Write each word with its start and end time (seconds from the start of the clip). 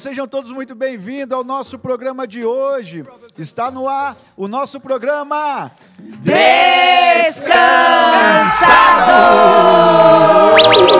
Sejam 0.00 0.26
todos 0.26 0.50
muito 0.50 0.74
bem-vindos 0.74 1.36
ao 1.36 1.44
nosso 1.44 1.78
programa 1.78 2.26
de 2.26 2.42
hoje. 2.42 3.04
Está 3.36 3.70
no 3.70 3.86
ar 3.86 4.16
o 4.34 4.48
nosso 4.48 4.80
programa 4.80 5.70
Descansado! 5.98 6.40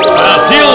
Brasil! 0.05 0.67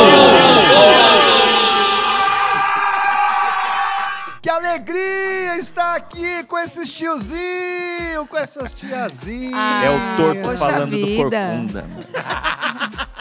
Que 4.42 4.50
alegria 4.50 5.58
estar 5.58 5.94
aqui 5.96 6.44
com 6.46 6.58
esses 6.58 6.92
tiozinhos, 6.92 8.28
com 8.28 8.38
essas 8.38 8.72
tiazinhas. 8.72 9.54
Ah, 9.56 9.84
É 9.86 9.90
o 9.92 10.18
torto 10.18 10.58
falando 10.58 10.90
do 10.90 11.06
vida. 11.06 11.22
corcunda. 11.22 11.82
mano. 11.84 12.06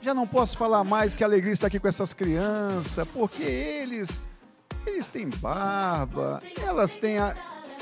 Já 0.00 0.14
não 0.14 0.24
posso 0.24 0.56
falar 0.56 0.84
mais 0.84 1.16
que 1.16 1.24
alegria 1.24 1.52
estar 1.52 1.66
aqui 1.66 1.80
com 1.80 1.88
essas 1.88 2.14
crianças, 2.14 3.08
porque 3.08 3.42
eles 3.42 4.22
eles 4.86 5.08
têm 5.08 5.28
barba, 5.28 6.42
elas 6.62 6.94
têm 6.94 7.18
a 7.18 7.34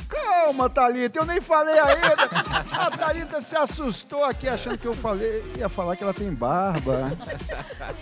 Calma, 0.08 0.68
Thalita, 0.68 1.18
eu 1.18 1.24
nem 1.24 1.40
falei 1.40 1.78
ainda. 1.78 2.28
A 2.72 2.90
Thalita 2.90 3.40
se 3.40 3.56
assustou 3.56 4.24
aqui 4.24 4.48
achando 4.48 4.78
que 4.78 4.86
eu 4.86 4.92
falei, 4.92 5.42
ia 5.56 5.68
falar 5.68 5.96
que 5.96 6.02
ela 6.02 6.12
tem 6.12 6.32
barba. 6.32 7.12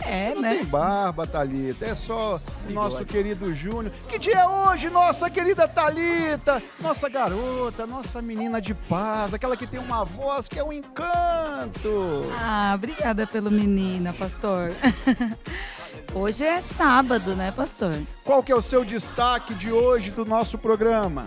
É, 0.01 0.35
Não 0.35 0.43
né? 0.43 0.57
tem 0.57 0.65
barba, 0.65 1.27
Thalita, 1.27 1.87
é 1.87 1.95
só 1.95 2.41
o 2.69 2.73
nosso 2.73 3.05
querido 3.05 3.53
Júnior. 3.55 3.93
Que 4.09 4.19
dia 4.19 4.41
é 4.41 4.49
hoje, 4.49 4.91
nossa 4.91 5.31
querida 5.31 5.69
Thalita? 5.69 6.63
Nossa 6.81 7.09
garota, 7.09 7.87
nossa 7.87 8.21
menina 8.21 8.61
de 8.61 8.75
paz, 8.75 9.33
aquela 9.35 9.57
que 9.57 9.67
tem 9.67 9.79
uma 9.79 10.05
voz 10.05 10.49
que 10.49 10.59
é 10.59 10.65
um 10.65 10.73
encanto. 10.73 12.25
Ah, 12.39 12.73
obrigada 12.75 13.27
pelo 13.27 13.51
menina, 13.51 14.13
pastor. 14.13 14.73
Hoje 16.15 16.45
é 16.45 16.61
sábado, 16.61 17.35
né, 17.35 17.51
pastor? 17.51 17.97
Qual 18.25 18.43
que 18.43 18.53
é 18.53 18.55
o 18.55 18.61
seu 18.61 18.85
destaque 18.85 19.55
de 19.55 19.73
hoje 19.73 20.11
do 20.11 20.25
nosso 20.25 20.59
programa? 20.59 21.27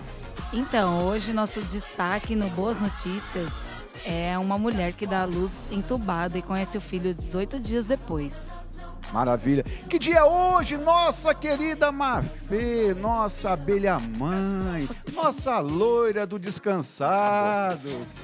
Então, 0.54 1.06
hoje 1.06 1.34
nosso 1.34 1.60
destaque 1.64 2.36
no 2.36 2.50
Boas 2.50 2.82
Notícias 2.82 3.52
é 4.06 4.38
uma 4.38 4.58
mulher 4.58 4.94
que 4.94 5.08
dá 5.08 5.24
à 5.24 5.26
luz 5.26 5.72
entubada 5.72 6.38
e 6.38 6.42
conhece 6.42 6.78
o 6.78 6.82
filho 6.82 7.14
18 7.14 7.60
dias 7.60 7.86
depois. 7.86 8.48
Maravilha. 9.12 9.64
Que 9.90 9.98
dia 9.98 10.20
é 10.20 10.24
hoje, 10.24 10.78
nossa 10.78 11.34
querida 11.34 11.92
Mafê, 11.92 12.94
nossa 12.94 13.52
abelha 13.52 14.00
mãe, 14.00 14.88
nossa 15.14 15.60
loira 15.60 16.28
do 16.28 16.38
Descansados. 16.38 18.20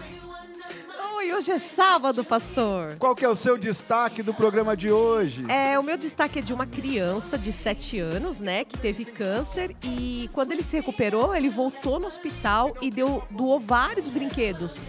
Oi, 1.22 1.32
hoje 1.34 1.52
é 1.52 1.60
sábado, 1.60 2.26
pastor. 2.26 2.96
Qual 2.98 3.14
que 3.14 3.24
é 3.24 3.30
o 3.30 3.36
seu 3.36 3.56
destaque 3.56 4.24
do 4.24 4.34
programa 4.34 4.76
de 4.76 4.92
hoje? 4.92 5.46
É, 5.52 5.78
o 5.78 5.84
meu 5.84 5.96
destaque 5.96 6.40
é 6.40 6.42
de 6.42 6.52
uma 6.52 6.66
criança 6.66 7.38
de 7.38 7.52
7 7.52 8.00
anos, 8.00 8.40
né, 8.40 8.66
que 8.66 8.76
teve 8.76 9.06
câncer 9.06 9.76
e 9.84 10.28
quando 10.34 10.52
ele 10.52 10.64
se 10.64 10.76
recuperou, 10.76 11.36
ele 11.36 11.48
voltou 11.48 12.00
no 12.00 12.08
hospital 12.08 12.76
e 12.82 12.90
deu 12.90 13.22
doou 13.30 13.60
vários 13.60 14.10
brinquedos. 14.10 14.80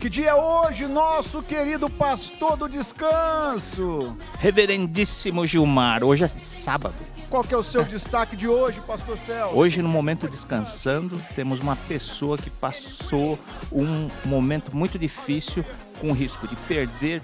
Que 0.00 0.08
dia 0.08 0.30
é 0.30 0.34
hoje, 0.34 0.86
nosso 0.86 1.42
querido 1.42 1.90
pastor 1.90 2.56
do 2.56 2.66
descanso? 2.66 4.16
Reverendíssimo 4.38 5.46
Gilmar, 5.46 6.02
hoje 6.02 6.24
é 6.24 6.28
sábado. 6.28 6.96
Qual 7.30 7.42
que 7.44 7.52
é 7.54 7.56
o 7.56 7.62
seu 7.62 7.84
destaque 7.86 8.34
de 8.36 8.48
hoje, 8.48 8.80
pastor 8.86 9.16
Celso? 9.18 9.54
Hoje, 9.54 9.82
no 9.82 9.88
momento 9.88 10.28
descansando, 10.28 11.20
temos 11.34 11.60
uma 11.60 11.76
pessoa 11.76 12.38
que 12.38 12.50
passou 12.50 13.38
um 13.72 14.08
momento 14.24 14.74
muito 14.74 14.98
difícil 14.98 15.64
com 16.00 16.08
o 16.10 16.12
risco 16.14 16.46
de 16.48 16.56
perder 16.56 17.22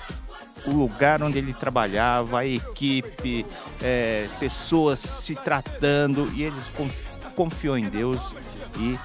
o 0.66 0.70
lugar 0.70 1.22
onde 1.22 1.38
ele 1.38 1.52
trabalhava, 1.52 2.40
a 2.40 2.46
equipe, 2.46 3.44
é, 3.82 4.26
pessoas 4.40 4.98
se 4.98 5.34
tratando 5.34 6.30
e 6.34 6.42
eles 6.42 6.70
confi- 6.70 7.04
confiou 7.34 7.76
em 7.76 7.88
Deus 7.88 8.34
e 8.78 8.98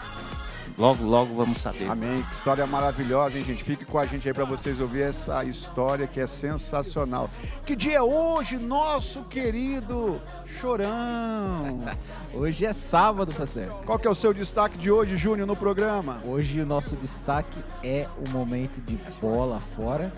logo, 0.80 1.04
logo 1.04 1.36
vamos 1.36 1.58
saber. 1.60 1.90
Amém. 1.92 2.24
Que 2.24 2.34
história 2.34 2.66
maravilhosa, 2.66 3.38
hein, 3.38 3.44
gente? 3.44 3.64
Fique 3.64 3.86
com 3.86 4.00
a 4.00 4.06
gente 4.06 4.28
aí 4.28 4.34
para 4.34 4.46
vocês 4.46 4.80
ouvir 4.80 5.02
essa 5.02 5.44
história 5.44 6.08
que 6.08 6.20
é 6.20 6.26
sensacional. 6.26 7.30
Que 7.66 7.76
dia 7.76 7.98
é 7.98 8.02
hoje, 8.02 8.58
nosso 8.58 9.24
querido 9.24 10.20
Chorão? 10.60 11.84
Hoje 12.34 12.66
é 12.66 12.74
sábado, 12.74 13.34
pastor. 13.34 13.66
Qual 13.86 14.00
que 14.00 14.08
é 14.08 14.10
o 14.10 14.16
seu 14.16 14.34
destaque 14.34 14.78
de 14.78 14.90
hoje, 14.92 15.18
Júnior, 15.18 15.46
no 15.48 15.56
programa? 15.56 16.22
Hoje 16.26 16.62
o 16.62 16.66
nosso 16.66 16.96
destaque 16.96 17.60
é 17.84 18.08
o 18.26 18.30
momento 18.30 18.80
de 18.82 18.98
bola 19.22 19.60
fora 19.76 20.12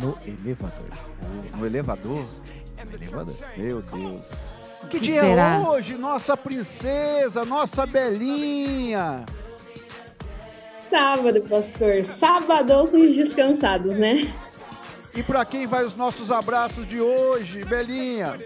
no 0.00 0.16
elevador. 0.26 0.84
No 1.56 1.64
elevador? 1.66 2.24
No 2.84 2.94
elevador. 2.94 3.34
Meu 3.56 3.80
Deus. 3.82 4.30
Que, 4.90 4.98
Que 4.98 5.06
dia 5.06 5.20
será? 5.20 5.54
é 5.56 5.58
hoje, 5.60 5.96
nossa 5.96 6.36
princesa, 6.36 7.44
nossa 7.44 7.86
belinha? 7.86 9.24
Sábado, 10.94 11.42
pastor. 11.42 12.06
Sábado 12.06 12.86
com 12.88 12.98
os 12.98 13.16
descansados, 13.16 13.98
né? 13.98 14.32
E 15.12 15.24
para 15.24 15.44
quem 15.44 15.66
vai 15.66 15.84
os 15.84 15.96
nossos 15.96 16.30
abraços 16.30 16.86
de 16.86 17.00
hoje, 17.00 17.64
belinha? 17.64 18.38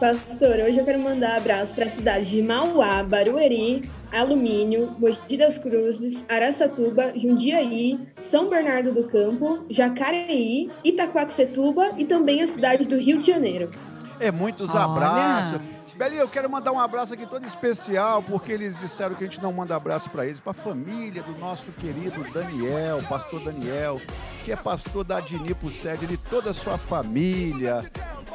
Pastor, 0.00 0.56
hoje 0.66 0.78
eu 0.78 0.86
quero 0.86 0.98
mandar 0.98 1.36
abraço 1.36 1.74
para 1.74 1.84
a 1.84 1.90
cidade 1.90 2.30
de 2.30 2.40
Mauá, 2.40 3.02
Barueri, 3.02 3.82
Alumínio, 4.10 4.96
Mogi 4.98 5.36
das 5.36 5.58
Cruzes, 5.58 6.24
Araçatuba, 6.30 7.12
Jundiaí, 7.14 8.00
São 8.22 8.48
Bernardo 8.48 8.94
do 8.94 9.06
Campo, 9.06 9.66
Jacareí, 9.68 10.70
Itaquaquecetuba 10.82 11.90
e 11.98 12.06
também 12.06 12.40
a 12.40 12.46
cidade 12.46 12.88
do 12.88 12.96
Rio 12.96 13.18
de 13.18 13.26
Janeiro. 13.26 13.70
É 14.18 14.30
muitos 14.30 14.70
Olha. 14.70 14.84
abraços. 14.84 15.77
Belinha, 15.98 16.20
eu 16.20 16.28
quero 16.28 16.48
mandar 16.48 16.70
um 16.70 16.78
abraço 16.78 17.12
aqui 17.12 17.26
todo 17.26 17.44
especial, 17.44 18.22
porque 18.22 18.52
eles 18.52 18.78
disseram 18.78 19.16
que 19.16 19.24
a 19.24 19.26
gente 19.26 19.42
não 19.42 19.52
manda 19.52 19.74
abraço 19.74 20.08
para 20.08 20.24
eles, 20.24 20.38
para 20.38 20.52
a 20.52 20.54
família 20.54 21.24
do 21.24 21.32
nosso 21.32 21.72
querido 21.72 22.22
Daniel, 22.32 23.02
pastor 23.08 23.42
Daniel, 23.42 24.00
que 24.44 24.52
é 24.52 24.56
pastor 24.56 25.02
da 25.02 25.16
Adnipo 25.16 25.68
Sede, 25.72 26.04
ele 26.04 26.14
e 26.14 26.16
toda 26.16 26.50
a 26.50 26.54
sua 26.54 26.78
família, 26.78 27.84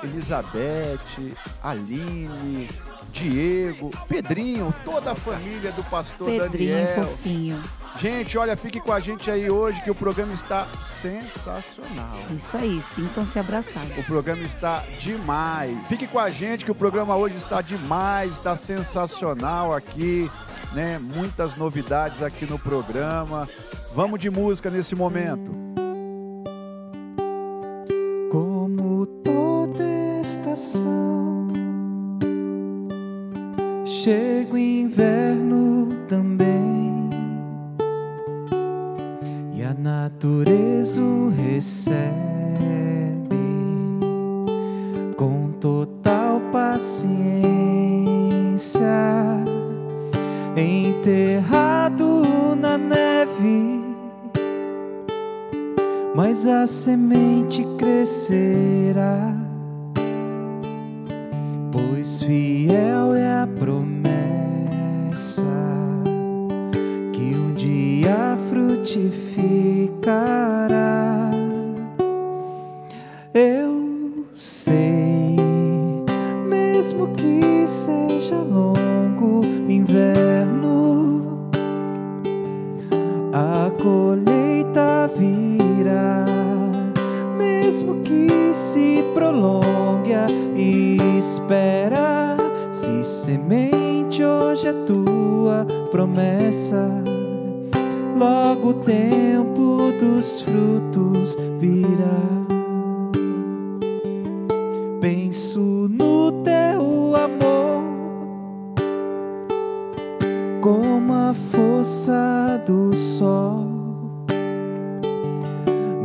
Elizabeth, 0.03 0.99
Aline, 1.63 2.67
Diego, 3.13 3.91
Pedrinho, 4.09 4.75
toda 4.83 5.11
a 5.11 5.15
família 5.15 5.71
do 5.71 5.85
pastor 5.85 6.27
Pedrinho 6.27 6.75
Daniel. 6.75 7.03
fofinho. 7.03 7.63
Gente, 7.97 8.37
olha, 8.37 8.57
fique 8.57 8.79
com 8.79 8.91
a 8.91 8.99
gente 8.99 9.29
aí 9.29 9.49
hoje 9.49 9.81
que 9.81 9.91
o 9.91 9.95
programa 9.95 10.33
está 10.33 10.67
sensacional. 10.81 12.17
Isso 12.35 12.57
aí, 12.57 12.81
sintam-se 12.81 13.37
abraçados. 13.37 13.97
O 13.97 14.03
programa 14.03 14.41
está 14.43 14.83
demais. 14.99 15.77
Fique 15.87 16.07
com 16.07 16.19
a 16.19 16.29
gente 16.29 16.65
que 16.65 16.71
o 16.71 16.75
programa 16.75 17.15
hoje 17.15 17.37
está 17.37 17.61
demais, 17.61 18.33
está 18.33 18.57
sensacional 18.57 19.73
aqui, 19.73 20.29
né? 20.73 20.99
Muitas 20.99 21.55
novidades 21.55 22.23
aqui 22.23 22.45
no 22.45 22.57
programa. 22.57 23.47
Vamos 23.95 24.19
de 24.19 24.29
música 24.29 24.69
nesse 24.71 24.95
momento. 24.95 25.51
Como 28.31 29.05
toda 29.05 29.83
estação, 30.19 31.47
chega 33.85 34.42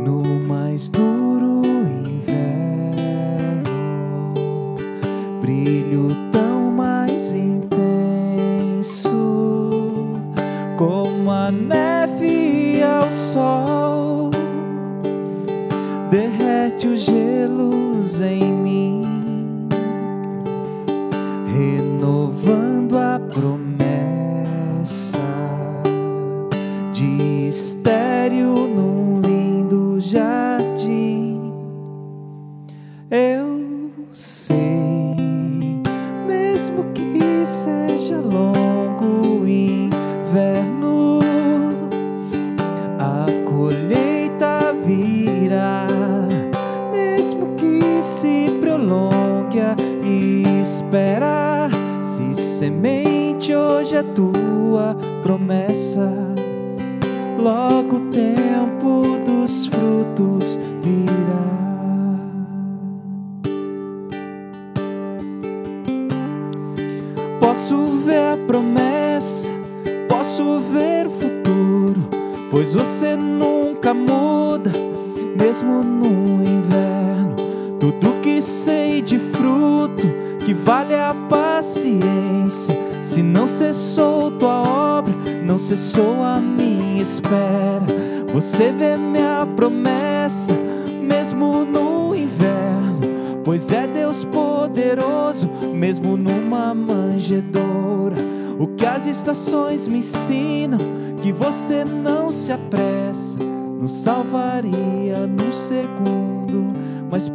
no 0.03 0.23
mais 0.23 0.89
duro 0.89 1.61
inverno, 1.65 2.33
brilho 5.41 6.28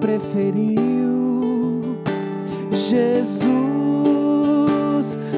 preferiu 0.04 1.80
Jesus 2.70 3.16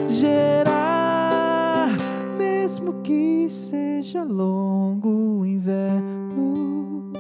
gerar, 0.08 1.88
mesmo 2.36 2.94
que 2.94 3.46
seja 3.48 4.24
longo 4.24 5.38
o 5.38 5.46
inverno. 5.46 7.12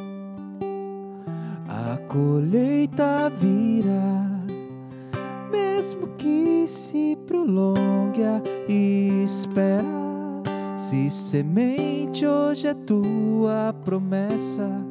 A 1.68 1.96
colheita 2.08 3.30
virá, 3.38 4.42
mesmo 5.48 6.08
que 6.18 6.66
se 6.66 7.16
prolongue 7.28 8.24
a 8.24 8.42
espera. 8.68 9.84
Se 10.76 11.08
semente 11.08 12.26
hoje 12.26 12.66
é 12.66 12.74
tua 12.74 13.72
promessa, 13.84 14.84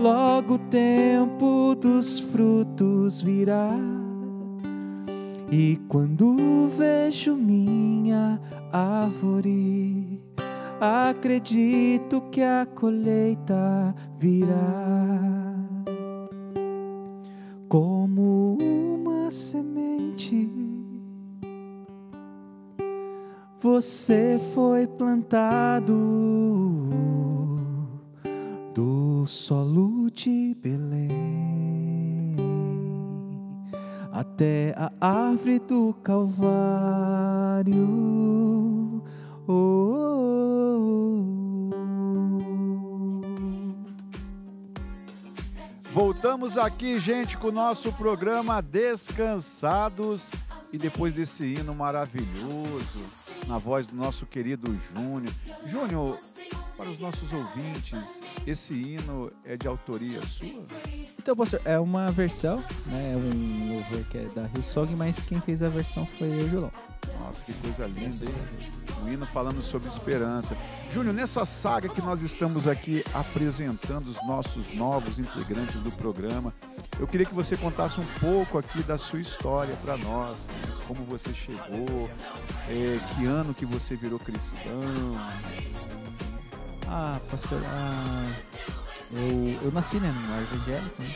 logo 0.00 0.54
o 0.54 0.58
tempo 0.58 1.74
dos 1.74 2.18
frutos 2.18 3.20
virá. 3.20 3.70
E 5.50 5.78
quando 5.88 6.70
vejo 6.76 7.36
minha 7.36 8.40
árvore, 8.72 10.22
acredito 10.80 12.22
que 12.30 12.40
a 12.40 12.66
colheita 12.74 13.94
virá. 14.18 14.56
Como 17.68 18.56
uma 18.58 19.30
semente, 19.30 20.48
você 23.60 24.40
foi 24.54 24.86
plantado 24.86 25.94
do 28.74 29.26
solo 29.26 30.10
de 30.10 30.54
Belém 30.60 31.90
até 34.12 34.74
a 34.76 34.90
árvore 35.00 35.58
do 35.58 35.94
Calvário. 36.02 37.74
Oh, 39.46 39.52
oh, 39.52 40.50
Voltamos 45.92 46.56
aqui, 46.56 47.00
gente, 47.00 47.36
com 47.36 47.48
o 47.48 47.52
nosso 47.52 47.92
programa 47.92 48.60
Descansados. 48.60 50.30
E 50.72 50.78
depois 50.78 51.12
desse 51.12 51.44
hino 51.44 51.74
maravilhoso, 51.74 53.04
na 53.46 53.58
voz 53.58 53.86
do 53.86 53.96
nosso 53.96 54.26
querido 54.26 54.76
Júnior. 54.92 55.32
Júnior, 55.66 56.18
para 56.76 56.88
os 56.88 56.98
nossos 56.98 57.32
ouvintes, 57.32 58.20
esse 58.46 58.72
hino 58.72 59.30
é 59.44 59.56
de 59.56 59.68
autoria 59.68 60.20
sua? 60.22 60.64
Então, 61.18 61.36
pastor, 61.36 61.60
é 61.64 61.78
uma 61.78 62.10
versão, 62.10 62.64
né? 62.86 63.12
É 63.12 63.16
um 63.16 63.74
louvor 63.74 64.04
que 64.04 64.18
é 64.18 64.24
da 64.34 64.48
Hillsong, 64.54 64.94
mas 64.96 65.20
quem 65.22 65.40
fez 65.40 65.62
a 65.62 65.68
versão 65.68 66.06
foi 66.06 66.28
eu 66.28 66.46
o 66.46 66.48
João. 66.48 66.72
Nossa, 67.18 67.42
que 67.42 67.52
coisa 67.54 67.86
linda, 67.86 68.24
hein? 68.24 68.34
Um 69.02 69.12
hino 69.12 69.26
falando 69.26 69.62
sobre 69.62 69.88
esperança. 69.88 70.56
Júnior, 70.92 71.14
nessa 71.14 71.44
saga 71.46 71.88
que 71.88 72.00
nós 72.00 72.22
estamos 72.22 72.66
aqui 72.66 73.04
apresentando 73.14 74.08
os 74.08 74.26
nossos 74.26 74.74
novos 74.74 75.18
integrantes 75.18 75.80
do 75.80 75.90
programa, 75.92 76.52
eu 76.98 77.06
queria 77.06 77.24
que 77.24 77.34
você 77.34 77.56
contasse 77.56 78.00
um 78.00 78.06
pouco 78.20 78.58
aqui 78.58 78.82
da 78.82 78.98
sua 78.98 79.20
história 79.20 79.74
para 79.76 79.96
nós, 79.96 80.48
né? 80.48 80.74
como 80.86 81.04
você 81.04 81.32
chegou, 81.32 82.10
é, 82.68 82.98
que 83.14 83.26
ano 83.30 83.54
que 83.54 83.64
você 83.64 83.96
virou 83.96 84.18
cristão. 84.18 84.60
Ah, 86.86 87.20
pastor, 87.30 87.60
ah, 87.66 88.26
eu, 89.12 89.58
eu 89.62 89.72
nasci, 89.72 89.96
né, 89.98 90.12
no 90.12 90.42
evangélico, 90.56 91.02
né? 91.02 91.08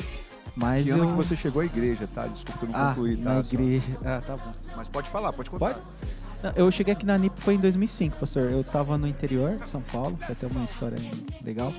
Mas 0.56 0.84
que 0.84 0.90
eu... 0.90 0.96
ano 1.02 1.08
que 1.10 1.16
você 1.16 1.34
chegou 1.36 1.62
à 1.62 1.64
igreja, 1.64 2.08
tá? 2.14 2.26
Desculpa, 2.28 2.64
eu 2.64 2.68
não 2.70 2.78
Ah, 2.78 2.88
concluí, 2.90 3.16
tá? 3.16 3.34
na 3.34 3.44
Só- 3.44 3.54
igreja. 3.54 3.98
Ah, 4.04 4.22
tá 4.24 4.36
bom. 4.36 4.52
Mas 4.76 4.88
pode 4.88 5.10
falar, 5.10 5.32
pode 5.32 5.50
contar. 5.50 5.74
Pode? 5.74 6.54
Eu 6.56 6.70
cheguei 6.70 6.92
aqui 6.92 7.06
na 7.06 7.16
NIP 7.18 7.40
foi 7.40 7.54
em 7.54 7.58
2005, 7.58 8.18
pastor. 8.18 8.50
Eu 8.50 8.62
tava 8.62 8.96
no 8.98 9.06
interior 9.08 9.56
de 9.56 9.68
São 9.68 9.80
Paulo, 9.80 10.16
que 10.16 10.30
até 10.30 10.46
uma 10.46 10.62
história 10.64 10.96
legal. 11.42 11.72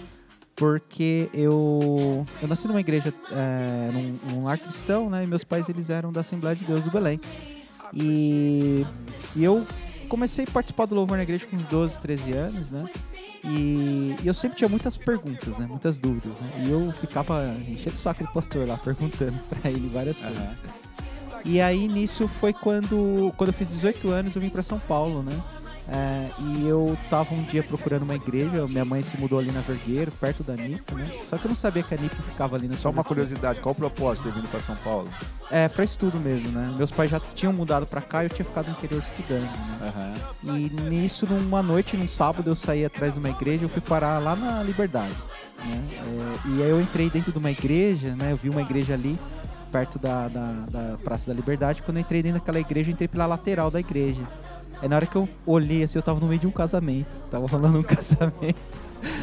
Porque 0.55 1.29
eu, 1.33 2.25
eu 2.41 2.47
nasci 2.47 2.67
numa 2.67 2.79
igreja, 2.79 3.13
é, 3.31 3.91
num, 3.93 4.17
num 4.33 4.43
lar 4.43 4.57
cristão, 4.57 5.09
né? 5.09 5.23
E 5.23 5.27
meus 5.27 5.43
pais, 5.43 5.69
eles 5.69 5.89
eram 5.89 6.11
da 6.11 6.21
Assembleia 6.21 6.55
de 6.55 6.65
Deus 6.65 6.83
do 6.83 6.89
Belém. 6.91 7.19
E, 7.93 8.85
e 9.35 9.43
eu 9.43 9.63
comecei 10.05 10.45
a 10.45 10.51
participar 10.51 10.85
do 10.85 10.95
louvor 10.95 11.17
na 11.17 11.23
igreja 11.23 11.45
com 11.45 11.55
uns 11.55 11.65
12, 11.65 11.99
13 11.99 12.33
anos, 12.33 12.69
né? 12.71 12.89
E, 13.43 14.15
e 14.23 14.27
eu 14.27 14.33
sempre 14.33 14.57
tinha 14.57 14.69
muitas 14.69 14.97
perguntas, 14.97 15.57
né? 15.57 15.65
Muitas 15.67 15.97
dúvidas, 15.97 16.39
né? 16.39 16.65
E 16.65 16.71
eu 16.71 16.91
ficava 16.93 17.55
enchendo 17.67 17.95
o 17.95 17.99
saco 17.99 18.23
do 18.23 18.31
pastor 18.31 18.67
lá, 18.67 18.77
perguntando 18.83 19.37
pra 19.49 19.69
ele 19.69 19.89
várias 19.89 20.19
coisas. 20.19 20.39
Aham. 20.39 20.57
E 21.45 21.61
aí 21.61 21.87
nisso 21.87 22.27
foi 22.27 22.51
quando, 22.51 23.31
quando 23.37 23.49
eu 23.49 23.53
fiz 23.53 23.69
18 23.69 24.09
anos, 24.09 24.35
eu 24.35 24.41
vim 24.41 24.49
pra 24.49 24.63
São 24.63 24.79
Paulo, 24.79 25.21
né? 25.21 25.31
É, 25.87 26.31
e 26.39 26.67
eu 26.67 26.97
tava 27.11 27.33
um 27.35 27.43
dia 27.43 27.61
procurando 27.61 28.03
uma 28.03 28.15
igreja, 28.15 28.65
minha 28.67 28.83
mãe 28.83 29.03
se 29.03 29.17
mudou 29.17 29.37
ali 29.37 29.51
na 29.51 29.61
Vergueiro, 29.61 30.11
perto 30.11 30.43
da 30.43 30.55
NIP, 30.55 30.95
né? 30.95 31.07
Só 31.23 31.37
que 31.37 31.45
eu 31.45 31.49
não 31.49 31.55
sabia 31.55 31.83
que 31.83 31.93
a 31.93 31.97
NIP 31.97 32.15
ficava 32.15 32.55
ali 32.55 32.67
na 32.67 32.75
Só 32.75 32.89
uma 32.89 33.03
curiosidade, 33.03 33.59
qual 33.59 33.73
o 33.73 33.75
propósito 33.75 34.31
de 34.31 34.39
vir 34.39 34.47
para 34.47 34.59
São 34.61 34.75
Paulo? 34.77 35.07
É, 35.51 35.67
pra 35.67 35.83
estudo 35.83 36.19
mesmo, 36.19 36.49
né? 36.49 36.73
Meus 36.75 36.89
pais 36.89 37.11
já 37.11 37.19
tinham 37.35 37.53
mudado 37.53 37.85
pra 37.85 38.01
cá 38.01 38.23
e 38.23 38.25
eu 38.25 38.29
tinha 38.31 38.45
ficado 38.45 38.65
no 38.65 38.71
interior 38.71 39.01
estudando, 39.01 39.41
né? 39.41 39.93
Aham. 40.43 40.57
E 40.57 40.69
nisso, 40.89 41.27
numa 41.27 41.61
noite, 41.61 41.95
num 41.95 42.07
sábado, 42.07 42.49
eu 42.49 42.55
saí 42.55 42.83
atrás 42.83 43.13
de 43.13 43.19
uma 43.19 43.29
igreja, 43.29 43.65
eu 43.65 43.69
fui 43.69 43.81
parar 43.81 44.17
lá 44.17 44.35
na 44.35 44.63
Liberdade, 44.63 45.15
né? 45.63 45.83
É, 45.99 46.49
e 46.49 46.63
aí 46.63 46.69
eu 46.69 46.81
entrei 46.81 47.11
dentro 47.11 47.31
de 47.31 47.37
uma 47.37 47.51
igreja, 47.51 48.15
né? 48.15 48.31
Eu 48.31 48.37
vi 48.37 48.49
uma 48.49 48.61
igreja 48.61 48.95
ali 48.95 49.19
perto 49.71 49.99
da, 49.99 50.27
da, 50.29 50.51
da 50.71 50.97
Praça 51.03 51.29
da 51.29 51.35
Liberdade. 51.35 51.83
Quando 51.83 51.97
eu 51.97 52.01
entrei 52.01 52.23
dentro 52.23 52.39
daquela 52.39 52.59
igreja, 52.59 52.89
eu 52.89 52.93
entrei 52.93 53.07
pela 53.07 53.27
lateral 53.27 53.69
da 53.69 53.79
igreja. 53.79 54.21
Aí 54.81 54.87
na 54.87 54.95
hora 54.95 55.05
que 55.05 55.15
eu 55.15 55.27
olhei, 55.45 55.83
assim, 55.83 55.97
eu 55.97 56.03
tava 56.03 56.19
no 56.19 56.27
meio 56.27 56.39
de 56.39 56.47
um 56.47 56.51
casamento. 56.51 57.23
Tava 57.29 57.47
rolando 57.47 57.79
um 57.79 57.83
casamento. 57.83 58.55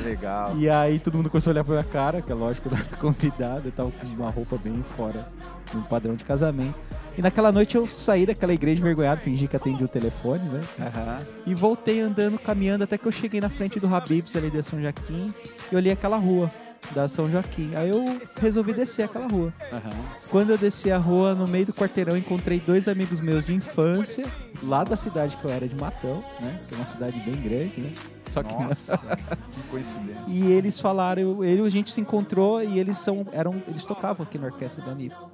Legal. 0.05 0.57
E 0.57 0.69
aí 0.69 0.99
todo 0.99 1.17
mundo 1.17 1.31
começou 1.31 1.51
a 1.51 1.53
olhar 1.53 1.65
pra 1.65 1.75
minha 1.75 1.85
cara, 1.85 2.23
que 2.23 2.31
é 2.31 2.35
lógico, 2.35 2.69
eu 2.71 2.77
era 2.77 2.97
convidado. 2.97 3.69
Eu 3.69 3.73
tava 3.73 3.91
com 3.91 4.07
uma 4.07 4.31
roupa 4.31 4.57
bem 4.57 4.85
fora 4.97 5.27
um 5.75 5.83
padrão 5.83 6.15
de 6.15 6.25
casamento. 6.25 6.75
E 7.17 7.23
naquela 7.23 7.53
noite 7.53 7.77
eu 7.77 7.87
saí 7.87 8.25
daquela 8.25 8.55
igreja 8.55 8.81
envergonhado, 8.81 9.21
fingi 9.21 9.47
que 9.47 9.57
atendi 9.57 9.85
o 9.85 9.89
telefone, 9.89 10.43
né? 10.49 10.63
Aham. 10.81 11.23
E 11.47 11.55
voltei 11.55 12.01
andando, 12.01 12.39
caminhando, 12.39 12.85
até 12.85 12.97
que 12.97 13.07
eu 13.07 13.13
cheguei 13.13 13.41
na 13.41 13.51
frente 13.51 13.79
do 13.79 13.95
Habib's 13.95 14.35
ali 14.35 14.51
de 14.51 14.63
São 14.63 14.81
Joaquim 14.81 15.33
e 15.71 15.77
olhei 15.77 15.93
aquela 15.93 16.17
rua 16.17 16.51
da 16.91 17.09
São 17.09 17.31
Joaquim. 17.31 17.75
Aí 17.75 17.89
eu 17.91 18.05
resolvi 18.41 18.73
descer 18.73 19.05
aquela 19.05 19.27
rua. 19.27 19.53
Aham. 19.73 19.91
Quando 20.29 20.51
eu 20.51 20.59
desci 20.59 20.91
a 20.91 20.99
rua, 20.99 21.35
no 21.35 21.47
meio 21.47 21.67
do 21.67 21.73
quarteirão, 21.73 22.17
encontrei 22.17 22.61
dois 22.61 22.89
amigos 22.89 23.21
meus 23.21 23.45
de 23.45 23.55
infância, 23.55 24.25
lá 24.63 24.85
da 24.85 24.97
cidade 24.97 25.37
que 25.37 25.45
eu 25.45 25.51
era, 25.51 25.67
de 25.67 25.75
Matão, 25.75 26.23
né? 26.41 26.59
Que 26.69 26.75
é 26.75 26.77
uma 26.79 26.87
cidade 26.87 27.19
bem 27.21 27.37
grande, 27.37 27.81
né? 27.81 27.93
Só 28.29 28.43
que 28.43 28.55
Nossa, 28.55 28.99
que 29.55 29.63
coincidência. 29.71 30.25
e 30.27 30.51
eles 30.53 30.81
falaram, 30.81 31.45
ele, 31.45 31.61
a 31.63 31.69
gente 31.69 31.91
se 31.91 32.01
encontrou 32.01 32.63
e 32.63 32.79
eles 32.79 32.97
são, 32.99 33.27
eram, 33.33 33.63
eles 33.69 33.85
tocavam 33.85 34.25
aqui 34.25 34.39
na 34.39 34.47
orquestra 34.47 34.85
da 34.85 34.95
Nipo. 34.95 35.31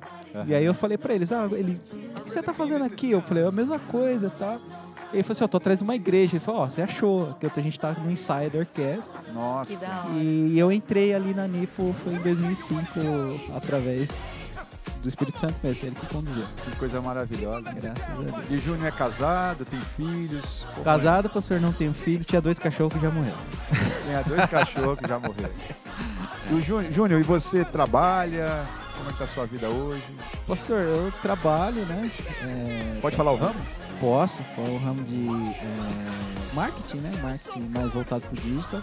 E 0.46 0.54
aí 0.54 0.64
eu 0.64 0.74
falei 0.74 0.98
pra 0.98 1.14
eles, 1.14 1.32
ah, 1.32 1.48
ele, 1.52 1.80
o 1.92 2.14
que, 2.14 2.24
que 2.24 2.32
você 2.32 2.42
tá 2.42 2.52
fazendo 2.52 2.84
aqui? 2.84 3.10
Eu 3.10 3.22
falei, 3.22 3.44
a 3.44 3.50
mesma 3.50 3.78
coisa, 3.78 4.30
tá? 4.30 4.58
Ele 5.12 5.22
falou 5.22 5.32
assim, 5.32 5.44
ó, 5.44 5.48
tô 5.48 5.56
atrás 5.56 5.78
de 5.78 5.84
uma 5.84 5.94
igreja. 5.96 6.36
Ele 6.36 6.44
falou, 6.44 6.62
ó, 6.62 6.68
você 6.68 6.82
achou, 6.82 7.34
que 7.40 7.46
a 7.46 7.62
gente 7.62 7.78
tá 7.80 7.92
no 7.92 8.10
ensaio 8.10 8.50
da 8.50 8.58
orquestra. 8.58 9.18
Nossa. 9.32 9.72
E 10.14 10.58
eu 10.58 10.70
entrei 10.70 11.14
ali 11.14 11.32
na 11.34 11.46
Nipo, 11.48 11.94
foi 12.04 12.14
em 12.14 12.18
2005, 12.18 12.84
através 13.56 14.20
do 15.02 15.08
Espírito 15.08 15.38
Santo 15.38 15.54
mesmo, 15.62 15.86
ele 15.86 15.94
que 15.94 16.06
conduziu. 16.12 16.44
Que 16.64 16.76
coisa 16.76 17.00
maravilhosa. 17.00 17.72
Graças 17.72 18.04
a 18.04 18.14
Deus. 18.14 18.50
E 18.50 18.58
Júnior 18.58 18.86
é 18.88 18.90
casado, 18.90 19.64
tem 19.64 19.80
filhos. 19.96 20.64
Como 20.74 20.80
é? 20.80 20.84
Casado, 20.84 21.30
pastor, 21.30 21.60
não 21.60 21.72
tenho 21.72 21.92
filho, 21.94 22.24
tinha 22.24 22.40
dois 22.40 22.58
cachorros 22.58 22.92
que 22.92 23.00
já 23.00 23.10
morreram. 23.10 23.38
Tem 24.08 24.34
dois 24.36 24.46
cachorros 24.50 24.98
que 24.98 25.06
já 25.06 25.18
morreram. 25.18 25.52
E 26.50 26.54
o 26.54 26.62
Jú- 26.62 26.90
Júnior, 26.92 27.20
e 27.20 27.22
você 27.22 27.62
trabalha? 27.64 28.66
Como 28.96 29.10
é 29.10 29.12
que 29.12 29.18
tá 29.18 29.24
a 29.24 29.28
sua 29.28 29.44
vida 29.46 29.68
hoje? 29.68 30.02
Pastor, 30.46 30.80
eu 30.80 31.12
trabalho, 31.22 31.84
né? 31.86 32.10
É, 32.42 32.98
Pode 33.02 33.14
falar 33.16 33.32
o 33.32 33.36
ramo? 33.36 33.54
Posso, 34.00 34.42
qual 34.54 34.66
é 34.66 34.70
o 34.70 34.78
ramo 34.78 35.02
de 35.02 35.26
é, 35.26 36.54
marketing, 36.54 36.98
né? 36.98 37.12
Marketing 37.22 37.68
mais 37.68 37.92
voltado 37.92 38.22
pro 38.22 38.36
digital. 38.40 38.82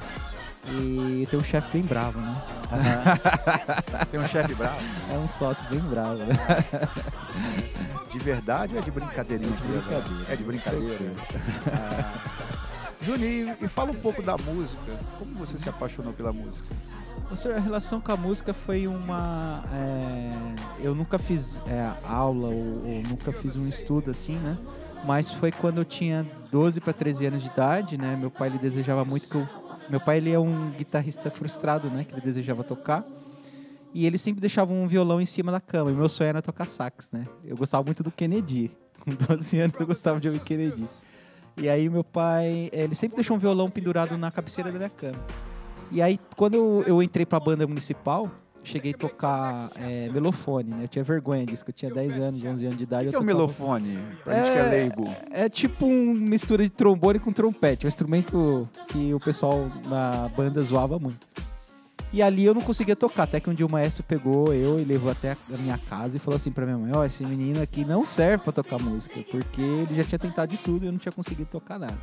E 0.67 1.27
tem 1.29 1.39
um 1.39 1.43
chefe 1.43 1.69
bem 1.71 1.83
bravo, 1.83 2.19
né? 2.19 2.41
Tem 4.09 4.19
um 4.19 4.27
chefe 4.27 4.55
bravo? 4.55 4.79
É 5.13 5.17
um 5.17 5.27
sócio 5.27 5.65
bem 5.69 5.79
bravo, 5.79 6.17
né? 6.17 6.35
De 8.11 8.19
verdade 8.19 8.73
ou 8.73 8.79
é 8.79 8.81
de 8.81 8.91
brincadeirinha? 8.91 9.51
De 9.51 9.63
brincadeira. 9.63 10.25
É 10.29 10.35
de 10.37 10.43
brincadeira. 10.43 11.13
Ah. 11.67 12.35
Júnior, 13.01 13.57
e, 13.61 13.67
fala 13.67 13.91
um 13.91 13.95
pouco 13.95 14.21
da 14.21 14.37
música. 14.37 14.93
Como 15.19 15.33
você 15.35 15.57
se 15.57 15.67
apaixonou 15.67 16.13
pela 16.13 16.31
música? 16.31 16.73
Pastor, 17.29 17.55
a 17.55 17.59
relação 17.59 17.99
com 17.99 18.11
a 18.11 18.17
música 18.17 18.53
foi 18.53 18.87
uma. 18.87 19.63
é, 19.73 20.85
eu 20.85 20.95
nunca 20.95 21.19
fiz 21.19 21.61
é, 21.67 21.91
aula 22.07 22.47
ou, 22.47 22.85
ou 22.85 23.03
nunca 23.03 23.33
fiz 23.33 23.55
um 23.57 23.67
estudo 23.67 24.11
assim, 24.11 24.35
né? 24.35 24.57
Mas 25.05 25.29
foi 25.31 25.51
quando 25.51 25.77
eu 25.77 25.85
tinha 25.85 26.25
12 26.51 26.81
para 26.81 26.91
13 26.91 27.27
anos 27.27 27.43
de 27.43 27.49
idade, 27.49 27.97
né? 27.97 28.15
Meu 28.15 28.31
pai 28.31 28.49
ele 28.49 28.57
desejava 28.57 29.05
muito 29.05 29.27
que 29.27 29.35
eu. 29.35 29.47
Meu 29.87 29.99
pai 29.99 30.17
ele 30.17 30.31
é 30.31 30.39
um 30.39 30.71
guitarrista 30.71 31.29
frustrado, 31.29 31.89
né? 31.89 32.03
Que 32.03 32.13
ele 32.13 32.21
desejava 32.21 32.63
tocar. 32.63 33.05
E 33.93 34.05
ele 34.05 34.17
sempre 34.17 34.41
deixava 34.41 34.73
um 34.73 34.87
violão 34.87 35.21
em 35.21 35.25
cima 35.25 35.51
da 35.51 35.61
cama. 35.61 35.91
E 35.91 35.93
meu 35.93 36.09
sonho 36.09 36.29
era 36.29 36.41
tocar 36.41 36.67
sax, 36.67 37.11
né? 37.11 37.27
Eu 37.43 37.55
gostava 37.55 37.83
muito 37.83 38.03
do 38.03 38.11
Kennedy. 38.11 38.71
Com 39.05 39.11
12 39.13 39.59
anos 39.59 39.79
eu 39.79 39.85
gostava 39.85 40.19
de 40.19 40.27
ouvir 40.27 40.41
Kennedy. 40.41 40.85
E 41.55 41.69
aí 41.69 41.87
meu 41.87 42.03
pai, 42.03 42.69
eh, 42.73 42.83
ele 42.83 42.95
sempre 42.95 43.15
deixou 43.15 43.37
um 43.37 43.39
violão 43.39 43.69
pendurado 43.69 44.17
na 44.17 44.31
cabeceira 44.31 44.71
da 44.71 44.77
minha 44.77 44.89
cama. 44.89 45.19
E 45.91 46.01
aí 46.01 46.19
quando 46.35 46.55
eu, 46.55 46.83
eu 46.87 47.03
entrei 47.03 47.25
pra 47.25 47.39
banda 47.39 47.65
municipal, 47.67 48.31
cheguei 48.65 48.93
a 48.93 48.97
tocar 48.97 49.69
eh, 49.77 50.09
melofone, 50.11 50.69
né? 50.69 50.83
Eu 50.83 50.87
tinha 50.87 51.03
vergonha 51.03 51.45
disso, 51.45 51.63
que 51.63 51.71
eu 51.71 51.75
tinha 51.75 51.93
10 51.93 52.17
anos, 52.17 52.43
11 52.43 52.65
anos 52.65 52.77
de 52.77 52.83
idade. 52.83 53.05
O 53.05 53.07
eu 53.07 53.11
que 53.11 53.15
é 53.17 53.19
o 53.19 53.23
melofone? 53.23 53.99
Pra 54.23 54.35
gente 54.35 54.51
que 54.51 54.57
é 54.57 54.61
É- 54.65 54.69
leigo. 54.69 55.15
É 55.31 55.49
tipo 55.49 55.85
uma 55.85 56.13
mistura 56.13 56.63
de 56.63 56.69
trombone 56.69 57.19
com 57.19 57.31
trompete, 57.31 57.85
um 57.85 57.89
instrumento 57.89 58.67
que 58.87 59.13
o 59.13 59.19
pessoal 59.19 59.69
na 59.87 60.29
banda 60.35 60.61
zoava 60.61 60.97
muito. 60.99 61.27
E 62.13 62.21
ali 62.21 62.45
eu 62.45 62.53
não 62.53 62.61
conseguia 62.61 62.95
tocar, 62.95 63.23
até 63.23 63.39
que 63.41 63.49
um 63.49 63.53
dia 63.53 63.65
o 63.65 63.69
maestro 63.69 64.01
pegou 64.03 64.53
eu 64.53 64.79
e 64.79 64.85
levou 64.85 65.11
até 65.11 65.31
a 65.31 65.57
minha 65.57 65.77
casa 65.77 66.15
e 66.15 66.19
falou 66.19 66.37
assim 66.37 66.49
pra 66.51 66.65
minha 66.65 66.77
mãe, 66.77 66.91
ó, 66.95 67.03
esse 67.03 67.25
menino 67.25 67.61
aqui 67.61 67.83
não 67.83 68.05
serve 68.05 68.41
pra 68.43 68.53
tocar 68.53 68.79
música, 68.81 69.19
porque 69.29 69.61
ele 69.61 69.93
já 69.95 70.03
tinha 70.03 70.19
tentado 70.19 70.49
de 70.51 70.57
tudo 70.57 70.85
e 70.85 70.87
eu 70.87 70.91
não 70.93 70.99
tinha 70.99 71.11
conseguido 71.11 71.49
tocar 71.49 71.77
nada. 71.77 71.97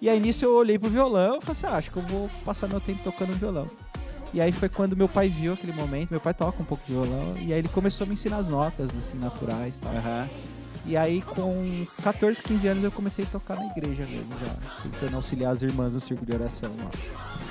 E 0.00 0.08
aí 0.08 0.20
nisso 0.20 0.44
eu 0.44 0.54
olhei 0.54 0.78
pro 0.78 0.88
violão 0.90 1.38
e 1.38 1.40
falei 1.40 1.52
assim, 1.52 1.66
ah, 1.66 1.76
acho 1.76 1.90
que 1.90 1.96
eu 1.96 2.02
vou 2.02 2.30
passar 2.44 2.68
meu 2.68 2.80
tempo 2.80 3.02
tocando 3.02 3.32
violão. 3.32 3.68
E 4.34 4.40
aí 4.40 4.52
foi 4.52 4.68
quando 4.68 4.96
meu 4.96 5.08
pai 5.08 5.28
viu 5.28 5.52
aquele 5.54 5.72
momento, 5.72 6.10
meu 6.10 6.20
pai 6.20 6.34
toca 6.34 6.60
um 6.60 6.64
pouco 6.64 6.84
de 6.86 6.92
violão, 6.92 7.34
e 7.38 7.52
aí 7.52 7.58
ele 7.58 7.68
começou 7.68 8.04
a 8.04 8.08
me 8.08 8.14
ensinar 8.14 8.38
as 8.38 8.48
notas, 8.48 8.90
assim, 8.96 9.16
naturais 9.16 9.76
e 9.76 9.80
tal. 9.80 9.92
E 10.88 10.96
aí, 10.96 11.20
com 11.20 11.84
14, 12.02 12.40
15 12.40 12.68
anos, 12.68 12.84
eu 12.84 12.92
comecei 12.92 13.24
a 13.24 13.28
tocar 13.28 13.56
na 13.56 13.66
igreja 13.66 14.06
mesmo, 14.06 14.32
já. 14.38 14.82
Tentando 14.82 15.16
auxiliar 15.16 15.52
as 15.52 15.62
irmãs 15.62 15.94
no 15.94 16.00
círculo 16.00 16.24
de 16.24 16.32
oração 16.32 16.70
lá. 16.78 16.90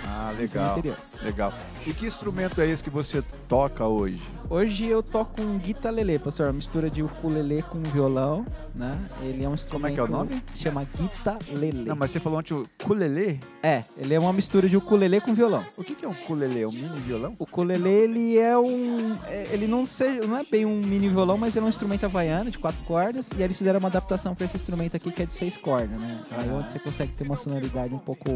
Ah, 0.07 0.31
legal. 0.37 0.81
Legal. 1.23 1.53
E 1.85 1.93
que 1.93 2.05
instrumento 2.05 2.61
é 2.61 2.67
esse 2.67 2.83
que 2.83 2.89
você 2.89 3.23
toca 3.47 3.85
hoje? 3.85 4.21
Hoje 4.49 4.85
eu 4.85 5.01
toco 5.01 5.41
um 5.41 5.57
guitarlele, 5.57 6.19
pastor. 6.19 6.47
Uma 6.47 6.53
mistura 6.53 6.89
de 6.89 7.01
ukulele 7.01 7.63
com 7.63 7.81
violão, 7.81 8.45
né? 8.75 8.97
Ele 9.23 9.43
é 9.43 9.49
um 9.49 9.51
Como 9.51 9.51
é 9.51 9.53
instrumento... 9.55 9.93
que 9.95 9.99
é 9.99 10.03
o 10.03 10.07
nome? 10.07 10.43
Chama 10.55 10.83
guitarlele. 10.99 11.85
Não, 11.85 11.95
mas 11.95 12.11
você 12.11 12.19
falou 12.19 12.37
antes 12.37 12.51
o 12.51 12.65
ukulele? 12.83 13.39
É, 13.63 13.83
ele 13.97 14.13
é 14.13 14.19
uma 14.19 14.31
mistura 14.31 14.69
de 14.69 14.77
ukulele 14.77 15.19
com 15.19 15.33
violão. 15.33 15.63
O 15.75 15.83
que 15.83 15.95
que 15.95 16.05
é 16.05 16.07
um 16.07 16.11
ukulele? 16.11 16.61
É 16.61 16.67
um 16.67 16.71
mini 16.71 16.99
violão? 16.99 17.35
O 17.39 17.43
ukulele, 17.43 17.89
ele 17.89 18.37
é 18.37 18.55
um... 18.55 19.13
é- 19.25 19.47
Ele 19.51 19.65
não, 19.65 19.85
seja, 19.85 20.21
não 20.27 20.37
é 20.37 20.43
bem 20.43 20.65
um 20.65 20.79
mini 20.79 21.09
violão, 21.09 21.37
mas 21.37 21.55
ele 21.55 21.63
é 21.63 21.65
um 21.65 21.69
instrumento 21.69 22.03
havaiano 22.05 22.51
de 22.51 22.59
quatro 22.59 22.81
cordas. 22.83 23.31
E 23.31 23.37
aí 23.37 23.43
eles 23.43 23.57
fizeram 23.57 23.79
uma 23.79 23.87
adaptação 23.87 24.35
para 24.35 24.45
esse 24.45 24.55
instrumento 24.55 24.95
aqui, 24.95 25.11
que 25.11 25.23
é 25.23 25.25
de 25.25 25.33
seis 25.33 25.57
cordas, 25.57 25.99
né? 25.99 26.21
Aí 26.31 26.47
Ah. 26.49 26.53
onde 26.53 26.71
você 26.71 26.77
consegue 26.79 27.11
ter 27.13 27.23
uma 27.23 27.35
sonoridade 27.35 27.91
um 27.93 27.97
pouco 27.99 28.29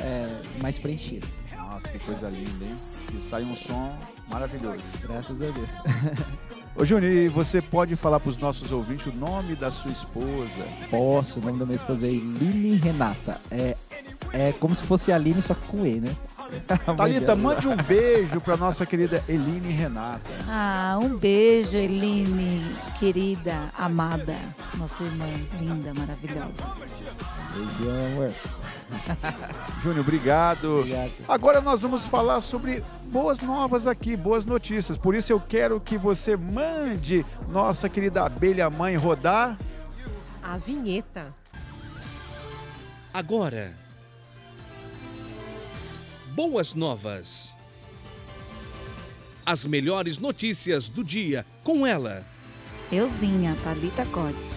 é, 0.00 0.28
mais 0.60 0.78
preenchida. 0.78 1.05
Nossa, 1.56 1.88
que 1.88 1.98
coisa 1.98 2.28
linda, 2.28 2.64
hein? 2.64 2.76
E 3.14 3.20
sai 3.28 3.42
um 3.42 3.54
som 3.54 3.96
maravilhoso. 4.30 4.82
Graças 5.02 5.36
a 5.42 5.50
Deus. 5.50 5.70
Ô, 6.74 6.84
Júnior, 6.84 7.12
e 7.12 7.28
você 7.28 7.62
pode 7.62 7.96
falar 7.96 8.20
para 8.20 8.30
os 8.30 8.38
nossos 8.38 8.70
ouvintes 8.70 9.06
o 9.06 9.12
nome 9.16 9.54
da 9.56 9.70
sua 9.70 9.90
esposa? 9.90 10.66
Posso, 10.90 11.40
o 11.40 11.42
nome 11.42 11.58
da 11.58 11.64
minha 11.64 11.76
esposa 11.76 12.06
é 12.06 12.10
Eline 12.10 12.76
Renata. 12.76 13.40
É, 13.50 13.76
é 14.32 14.52
como 14.52 14.74
se 14.74 14.82
fosse 14.82 15.10
a 15.10 15.16
Aline, 15.16 15.40
só 15.40 15.54
que 15.54 15.66
com 15.68 15.86
E, 15.86 16.00
né? 16.00 16.14
Thalita, 16.96 17.34
mande 17.34 17.68
um 17.68 17.76
beijo 17.76 18.40
para 18.40 18.56
nossa 18.56 18.86
querida 18.86 19.22
Eline 19.28 19.72
Renata. 19.72 20.30
Ah, 20.48 20.96
um 21.00 21.16
beijo, 21.16 21.76
Eline, 21.76 22.70
querida, 22.98 23.70
amada, 23.76 24.36
nossa 24.76 25.04
irmã 25.04 25.26
linda, 25.60 25.92
maravilhosa. 25.94 26.62
Beijão, 27.54 28.06
amor. 28.06 28.32
Júnior, 29.82 30.00
obrigado. 30.00 30.80
Obrigado. 30.80 31.12
Agora 31.28 31.60
nós 31.60 31.82
vamos 31.82 32.06
falar 32.06 32.40
sobre 32.40 32.82
boas 33.06 33.40
novas 33.40 33.86
aqui, 33.86 34.16
boas 34.16 34.44
notícias. 34.44 34.96
Por 34.96 35.14
isso 35.14 35.32
eu 35.32 35.40
quero 35.40 35.80
que 35.80 35.98
você 35.98 36.36
mande 36.36 37.24
nossa 37.48 37.88
querida 37.88 38.24
abelha 38.24 38.70
mãe 38.70 38.96
rodar. 38.96 39.58
A 40.42 40.56
vinheta. 40.58 41.34
Agora. 43.12 43.85
Boas 46.36 46.74
novas. 46.74 47.54
As 49.44 49.64
melhores 49.66 50.18
notícias 50.18 50.88
do 50.88 51.02
dia 51.02 51.46
com 51.64 51.86
ela. 51.86 52.24
Euzinha, 52.92 53.56
Thalita 53.64 54.04
Cotes. 54.06 54.50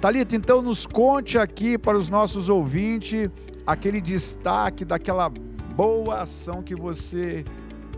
Thalita, 0.00 0.36
então 0.36 0.62
nos 0.62 0.86
conte 0.86 1.36
aqui 1.36 1.76
para 1.76 1.98
os 1.98 2.08
nossos 2.08 2.48
ouvintes 2.48 3.28
aquele 3.66 4.00
destaque 4.00 4.84
daquela 4.84 5.28
boa 5.28 6.20
ação 6.22 6.62
que 6.62 6.74
você 6.76 7.44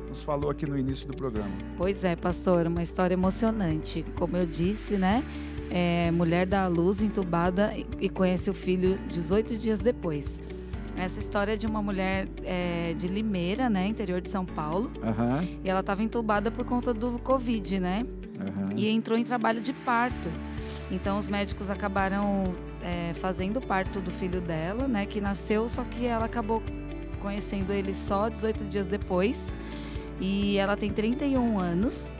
nos 0.09 0.23
falou 0.23 0.51
aqui 0.51 0.65
no 0.65 0.79
início 0.79 1.07
do 1.07 1.15
programa. 1.15 1.51
Pois 1.77 2.05
é, 2.05 2.17
pastor, 2.17 2.67
uma 2.67 2.83
história 2.83 3.15
emocionante. 3.15 4.03
Como 4.17 4.35
eu 4.37 4.47
disse, 4.47 4.97
né? 4.97 5.23
É, 5.69 6.11
mulher 6.13 6.47
dá 6.47 6.65
à 6.65 6.69
luz 6.69 7.03
entubada 7.03 7.75
e- 7.77 7.85
e 8.07 8.09
conhece 8.09 8.49
o 8.49 8.55
filho 8.55 8.99
18 9.11 9.57
dias 9.59 9.81
depois. 9.81 10.41
Essa 10.97 11.21
história 11.21 11.53
é 11.53 11.57
de 11.57 11.67
uma 11.67 11.83
mulher 11.83 12.27
é, 12.43 12.95
de 12.95 13.07
Limeira, 13.07 13.69
né? 13.69 13.87
Interior 13.87 14.21
de 14.21 14.29
São 14.31 14.45
Paulo. 14.45 14.91
Aham, 15.03 15.47
E 15.63 15.69
ela 15.69 15.81
estava 15.81 16.03
entubada 16.03 16.51
por 16.51 16.65
conta 16.65 16.95
do 16.95 17.19
Covid, 17.19 17.79
né? 17.81 18.07
aham. 18.41 18.71
e 18.77 18.89
entrou 18.89 19.19
em 19.19 19.25
trabalho 19.25 19.61
de 19.61 19.73
parto. 19.73 20.31
Então 20.91 21.19
os 21.19 21.29
médicos 21.29 21.71
acabaram 21.71 22.55
é, 22.83 23.13
fazendo 23.15 23.59
o 23.59 23.61
parto 23.67 24.01
do 24.01 24.11
filho 24.11 24.41
dela, 24.41 24.87
né, 24.87 25.05
que 25.07 25.21
nasceu, 25.21 25.69
só 25.69 25.83
que 25.85 26.07
ela 26.07 26.27
acabou 26.27 26.63
conhecendo 27.21 27.73
ele 27.73 27.95
só 27.95 28.29
18 28.29 28.65
dias 28.65 28.87
depois. 28.87 29.55
E 30.21 30.57
ela 30.57 30.77
tem 30.77 30.91
31 30.91 31.59
anos 31.59 32.17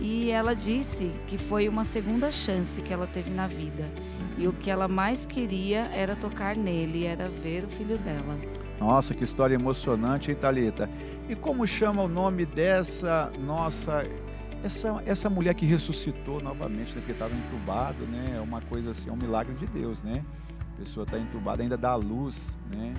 E 0.00 0.30
ela 0.30 0.54
disse 0.54 1.10
que 1.26 1.38
foi 1.38 1.68
uma 1.68 1.84
segunda 1.84 2.30
chance 2.32 2.80
que 2.82 2.92
ela 2.92 3.06
teve 3.06 3.30
na 3.30 3.46
vida. 3.46 3.88
E 4.38 4.46
o 4.46 4.52
que 4.52 4.70
ela 4.70 4.86
mais 4.86 5.26
queria 5.26 5.86
era 5.92 6.14
tocar 6.14 6.56
nele, 6.56 7.04
era 7.04 7.28
ver 7.28 7.64
o 7.64 7.68
filho 7.68 7.98
dela. 7.98 8.38
Nossa, 8.78 9.12
que 9.12 9.24
história 9.24 9.56
emocionante, 9.56 10.30
hein, 10.30 10.36
Thalita? 10.36 10.88
E 11.28 11.34
como 11.34 11.66
chama 11.66 12.02
o 12.02 12.08
nome 12.08 12.46
dessa 12.46 13.32
nossa. 13.38 14.04
Essa, 14.62 14.96
essa 15.06 15.30
mulher 15.30 15.54
que 15.54 15.66
ressuscitou 15.66 16.40
novamente, 16.40 16.94
né, 16.96 17.02
que 17.04 17.12
estava 17.12 17.32
entubado, 17.32 18.04
né? 18.06 18.34
É 18.36 18.40
uma 18.40 18.60
coisa 18.60 18.90
assim, 18.90 19.08
é 19.08 19.12
um 19.12 19.16
milagre 19.16 19.54
de 19.54 19.66
Deus, 19.66 20.02
né? 20.02 20.24
A 20.74 20.80
pessoa 20.80 21.04
está 21.04 21.18
entubada, 21.18 21.62
ainda 21.62 21.76
dá 21.76 21.94
luz, 21.94 22.48
né? 22.70 22.94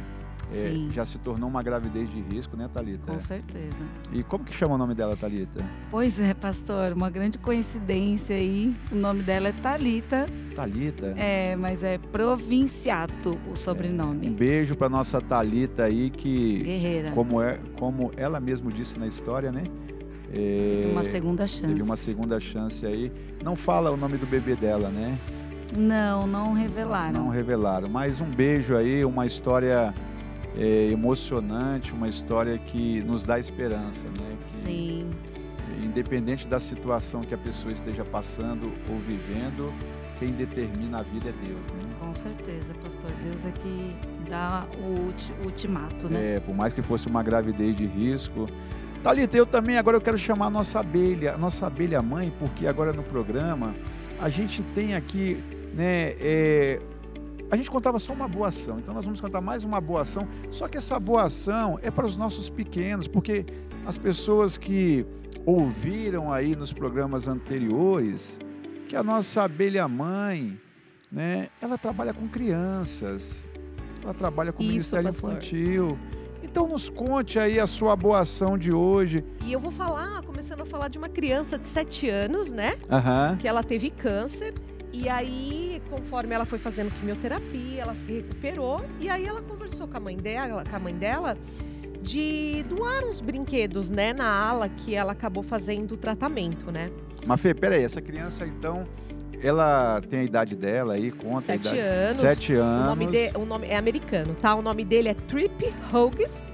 É, 0.52 0.94
já 0.94 1.06
se 1.06 1.18
tornou 1.20 1.50
uma 1.50 1.62
gravidez 1.62 2.10
de 2.10 2.20
risco, 2.22 2.58
né, 2.58 2.70
Thalita? 2.74 3.12
Com 3.12 3.20
certeza. 3.20 3.76
E 4.12 4.24
como 4.24 4.44
que 4.44 4.54
chama 4.54 4.76
o 4.76 4.78
nome 4.78 4.96
dela, 4.96 5.16
Thalita? 5.16 5.64
Pois 5.92 6.20
é, 6.20 6.34
pastor, 6.34 6.94
uma 6.94 7.10
grande 7.10 7.38
coincidência 7.38 8.36
aí. 8.36 8.76
O 8.92 8.96
nome 8.96 9.22
dela 9.24 9.50
é 9.50 9.52
Talita, 9.52 10.28
Thalita. 10.56 11.14
é, 11.18 11.56
mas 11.56 11.84
é 11.84 11.98
Provinciato 12.00 13.38
o 13.48 13.52
Um 13.54 13.56
sobrenome. 13.56 14.30
beijo 14.30 14.76
para 14.76 14.90
nossa 14.90 15.22
Thalita 15.22 15.84
aí 15.84 16.10
que 16.10 16.64
Guerreira. 16.64 17.12
como 17.12 17.42
é 17.42 17.60
como 17.78 18.12
ela 18.18 18.40
mesmo 18.40 18.72
disse 18.72 18.98
na 18.98 19.06
história, 19.08 19.52
né? 19.52 19.64
É, 20.34 20.90
Uma 20.92 21.04
segunda 21.04 21.46
chance. 21.48 21.68
teve 21.68 21.82
uma 21.82 21.96
segunda 21.96 22.40
chance 22.40 22.86
aí. 22.86 23.12
Não 23.44 23.56
fala 23.56 23.92
o 23.92 23.98
nome 23.98 24.18
do 24.18 24.26
bebê 24.26 24.56
dela, 24.56 24.90
né? 24.90 25.18
Não, 25.76 26.26
não 26.28 26.54
revelaram. 26.54 27.24
Não 27.26 27.30
revelaram. 27.30 27.88
Mas 27.90 28.20
um 28.22 28.30
beijo 28.30 28.76
aí, 28.76 29.04
uma 29.06 29.26
história 29.26 29.94
é, 30.58 30.90
emocionante, 30.92 31.94
uma 31.94 32.08
história 32.08 32.58
que 32.58 33.02
nos 33.02 33.24
dá 33.26 33.40
esperança, 33.40 34.04
né? 34.06 34.38
Que, 34.40 34.46
Sim, 34.68 35.10
Independente 35.84 36.48
da 36.48 36.60
situação 36.60 37.22
que 37.22 37.34
a 37.34 37.38
pessoa 37.38 37.72
esteja 37.72 38.04
passando 38.04 38.72
ou 38.90 38.98
vivendo, 39.00 39.72
quem 40.18 40.32
determina 40.32 41.00
a 41.00 41.04
vida 41.04 41.30
é 41.30 41.48
Deus, 41.48 41.66
né? 41.68 41.96
com 42.00 42.14
certeza, 42.14 42.74
pastor. 42.84 43.12
Deus 43.24 43.46
é 43.46 43.52
que 43.52 43.96
dá 44.30 44.66
o 44.78 45.06
ulti- 45.06 45.32
ultimato, 45.46 46.10
né? 46.10 46.36
É, 46.36 46.40
por 46.40 46.54
mais 46.56 46.74
que 46.74 46.82
fosse 46.82 47.08
uma 47.08 47.24
gravidez 47.24 47.76
de 47.76 47.86
risco. 47.86 48.48
Thalita, 49.04 49.38
eu 49.38 49.46
também 49.46 49.78
agora 49.78 49.96
eu 49.96 50.02
quero 50.02 50.18
chamar 50.18 50.48
a 50.48 50.50
nossa 50.50 50.80
abelha, 50.80 51.34
a 51.36 51.38
nossa 51.38 51.68
abelha 51.68 52.02
mãe, 52.02 52.34
porque 52.40 52.68
agora 52.68 52.92
no 52.92 53.04
programa 53.04 53.74
a 54.20 54.28
gente 54.28 54.62
tem 54.76 54.96
aqui, 54.96 55.42
né, 55.74 56.16
é, 56.20 56.82
a 57.52 57.56
gente 57.56 57.70
contava 57.70 58.00
só 58.00 58.14
uma 58.14 58.28
boa 58.28 58.48
ação, 58.48 58.80
então 58.80 58.94
nós 58.94 59.06
vamos 59.06 59.20
contar 59.20 59.42
mais 59.42 59.64
uma 59.64 59.82
boa 59.82 60.02
ação, 60.02 60.28
só 60.52 60.68
que 60.68 60.78
essa 60.78 61.00
boa 61.00 61.24
ação 61.24 61.80
é 61.82 61.90
para 61.90 62.06
os 62.06 62.16
nossos 62.16 62.50
pequenos, 62.50 63.08
porque 63.08 63.46
as 63.86 63.98
pessoas 63.98 64.58
que 64.58 65.06
ouviram 65.46 66.32
aí 66.32 66.56
nos 66.56 66.72
programas 66.72 67.28
anteriores 67.28 68.38
que 68.88 68.96
a 68.96 69.04
nossa 69.04 69.44
abelha 69.44 69.88
mãe, 69.88 70.60
né, 71.12 71.50
ela 71.62 71.78
trabalha 71.78 72.14
com 72.14 72.28
crianças, 72.28 73.46
ela 74.04 74.14
trabalha 74.14 74.52
com 74.52 74.62
o 74.62 74.66
Isso, 74.66 74.72
Ministério 74.72 75.06
pastor. 75.06 75.32
Infantil. 75.32 76.00
Então 76.42 76.68
nos 76.68 76.90
conte 76.90 77.38
aí 77.38 77.60
a 77.60 77.68
sua 77.68 77.96
boa 77.96 78.20
ação 78.20 78.58
de 78.58 78.72
hoje. 78.72 79.24
E 79.46 79.54
eu 79.54 79.60
vou 79.60 79.72
falar, 79.72 80.24
começando 80.24 80.62
a 80.62 80.66
falar 80.66 80.88
de 80.88 80.98
uma 80.98 81.10
criança 81.10 81.58
de 81.58 81.68
7 81.68 82.10
anos, 82.10 82.52
né? 82.52 82.78
Aham. 82.90 83.38
Que 83.40 83.48
ela 83.48 83.62
teve 83.62 83.92
câncer. 83.92 84.54
E 84.92 85.08
aí, 85.08 85.82
conforme 85.90 86.34
ela 86.34 86.46
foi 86.46 86.58
fazendo 86.58 86.92
quimioterapia, 86.92 87.82
ela 87.82 87.96
se 87.96 88.12
recuperou. 88.12 88.84
E 89.00 89.10
aí 89.10 89.26
ela 89.26 89.42
conversou 89.42 89.88
com 89.88 89.98
a 89.98 90.00
mãe 90.00 90.18
dela, 90.18 90.64
com 90.68 90.76
a 90.76 90.80
mãe 90.80 90.96
dela 90.96 91.38
de 92.02 92.64
doar 92.68 93.04
uns 93.04 93.22
brinquedos, 93.22 93.90
né? 93.90 94.14
Na 94.14 94.26
ala 94.28 94.68
que 94.70 94.96
ela 94.96 95.12
acabou 95.12 95.44
fazendo 95.44 95.92
o 95.94 95.98
tratamento, 95.98 96.72
né? 96.72 96.90
Mas 97.26 97.40
Fê, 97.42 97.54
peraí, 97.54 97.84
essa 97.84 98.02
criança 98.02 98.46
então, 98.48 98.86
ela 99.44 100.02
tem 100.10 100.22
a 100.22 100.24
idade 100.24 100.56
dela 100.56 100.94
aí, 100.94 101.12
conta 101.12 101.42
Sete 101.42 101.68
a 101.68 101.72
idade. 101.74 101.88
anos. 101.88 102.18
Sete 102.18 102.54
O 102.54 102.62
anos. 102.64 102.86
nome, 102.88 103.08
de, 103.08 103.32
o 103.38 103.46
nome 103.46 103.68
é 103.68 103.78
americano, 103.78 104.34
tá? 104.36 104.56
O 104.56 104.62
nome 104.62 104.84
dele 104.86 105.10
é 105.10 105.14
Trip 105.14 105.74
Hughes. 105.94 106.52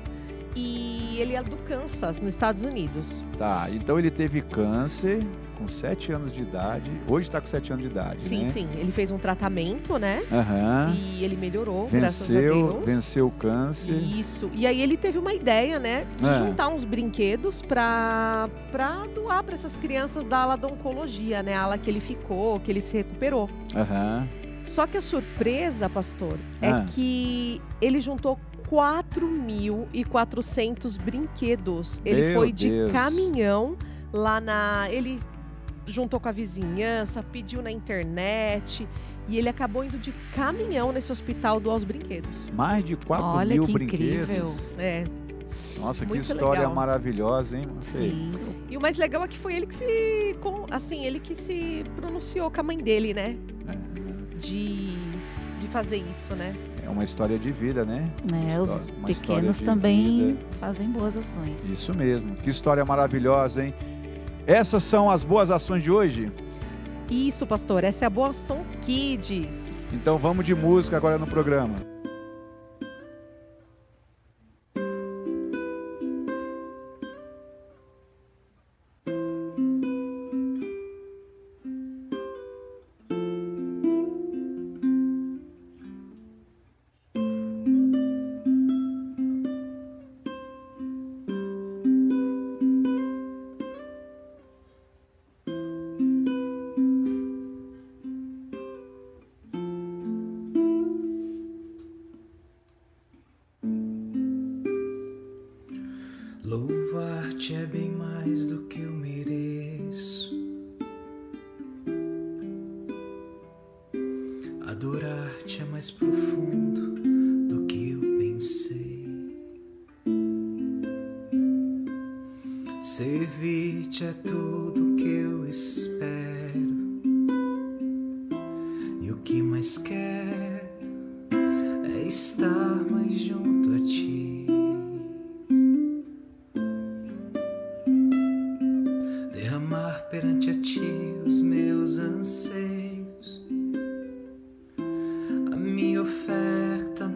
E 0.57 1.17
ele 1.19 1.36
é 1.36 1.43
do 1.43 1.55
Kansas, 1.57 2.19
nos 2.21 2.33
Estados 2.33 2.63
Unidos. 2.63 3.23
Tá, 3.38 3.67
então 3.71 3.99
ele 3.99 4.10
teve 4.10 4.41
câncer 4.41 5.19
com 5.57 5.67
sete 5.67 6.11
anos 6.11 6.31
de 6.31 6.41
idade. 6.41 6.91
Hoje 7.07 7.27
está 7.27 7.41
com 7.41 7.47
sete 7.47 7.71
anos 7.73 7.83
de 7.85 7.91
idade, 7.91 8.21
Sim, 8.21 8.43
né? 8.43 8.51
sim. 8.51 8.67
Ele 8.77 8.91
fez 8.91 9.09
um 9.11 9.17
tratamento, 9.17 9.97
né? 9.97 10.23
Aham. 10.31 10.93
E 10.95 11.23
ele 11.23 11.35
melhorou, 11.35 11.87
graças 11.91 12.29
a 12.29 12.33
Venceu, 12.39 12.71
Deus. 12.73 12.85
venceu 12.85 13.27
o 13.27 13.31
câncer. 13.31 13.91
Isso. 13.93 14.49
E 14.53 14.67
aí 14.67 14.81
ele 14.81 14.95
teve 14.97 15.17
uma 15.17 15.33
ideia, 15.33 15.79
né, 15.79 16.05
de 16.21 16.27
É. 16.29 16.37
juntar 16.37 16.67
uns 16.67 16.83
brinquedos 16.83 17.61
pra, 17.61 18.49
pra 18.71 19.05
doar 19.13 19.43
para 19.43 19.55
essas 19.55 19.75
crianças 19.77 20.25
da 20.25 20.39
ala 20.39 20.55
da 20.55 20.67
oncologia, 20.67 21.41
né, 21.41 21.55
a 21.55 21.61
ala 21.63 21.77
que 21.77 21.89
ele 21.89 21.99
ficou, 21.99 22.59
que 22.59 22.71
ele 22.71 22.81
se 22.81 22.97
recuperou. 22.97 23.49
Aham. 23.75 24.27
Só 24.63 24.85
que 24.87 24.97
a 24.97 25.01
surpresa, 25.01 25.89
pastor, 25.89 26.37
Ah. 26.61 26.67
é 26.67 26.85
que 26.89 27.61
ele 27.81 28.01
juntou 28.01 28.39
4.400 28.67 30.97
brinquedos. 30.97 32.01
Ele 32.03 32.21
Meu 32.29 32.33
foi 32.39 32.51
de 32.51 32.69
Deus. 32.69 32.91
caminhão 32.91 33.75
lá 34.11 34.41
na. 34.41 34.87
Ele 34.89 35.19
juntou 35.86 36.19
com 36.19 36.30
a 36.30 36.32
vizinhança, 36.32 37.24
pediu 37.24 37.62
na 37.62 37.71
internet. 37.71 38.88
E 39.28 39.38
ele 39.38 39.50
acabou 39.50 39.84
indo 39.84 39.98
de 39.98 40.13
caminhão 40.36 40.91
nesse 40.91 41.12
hospital 41.12 41.60
doar 41.60 41.76
os 41.78 41.84
brinquedos. 41.84 42.48
Mais 42.54 42.84
de 42.86 42.95
4 42.95 43.26
Olha 43.26 43.54
mil 43.56 43.65
que 43.65 43.74
brinquedos. 43.74 44.24
incrível. 44.30 44.54
É. 44.78 45.04
Nossa, 45.80 46.06
que 46.06 46.10
Muito 46.10 46.21
história 46.21 46.60
legal. 46.62 46.74
maravilhosa, 46.76 47.58
hein? 47.58 47.67
Sim. 47.82 48.32
E 48.69 48.78
o 48.78 48.82
mais 48.82 48.98
legal 48.98 49.24
é 49.24 49.28
que 49.28 49.38
foi 49.38 49.56
ele 49.56 49.65
que 49.65 49.76
se. 49.76 50.36
Assim, 50.69 51.06
ele 51.06 51.19
que 51.19 51.36
se 51.36 51.84
pronunciou 51.95 52.52
com 52.52 52.60
a 52.60 52.63
mãe 52.63 52.78
dele, 52.78 53.13
né? 53.13 53.36
É. 53.67 54.38
De, 54.38 54.89
de 55.60 55.67
fazer 55.71 55.98
isso, 55.98 56.36
né? 56.36 56.54
É 56.86 56.89
uma 56.89 57.04
história 57.04 57.39
de 57.39 57.52
vida, 57.52 57.84
né? 57.84 58.12
É, 58.54 58.60
os 58.60 58.88
pequenos 59.06 59.60
também 59.60 60.28
vida. 60.28 60.39
fazem 60.60 60.88
boas 60.89 61.17
ações. 61.17 61.67
Isso 61.67 61.93
mesmo. 61.95 62.36
Que 62.36 62.50
história 62.50 62.86
maravilhosa, 62.86 63.65
hein? 63.65 63.74
Essas 64.47 64.84
são 64.84 65.10
as 65.10 65.23
boas 65.23 65.49
ações 65.49 65.84
de 65.84 65.91
hoje. 65.91 66.31
Isso, 67.10 67.45
pastor. 67.45 67.84
Essa 67.84 68.05
é 68.05 68.08
a 68.08 68.10
Boa 68.10 68.29
Ação 68.29 68.63
Kids. 68.81 69.88
Então 69.91 70.17
vamos 70.17 70.45
de 70.45 70.53
música 70.53 70.97
agora 70.97 71.17
no 71.17 71.27
programa. 71.27 71.94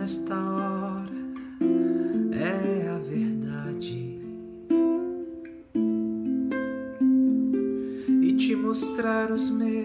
Nesta 0.10 0.34
hora 0.34 1.12
é 2.34 2.89
a 2.89 2.98
verdade. 2.98 4.19
E 8.24 8.34
te 8.34 8.56
mostrar 8.56 9.32
os 9.32 9.52
meus 9.52 9.79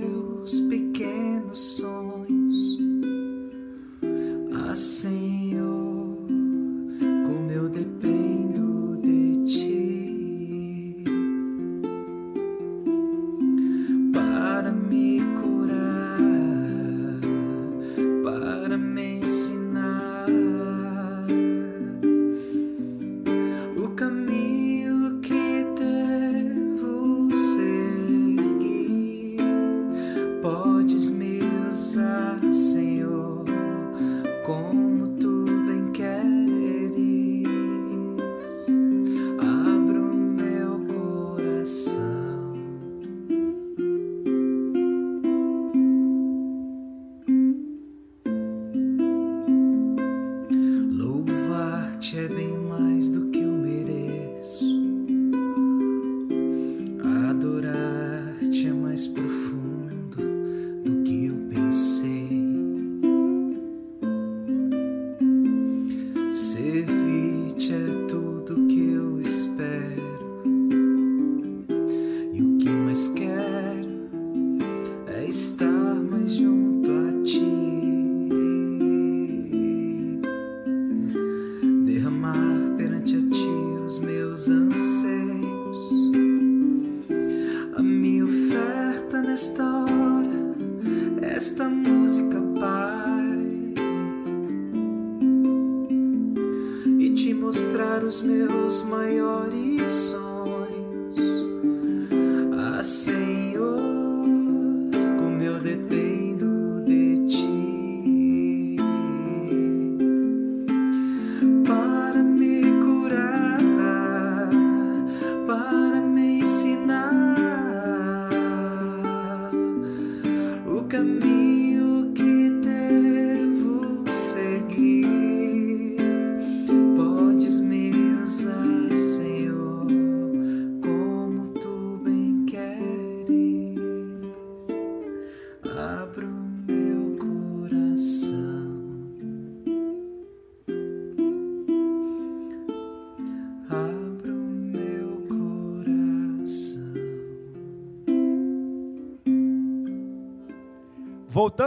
os 98.14 98.20
meus 98.20 98.83
maiores 98.83 99.92
sonhos. 99.92 101.18
Ah, 102.57 102.85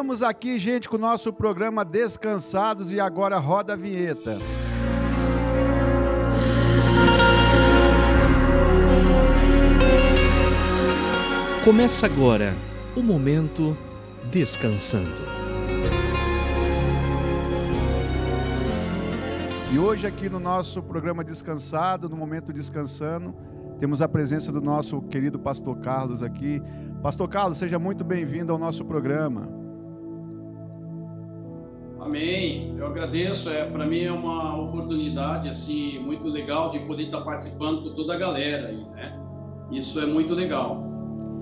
Voltamos 0.08 0.24
aqui, 0.24 0.58
gente, 0.58 0.88
com 0.88 0.96
o 0.96 1.00
nosso 1.00 1.34
programa 1.34 1.84
Descansados 1.84 2.94
e 2.94 3.00
agora 3.00 3.38
roda 3.40 3.74
a 3.74 3.76
vinheta. 3.76 4.38
Começa 11.62 12.06
agora 12.06 12.56
o 12.96 13.04
momento 13.04 13.78
descansando. 14.32 15.12
E 19.74 19.78
hoje 19.78 20.08
aqui 20.08 20.30
no 20.30 20.40
nosso 20.40 20.82
programa 20.82 21.22
Descansado, 21.22 22.08
no 22.08 22.16
momento 22.16 22.54
Descansando, 22.54 23.36
temos 23.78 24.02
a 24.02 24.08
presença 24.08 24.54
do 24.54 24.62
nosso 24.62 25.02
querido 25.02 25.38
pastor 25.38 25.78
Carlos 25.80 26.24
aqui. 26.24 26.62
Pastor 27.04 27.28
Carlos, 27.28 27.58
seja 27.58 27.78
muito 27.78 28.06
bem-vindo 28.06 28.54
ao 28.54 28.58
nosso 28.58 28.86
programa. 28.86 29.67
Amém. 32.08 32.74
Eu 32.78 32.88
agradeço. 32.88 33.50
É, 33.50 33.66
para 33.66 33.86
mim 33.86 34.04
é 34.04 34.12
uma 34.12 34.58
oportunidade 34.58 35.50
assim 35.50 36.00
muito 36.00 36.26
legal 36.28 36.72
de 36.72 36.80
poder 36.80 37.04
estar 37.04 37.20
participando 37.22 37.84
com 37.84 37.96
toda 37.96 38.14
a 38.14 38.18
galera 38.18 38.70
aí, 38.70 38.82
né? 38.96 39.20
Isso 39.72 40.00
é 40.00 40.06
muito 40.06 40.34
legal. 40.34 40.82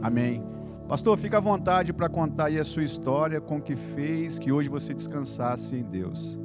Amém. 0.02 0.44
Pastor, 0.88 1.18
fica 1.18 1.38
à 1.38 1.40
vontade 1.40 1.94
para 1.94 2.10
contar 2.10 2.46
aí 2.46 2.60
a 2.60 2.66
sua 2.66 2.84
história, 2.84 3.40
com 3.40 3.58
o 3.58 3.62
que 3.62 3.76
fez 3.76 4.40
que 4.40 4.52
hoje 4.52 4.68
você 4.68 4.92
descansasse 4.94 5.76
em 5.76 5.84
Deus. 5.84 6.40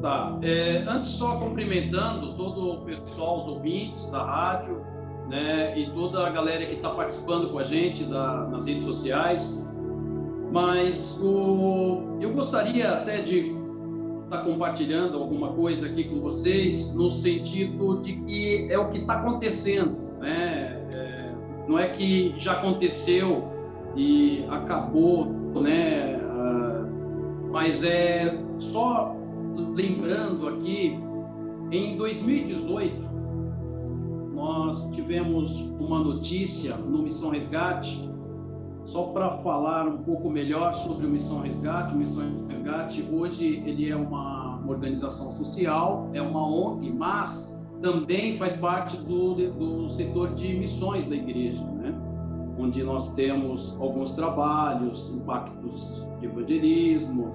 Tá. 0.00 0.38
É, 0.42 0.84
antes 0.86 1.08
só 1.08 1.40
cumprimentando 1.40 2.36
todo 2.36 2.74
o 2.74 2.84
pessoal, 2.84 3.38
os 3.38 3.48
ouvintes 3.48 4.10
da 4.12 4.22
rádio, 4.22 4.84
né, 5.28 5.76
e 5.78 5.90
toda 5.92 6.24
a 6.24 6.30
galera 6.30 6.64
que 6.66 6.74
está 6.74 6.90
participando 6.90 7.50
com 7.50 7.58
a 7.58 7.64
gente 7.64 8.04
da, 8.04 8.46
nas 8.48 8.66
redes 8.66 8.84
sociais. 8.84 9.68
Mas 10.54 11.18
o, 11.20 12.16
eu 12.20 12.32
gostaria 12.32 12.88
até 12.88 13.20
de 13.20 13.56
estar 14.22 14.44
compartilhando 14.44 15.18
alguma 15.18 15.52
coisa 15.52 15.88
aqui 15.88 16.04
com 16.04 16.20
vocês, 16.20 16.94
no 16.94 17.10
sentido 17.10 18.00
de 18.00 18.12
que 18.18 18.68
é 18.70 18.78
o 18.78 18.88
que 18.88 18.98
está 18.98 19.14
acontecendo, 19.14 19.96
né? 20.20 20.80
É, 20.92 21.34
não 21.66 21.76
é 21.76 21.88
que 21.88 22.36
já 22.38 22.52
aconteceu 22.52 23.48
e 23.96 24.44
acabou, 24.48 25.26
né? 25.60 26.20
Ah, 26.22 26.86
mas 27.50 27.82
é 27.82 28.40
só 28.56 29.16
lembrando 29.74 30.46
aqui, 30.46 30.96
em 31.72 31.96
2018 31.96 33.12
nós 34.32 34.88
tivemos 34.92 35.72
uma 35.80 35.98
notícia 35.98 36.76
no 36.76 37.02
Missão 37.02 37.30
Resgate 37.30 38.13
só 38.84 39.04
para 39.04 39.38
falar 39.38 39.88
um 39.88 39.98
pouco 39.98 40.30
melhor 40.30 40.74
sobre 40.74 41.06
o 41.06 41.08
Missão 41.08 41.40
Resgate, 41.40 41.94
o 41.94 41.98
Missão 41.98 42.24
Resgate 42.48 43.08
hoje 43.10 43.62
ele 43.66 43.90
é 43.90 43.96
uma, 43.96 44.62
organização 44.66 45.32
social, 45.32 46.10
é 46.14 46.22
uma 46.22 46.46
ONG, 46.46 46.90
mas 46.90 47.62
também 47.82 48.36
faz 48.36 48.54
parte 48.54 48.96
do, 48.96 49.34
do 49.34 49.88
setor 49.88 50.32
de 50.34 50.54
missões 50.54 51.06
da 51.06 51.16
igreja, 51.16 51.62
né? 51.62 51.94
onde 52.58 52.82
nós 52.82 53.14
temos 53.14 53.76
alguns 53.80 54.12
trabalhos, 54.12 55.14
impactos 55.14 56.02
de 56.20 56.26
evangelismo, 56.26 57.32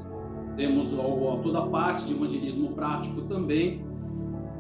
temos 0.56 0.90
toda 0.90 1.60
a 1.60 1.68
parte 1.68 2.06
de 2.06 2.14
evangelismo 2.14 2.70
prático 2.70 3.22
também, 3.24 3.86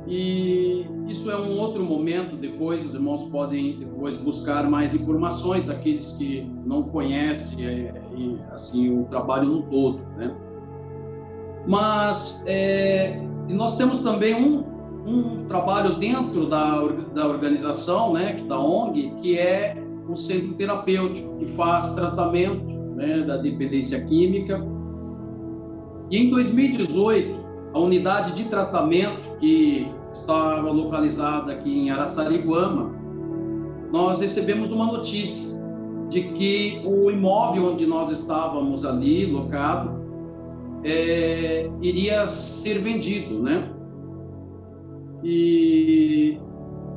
e 0.10 0.88
isso 1.08 1.30
é 1.30 1.38
um 1.38 1.58
outro 1.60 1.84
momento, 1.84 2.36
depois 2.36 2.84
os 2.84 2.95
irmãos 2.95 3.30
podem 3.30 3.78
depois 3.78 4.17
buscar 4.17 4.67
mais 4.67 4.93
informações, 4.95 5.69
aqueles 5.69 6.13
que 6.13 6.50
não 6.65 6.82
conhecem 6.84 7.65
é, 7.65 7.93
assim, 8.52 8.89
o 8.89 9.06
trabalho 9.06 9.48
no 9.48 9.62
todo, 9.63 10.00
né? 10.17 10.36
Mas 11.67 12.43
é, 12.48 13.22
nós 13.48 13.78
temos 13.78 14.00
também 14.00 14.34
um, 14.34 14.63
um 15.06 15.45
trabalho 15.45 15.95
dentro 15.95 16.48
da, 16.48 16.82
da 17.13 17.28
organização, 17.28 18.13
né, 18.13 18.43
da 18.48 18.60
ONG, 18.60 19.13
que 19.22 19.38
é 19.38 19.78
o 20.08 20.15
centro 20.15 20.56
terapêutico, 20.56 21.38
que 21.38 21.45
faz 21.50 21.93
tratamento 21.93 22.65
né, 22.95 23.22
da 23.22 23.38
dependência 23.38 24.04
química. 24.04 24.60
E 26.10 26.17
em 26.17 26.30
2018, 26.32 27.39
a 27.74 27.80
unidade 27.80 28.34
de 28.34 28.45
tratamento 28.45 29.38
que 29.39 29.98
estava 30.13 30.72
localizada 30.72 31.54
aqui 31.54 31.80
em 31.80 31.89
Araçariguama, 31.89 32.91
nós 33.91 34.22
recebemos 34.22 34.72
uma 34.72 34.86
notícia 34.86 35.60
de 36.10 36.24
que 36.34 36.82
o 36.86 37.12
imóvel 37.12 37.72
onde 37.72 37.86
nós 37.86 38.10
estávamos 38.10 38.86
ali, 38.86 39.26
locado, 39.26 40.00
é, 40.84 41.69
iria 41.82 42.26
ser 42.26 42.80
vendido, 42.80 43.41
né? 43.41 43.69
E 45.24 46.39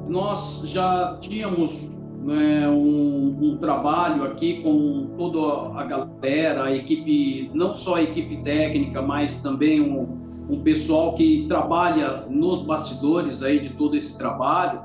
nós 0.09 0.63
já 0.67 1.19
tínhamos 1.21 1.91
né, 2.23 2.69
um, 2.69 3.37
um, 3.41 3.57
trabalho 3.59 4.25
aqui 4.25 4.63
com 4.63 5.15
toda 5.19 5.79
a 5.79 5.85
galera, 5.85 6.65
a 6.65 6.77
equipe, 6.77 7.51
não 7.53 7.75
só 7.75 7.97
a 7.97 8.03
equipe 8.03 8.37
técnica, 8.39 9.03
mas 9.03 9.43
também 9.43 9.81
um, 9.81 10.22
um 10.53 10.61
pessoal 10.61 11.15
que 11.15 11.47
trabalha 11.49 12.27
nos 12.29 12.61
bastidores 12.61 13.43
aí 13.43 13.59
de 13.59 13.71
todo 13.71 13.97
esse 13.97 14.19
trabalho, 14.19 14.83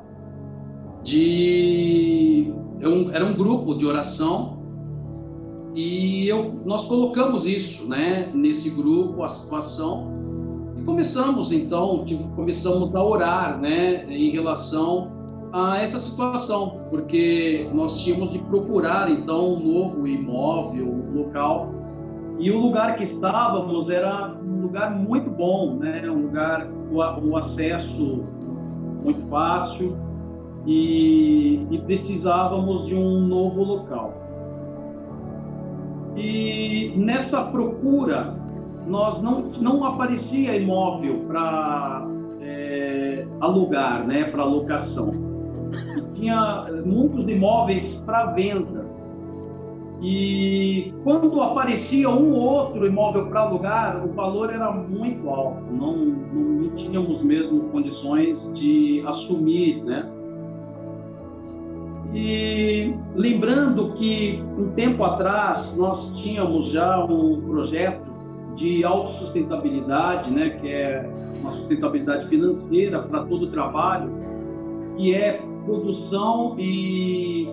de 1.03 2.53
um, 2.81 3.11
era 3.11 3.25
um 3.25 3.33
grupo 3.33 3.75
de 3.75 3.85
oração 3.85 4.57
e 5.75 6.27
eu, 6.27 6.59
nós 6.65 6.87
colocamos 6.87 7.45
isso, 7.45 7.87
né, 7.87 8.31
nesse 8.33 8.69
grupo, 8.71 9.21
a 9.23 9.27
situação, 9.27 10.11
e 10.75 10.81
começamos 10.81 11.51
então, 11.51 12.03
começamos 12.35 12.95
a 12.95 13.03
orar, 13.03 13.59
né, 13.59 14.05
em 14.09 14.31
relação 14.31 15.11
a 15.53 15.79
essa 15.79 15.99
situação, 15.99 16.81
porque 16.89 17.69
nós 17.73 18.01
tínhamos 18.03 18.31
de 18.31 18.39
procurar 18.39 19.11
então 19.11 19.53
um 19.53 19.59
novo 19.59 20.07
imóvel, 20.07 20.87
um 20.87 21.17
local, 21.19 21.76
e 22.39 22.51
o 22.51 22.59
lugar 22.59 22.95
que 22.95 23.03
estávamos 23.03 23.89
era 23.89 24.35
um 24.35 24.61
lugar 24.61 24.95
muito 24.95 25.29
bom, 25.29 25.75
né, 25.75 26.09
um 26.09 26.23
lugar 26.23 26.67
o 26.91 27.35
acesso 27.35 28.23
muito 29.03 29.25
fácil 29.27 29.97
e, 30.65 31.65
e 31.71 31.79
precisávamos 31.79 32.87
de 32.87 32.95
um 32.95 33.21
novo 33.21 33.63
local. 33.63 34.13
E 36.15 36.93
nessa 36.97 37.45
procura, 37.45 38.35
nós 38.87 39.21
não, 39.21 39.51
não 39.61 39.85
aparecia 39.85 40.55
imóvel 40.55 41.25
para 41.27 42.07
é, 42.41 43.27
alugar, 43.39 44.05
né, 44.05 44.23
para 44.25 44.43
locação. 44.43 45.13
E 45.95 46.01
tinha 46.19 46.67
muitos 46.85 47.27
imóveis 47.27 48.01
para 48.05 48.31
venda. 48.31 48.86
E 50.01 50.93
quando 51.03 51.41
aparecia 51.41 52.09
um 52.09 52.33
ou 52.33 52.41
outro 52.41 52.85
imóvel 52.85 53.27
para 53.27 53.41
alugar, 53.41 54.05
o 54.05 54.13
valor 54.13 54.51
era 54.51 54.71
muito 54.71 55.27
alto. 55.29 55.63
Não, 55.71 55.95
não, 55.95 56.69
tínhamos 56.75 57.23
mesmo 57.23 57.61
condições 57.69 58.57
de 58.57 59.01
assumir, 59.07 59.83
né? 59.83 60.07
E 62.13 62.93
lembrando 63.15 63.93
que 63.93 64.43
um 64.57 64.69
tempo 64.69 65.03
atrás 65.03 65.75
nós 65.77 66.21
tínhamos 66.21 66.71
já 66.71 67.03
um 67.03 67.41
projeto 67.41 68.07
de 68.55 68.83
autossustentabilidade, 68.83 70.31
né, 70.31 70.49
que 70.49 70.67
é 70.67 71.07
uma 71.39 71.51
sustentabilidade 71.51 72.27
financeira 72.27 73.03
para 73.03 73.23
todo 73.25 73.43
o 73.45 73.51
trabalho, 73.51 74.11
que 74.95 75.13
é 75.13 75.41
produção 75.65 76.55
e, 76.57 77.47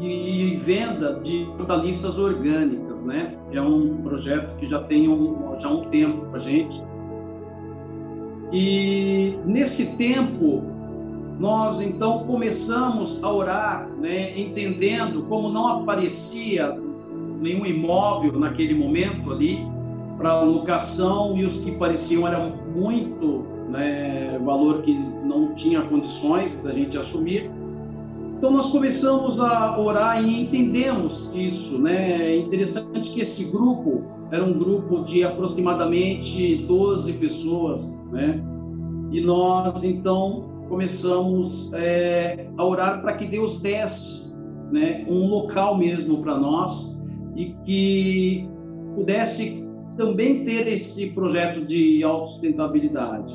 e 0.00 0.56
venda 0.56 1.20
de 1.22 1.46
hortaliças 1.58 2.18
orgânicas, 2.18 3.02
né? 3.04 3.36
É 3.52 3.60
um 3.60 3.96
projeto 3.98 4.56
que 4.56 4.66
já 4.66 4.82
tem 4.84 5.08
um, 5.08 5.58
já 5.58 5.68
um 5.68 5.80
tempo 5.80 6.26
para 6.26 6.36
a 6.36 6.42
gente. 6.42 6.82
E 8.52 9.36
nesse 9.44 9.96
tempo 9.96 10.62
nós 11.38 11.80
então 11.80 12.24
começamos 12.24 13.22
a 13.22 13.32
orar, 13.32 13.88
né, 14.00 14.36
entendendo 14.38 15.22
como 15.24 15.50
não 15.50 15.80
aparecia 15.82 16.76
nenhum 17.40 17.64
imóvel 17.64 18.38
naquele 18.38 18.74
momento 18.74 19.30
ali 19.30 19.64
para 20.16 20.42
locação 20.42 21.36
e 21.36 21.44
os 21.44 21.62
que 21.62 21.70
pareciam 21.72 22.26
eram 22.26 22.56
muito 22.74 23.44
né, 23.68 24.36
valor 24.44 24.82
que 24.82 24.92
não 24.92 25.54
tinha 25.54 25.80
condições 25.82 26.58
da 26.58 26.72
gente 26.72 26.98
assumir. 26.98 27.50
Então 28.38 28.52
nós 28.52 28.70
começamos 28.70 29.40
a 29.40 29.76
orar 29.76 30.24
e 30.24 30.44
entendemos 30.44 31.36
isso, 31.36 31.82
né? 31.82 32.22
É 32.22 32.36
interessante 32.36 33.10
que 33.10 33.20
esse 33.20 33.50
grupo 33.50 34.04
era 34.30 34.44
um 34.44 34.56
grupo 34.56 35.02
de 35.02 35.24
aproximadamente 35.24 36.54
12 36.68 37.14
pessoas, 37.14 37.90
né? 38.12 38.40
E 39.10 39.20
nós 39.20 39.82
então 39.82 40.64
começamos 40.68 41.72
é, 41.72 42.48
a 42.56 42.64
orar 42.64 43.02
para 43.02 43.14
que 43.14 43.26
Deus 43.26 43.60
desse 43.60 44.36
né, 44.70 45.04
um 45.08 45.26
local 45.26 45.76
mesmo 45.76 46.22
para 46.22 46.38
nós 46.38 47.02
e 47.34 47.56
que 47.64 48.48
pudesse 48.94 49.66
também 49.96 50.44
ter 50.44 50.68
esse 50.68 51.06
projeto 51.06 51.66
de 51.66 52.04
autossustentabilidade. 52.04 53.32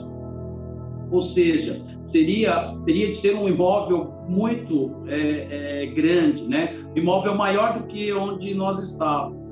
Ou 1.11 1.21
seja, 1.21 1.81
seria 2.05 2.75
teria 2.85 3.07
de 3.07 3.13
ser 3.13 3.35
um 3.35 3.47
imóvel 3.47 4.13
muito 4.27 5.03
é, 5.07 5.83
é, 5.83 5.85
grande, 5.87 6.47
né? 6.47 6.73
imóvel 6.95 7.35
maior 7.35 7.79
do 7.79 7.87
que 7.87 8.11
onde 8.13 8.53
nós 8.53 8.79
estávamos. 8.79 9.43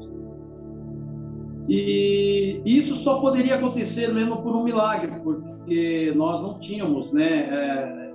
E 1.69 2.61
isso 2.65 2.95
só 2.95 3.21
poderia 3.21 3.55
acontecer 3.55 4.13
mesmo 4.13 4.41
por 4.41 4.55
um 4.55 4.63
milagre, 4.63 5.19
porque 5.23 6.11
nós 6.15 6.41
não 6.41 6.57
tínhamos, 6.57 7.11
né, 7.13 7.47
é, 7.49 8.09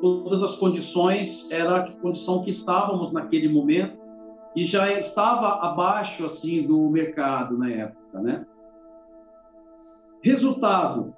todas 0.00 0.42
as 0.42 0.56
condições, 0.56 1.50
era 1.50 1.78
a 1.78 1.92
condição 1.92 2.42
que 2.42 2.50
estávamos 2.50 3.10
naquele 3.10 3.48
momento 3.48 3.96
e 4.54 4.66
já 4.66 4.92
estava 4.92 5.66
abaixo, 5.66 6.26
assim, 6.26 6.66
do 6.66 6.90
mercado 6.90 7.56
na 7.56 7.70
época, 7.70 8.20
né. 8.20 8.44
Resultado, 10.22 11.14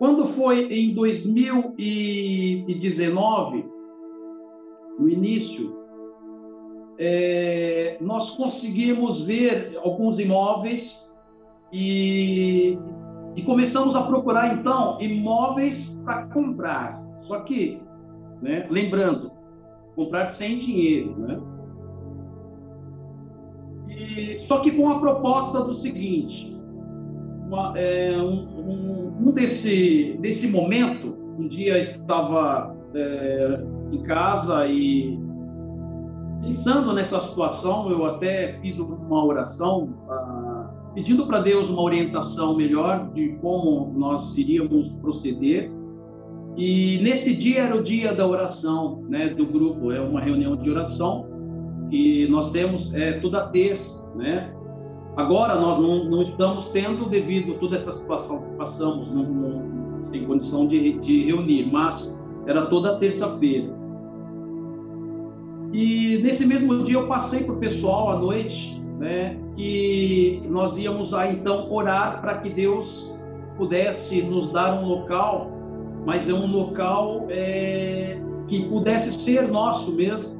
quando 0.00 0.24
foi 0.24 0.72
em 0.72 0.94
2019, 0.94 3.64
no 4.98 5.08
início, 5.08 5.76
é, 6.98 7.96
nós 8.00 8.30
conseguimos 8.30 9.22
ver 9.22 9.78
alguns 9.82 10.18
imóveis 10.18 11.14
e 11.70 12.76
e 13.36 13.42
começamos 13.42 13.94
a 13.94 14.02
procurar, 14.02 14.54
então, 14.54 15.00
imóveis 15.00 15.96
para 16.04 16.26
comprar. 16.26 17.00
Só 17.16 17.38
que, 17.40 17.80
né, 18.42 18.66
lembrando, 18.68 19.30
comprar 19.94 20.26
sem 20.26 20.58
dinheiro. 20.58 21.16
Né? 21.16 21.40
E, 23.88 24.36
só 24.38 24.58
que 24.60 24.72
com 24.72 24.90
a 24.90 24.98
proposta 24.98 25.62
do 25.62 25.72
seguinte: 25.72 26.59
uma, 27.50 27.76
é, 27.76 28.16
um, 28.16 29.12
um, 29.20 29.32
desse, 29.32 30.16
desse 30.20 30.48
momento, 30.48 31.16
um 31.36 31.48
dia 31.48 31.78
estava 31.78 32.76
é, 32.94 33.60
em 33.90 34.02
casa 34.04 34.68
e 34.68 35.18
pensando 36.40 36.92
nessa 36.92 37.18
situação, 37.18 37.90
eu 37.90 38.06
até 38.06 38.48
fiz 38.48 38.78
uma 38.78 39.24
oração. 39.24 39.92
Ah, 40.08 40.70
pedindo 40.94 41.26
para 41.26 41.40
Deus 41.40 41.70
uma 41.70 41.82
orientação 41.82 42.56
melhor 42.56 43.10
de 43.12 43.36
como 43.40 43.92
nós 43.96 44.36
iríamos 44.38 44.88
proceder. 45.00 45.70
E 46.56 46.98
nesse 47.02 47.34
dia 47.34 47.62
era 47.62 47.76
o 47.76 47.82
dia 47.82 48.12
da 48.12 48.26
oração, 48.26 49.04
né, 49.08 49.28
do 49.28 49.46
grupo, 49.46 49.92
é 49.92 50.00
uma 50.00 50.20
reunião 50.20 50.56
de 50.56 50.68
oração 50.70 51.26
que 51.88 52.28
nós 52.28 52.50
temos 52.50 52.92
é, 52.94 53.12
toda 53.20 53.48
terça, 53.48 54.12
né? 54.16 54.52
Agora 55.20 55.54
nós 55.60 55.78
não, 55.78 56.04
não 56.04 56.22
estamos 56.22 56.68
tendo 56.68 57.06
devido 57.06 57.52
a 57.52 57.58
toda 57.58 57.76
essa 57.76 57.92
situação 57.92 58.42
que 58.42 58.56
passamos, 58.56 59.10
não, 59.10 59.24
não 59.24 60.10
tem 60.10 60.24
condição 60.24 60.66
de, 60.66 60.94
de 60.94 61.26
reunir, 61.26 61.70
mas 61.70 62.18
era 62.46 62.64
toda 62.66 62.96
terça-feira. 62.96 63.68
E 65.74 66.18
nesse 66.22 66.46
mesmo 66.46 66.82
dia 66.82 66.96
eu 66.96 67.06
passei 67.06 67.44
para 67.44 67.54
o 67.54 67.58
pessoal 67.58 68.10
à 68.10 68.18
noite, 68.18 68.82
né, 68.98 69.38
que 69.54 70.42
nós 70.48 70.78
íamos 70.78 71.12
aí 71.12 71.34
então 71.34 71.70
orar 71.70 72.22
para 72.22 72.38
que 72.38 72.48
Deus 72.48 73.22
pudesse 73.58 74.22
nos 74.22 74.50
dar 74.50 74.82
um 74.82 74.88
local, 74.88 75.50
mas 76.06 76.30
é 76.30 76.32
um 76.32 76.50
local 76.50 77.26
é, 77.28 78.18
que 78.48 78.64
pudesse 78.70 79.12
ser 79.12 79.48
nosso 79.48 79.94
mesmo. 79.94 80.39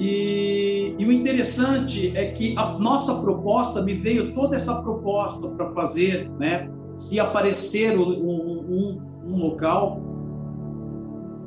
E, 0.00 0.94
e, 0.98 1.04
o 1.04 1.12
interessante 1.12 2.16
é 2.16 2.30
que 2.30 2.56
a 2.56 2.78
nossa 2.78 3.20
proposta, 3.20 3.82
me 3.82 3.92
veio 3.92 4.32
toda 4.32 4.56
essa 4.56 4.80
proposta 4.80 5.46
para 5.48 5.74
fazer, 5.74 6.30
né? 6.38 6.70
Se 6.94 7.20
aparecer 7.20 7.98
um, 7.98 8.10
um, 8.10 8.98
um 9.26 9.36
local, 9.36 10.00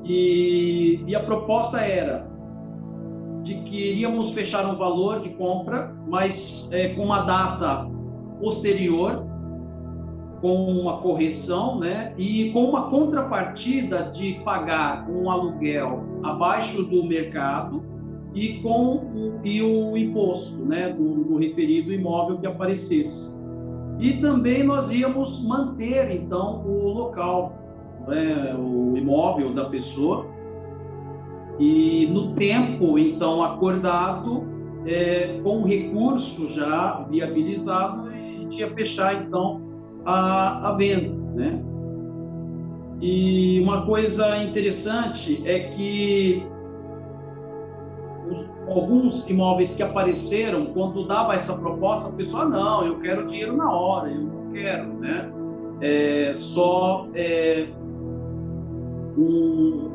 e, 0.06 1.04
e 1.08 1.16
a 1.16 1.24
proposta 1.24 1.80
era 1.80 2.32
de 3.42 3.56
que 3.56 3.92
iríamos 3.92 4.34
fechar 4.34 4.70
um 4.70 4.78
valor 4.78 5.22
de 5.22 5.32
compra, 5.32 5.96
mas 6.08 6.70
é, 6.72 6.89
com 6.89 7.06
uma 7.06 7.22
data 7.22 7.89
posterior, 8.39 9.26
com 10.42 10.66
uma 10.66 11.02
correção, 11.02 11.80
né? 11.80 12.13
E 12.20 12.52
com 12.52 12.66
uma 12.66 12.92
contrapartida 12.92 14.12
de 14.12 14.42
pagar 14.46 15.10
um 15.10 15.32
aluguel 15.32 16.04
abaixo 16.22 16.84
do 16.84 17.04
mercado 17.04 17.92
e 18.34 18.60
com 18.62 18.96
o, 18.98 19.39
e 19.43 19.62
o 19.62 19.98
imposto, 19.98 20.63
né? 20.65 20.89
Do, 20.89 21.24
do 21.24 21.38
referido 21.38 21.93
imóvel 21.93 22.39
que 22.39 22.48
aparecesse. 22.48 23.41
E 24.00 24.13
também 24.13 24.63
nós 24.63 24.91
íamos 24.91 25.46
manter 25.48 26.12
então 26.12 26.65
o 26.65 26.89
local, 26.89 27.58
né? 28.08 28.56
o 28.56 28.98
imóvel 28.98 29.54
da 29.54 29.65
pessoa 29.65 30.34
e 31.60 32.08
no 32.08 32.34
tempo 32.34 32.98
então 32.98 33.43
acordado, 33.43 34.48
é, 34.86 35.39
com 35.43 35.62
o 35.62 35.65
recurso 35.65 36.48
já 36.50 37.06
viabilizado, 37.10 38.10
a 38.10 38.12
gente 38.12 38.60
ia 38.60 38.69
fechar 38.69 39.24
então 39.24 39.62
a, 40.06 40.69
a 40.69 40.76
venda, 40.76 41.15
né? 41.36 41.63
E 43.00 43.60
uma 43.62 43.86
coisa 43.86 44.38
interessante 44.43 45.41
é 45.46 45.60
que 45.60 46.46
alguns 48.67 49.28
imóveis 49.30 49.76
que 49.76 49.84
apareceram, 49.84 50.67
quando 50.67 51.06
dava 51.06 51.36
essa 51.36 51.54
proposta, 51.54 52.10
a 52.10 52.13
pessoa, 52.13 52.45
não, 52.45 52.86
eu 52.86 52.99
quero 52.99 53.26
dinheiro 53.26 53.56
na 53.56 53.71
hora, 53.71 54.10
eu 54.10 54.21
não 54.21 54.52
quero, 54.52 54.93
né? 54.99 55.32
É, 55.82 56.34
só 56.34 57.08
é, 57.13 57.65
um, 59.17 59.89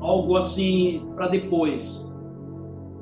algo 0.00 0.36
assim 0.36 1.02
para 1.14 1.28
depois. 1.28 2.06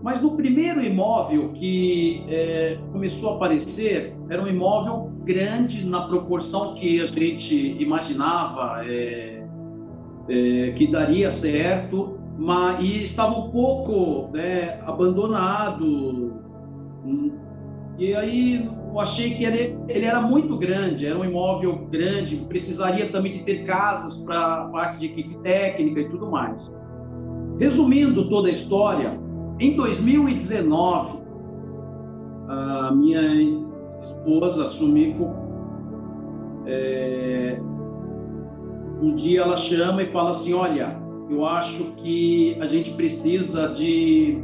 Mas 0.02 0.20
no 0.20 0.37
primeiro 0.37 0.82
imóvel 0.82 1.52
que 1.52 2.24
é, 2.28 2.78
começou 2.92 3.32
a 3.32 3.37
aparecer, 3.37 4.16
era 4.28 4.42
um 4.42 4.46
imóvel 4.46 5.11
grande 5.24 5.84
na 5.87 6.02
proporção 6.02 6.74
que 6.74 7.00
a 7.00 7.06
gente 7.06 7.76
imaginava 7.82 8.84
é, 8.87 9.46
é, 10.28 10.72
que 10.72 10.87
daria 10.87 11.30
certo, 11.30 12.17
mas, 12.38 12.85
e 12.85 13.03
estava 13.03 13.37
um 13.37 13.51
pouco 13.51 14.31
né, 14.33 14.81
abandonado. 14.87 16.40
E 17.98 18.14
aí 18.14 18.64
eu 18.64 19.01
achei 19.01 19.35
que 19.35 19.44
ele, 19.44 19.77
ele, 19.88 20.07
era 20.07 20.20
muito 20.20 20.57
grande, 20.57 21.05
era 21.05 21.18
um 21.18 21.24
imóvel 21.24 21.88
grande, 21.90 22.37
precisaria 22.37 23.09
também 23.09 23.33
de 23.33 23.40
ter 23.40 23.64
casas 23.64 24.16
para 24.18 24.62
a 24.62 24.68
parte 24.68 25.01
de 25.01 25.07
equipe 25.07 25.37
técnica 25.38 26.01
e 26.01 26.09
tudo 26.09 26.31
mais. 26.31 26.72
Resumindo 27.59 28.29
toda 28.29 28.48
a 28.48 28.53
história, 28.53 29.18
em 29.59 29.74
2019, 29.74 31.18
a 32.48 32.92
minha 32.94 33.20
esposa, 34.01 34.64
Sumiko, 34.64 35.35
é, 36.66 37.61
um 39.03 39.16
dia 39.16 39.42
ela 39.42 39.57
chama 39.57 40.05
e 40.05 40.12
fala 40.12 40.31
assim: 40.31 40.55
Olha, 40.55 41.08
eu 41.28 41.44
acho 41.44 41.92
que 41.96 42.56
a 42.60 42.66
gente 42.66 42.92
precisa 42.94 43.68
de, 43.68 44.42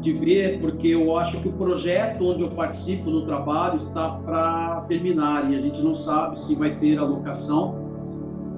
de 0.00 0.12
ver, 0.12 0.60
porque 0.60 0.88
eu 0.88 1.16
acho 1.18 1.42
que 1.42 1.48
o 1.48 1.52
projeto 1.52 2.24
onde 2.24 2.42
eu 2.42 2.50
participo 2.50 3.10
no 3.10 3.26
trabalho 3.26 3.76
está 3.76 4.12
para 4.24 4.80
terminar 4.88 5.50
e 5.50 5.56
a 5.56 5.60
gente 5.60 5.82
não 5.82 5.94
sabe 5.94 6.42
se 6.42 6.54
vai 6.54 6.74
ter 6.76 6.98
alocação. 6.98 7.84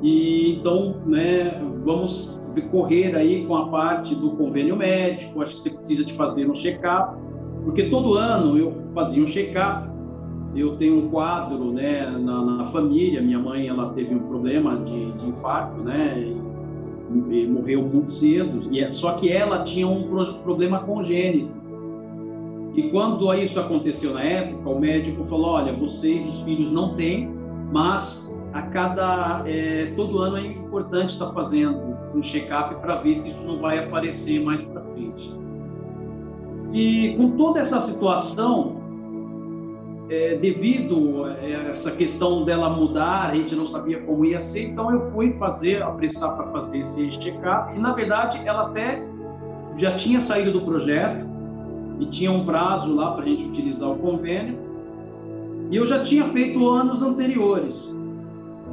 E 0.03 0.53
então, 0.53 0.95
né, 1.05 1.61
vamos 1.85 2.39
correr 2.71 3.15
aí 3.17 3.45
com 3.47 3.57
a 3.57 3.69
parte 3.69 4.15
do 4.15 4.33
convênio 4.33 4.77
médico, 4.77 5.43
acho 5.43 5.57
que 5.57 5.63
você 5.63 5.71
precisa 5.71 6.05
de 6.05 6.13
fazer 6.15 6.49
um 6.49 6.55
check-up, 6.55 7.17
porque 7.65 7.85
todo 7.85 8.15
ano 8.15 8.59
eu 8.59 8.71
fazia 8.71 9.23
um 9.23 9.27
check-up, 9.27 9.89
eu 10.57 10.77
tenho 10.77 11.05
um 11.05 11.09
quadro 11.09 11.73
né, 11.73 12.07
na, 12.07 12.43
na, 12.43 12.65
família, 12.67 13.21
minha 13.23 13.39
mãe 13.39 13.69
ela 13.69 13.93
teve 13.93 14.15
um 14.15 14.21
problema 14.21 14.77
de, 14.79 15.13
de 15.13 15.27
infarto, 15.29 15.81
né, 15.83 16.35
morreu 17.11 17.83
muito 17.83 18.13
cedo, 18.13 18.59
e 18.71 18.81
é, 18.81 18.91
só 18.91 19.13
que 19.13 19.33
ela 19.33 19.63
tinha 19.63 19.87
um 19.87 20.09
problema 20.43 20.81
congênito. 20.81 21.59
E 22.75 22.91
quando 22.91 23.33
isso 23.35 23.59
aconteceu 23.59 24.15
na 24.15 24.23
época, 24.23 24.69
o 24.69 24.79
médico 24.79 25.25
falou: 25.25 25.53
olha, 25.53 25.73
vocês, 25.73 26.27
os 26.27 26.43
filhos, 26.43 26.71
não 26.71 26.95
têm, 26.95 27.29
mas 27.73 28.33
a 28.53 28.63
cada 28.63 29.43
é, 29.47 29.93
todo 29.97 30.19
ano 30.19 30.37
é 30.37 30.47
importante 30.47 31.11
estar 31.11 31.29
fazendo 31.33 31.97
um 32.15 32.23
check-up 32.23 32.75
para 32.77 32.97
ver 32.97 33.17
se 33.17 33.29
isso 33.29 33.43
não 33.45 33.59
vai 33.59 33.79
aparecer 33.79 34.43
mais 34.45 34.63
para 34.63 34.83
frente. 34.83 35.39
E 36.73 37.15
com 37.17 37.31
toda 37.37 37.61
essa 37.61 37.81
situação, 37.81 38.78
é, 40.11 40.37
devido 40.37 41.25
a 41.25 41.69
essa 41.69 41.91
questão 41.91 42.45
dela 42.45 42.71
mudar, 42.71 43.31
a 43.31 43.35
gente 43.35 43.55
não 43.55 43.67
sabia 43.67 44.01
como 44.03 44.25
ia 44.25 44.41
ser, 44.41 44.69
então 44.69 44.93
eu 44.93 45.01
fui 45.01 45.33
fazer, 45.33 45.83
apressar 45.83 46.37
para 46.37 46.51
fazer 46.53 46.79
esse 46.79 47.09
check-up, 47.11 47.77
e 47.77 47.79
na 47.79 47.93
verdade 47.93 48.41
ela 48.45 48.67
até 48.67 49.07
já 49.77 49.93
tinha 49.95 50.21
saído 50.21 50.53
do 50.53 50.63
projeto 50.63 51.27
e 52.01 52.07
tinha 52.07 52.31
um 52.31 52.45
prazo 52.45 52.95
lá 52.95 53.13
para 53.13 53.25
a 53.25 53.29
gente 53.29 53.45
utilizar 53.45 53.91
o 53.91 53.97
convênio, 53.99 54.59
e 55.71 55.77
eu 55.77 55.85
já 55.85 56.03
tinha 56.03 56.31
feito 56.33 56.69
anos 56.69 57.03
anteriores. 57.03 57.95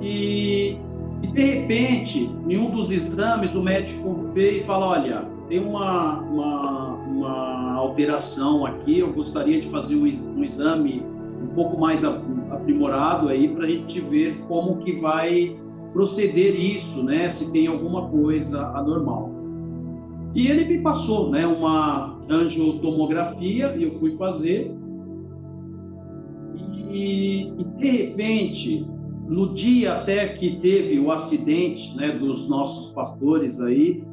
E 0.01 0.77
e 1.21 1.27
de 1.27 1.41
repente, 1.41 2.29
em 2.47 2.57
um 2.57 2.69
dos 2.69 2.91
exames, 2.91 3.55
o 3.55 3.61
médico 3.61 4.29
veio 4.33 4.57
e 4.57 4.59
fala: 4.61 4.87
Olha, 4.87 5.27
tem 5.47 5.59
uma, 5.59 6.19
uma, 6.19 6.93
uma 6.93 7.73
alteração 7.73 8.65
aqui, 8.65 8.99
eu 8.99 9.11
gostaria 9.11 9.59
de 9.59 9.69
fazer 9.69 9.95
um, 9.95 10.03
um 10.03 10.43
exame 10.43 11.03
pouco 11.55 11.79
mais 11.79 12.03
aprimorado 12.05 13.29
aí 13.29 13.47
para 13.47 13.65
a 13.65 13.69
gente 13.69 13.99
ver 14.01 14.37
como 14.47 14.77
que 14.77 14.93
vai 14.99 15.57
proceder 15.93 16.53
isso, 16.53 17.01
né? 17.03 17.29
Se 17.29 17.51
tem 17.51 17.67
alguma 17.67 18.09
coisa 18.09 18.67
anormal. 18.77 19.31
E 20.35 20.47
ele 20.47 20.65
me 20.65 20.83
passou, 20.83 21.31
né? 21.31 21.47
Uma 21.47 22.19
angiotomografia 22.29 23.73
e 23.75 23.83
eu 23.83 23.91
fui 23.91 24.11
fazer. 24.17 24.75
E, 26.91 27.47
e 27.57 27.63
de 27.77 27.89
repente 27.89 28.87
no 29.27 29.53
dia 29.53 29.93
até 29.93 30.27
que 30.29 30.57
teve 30.57 30.99
o 30.99 31.11
acidente 31.11 31.95
né, 31.95 32.11
dos 32.11 32.47
nossos 32.47 32.91
pastores 32.93 33.59
aí, 33.59 34.03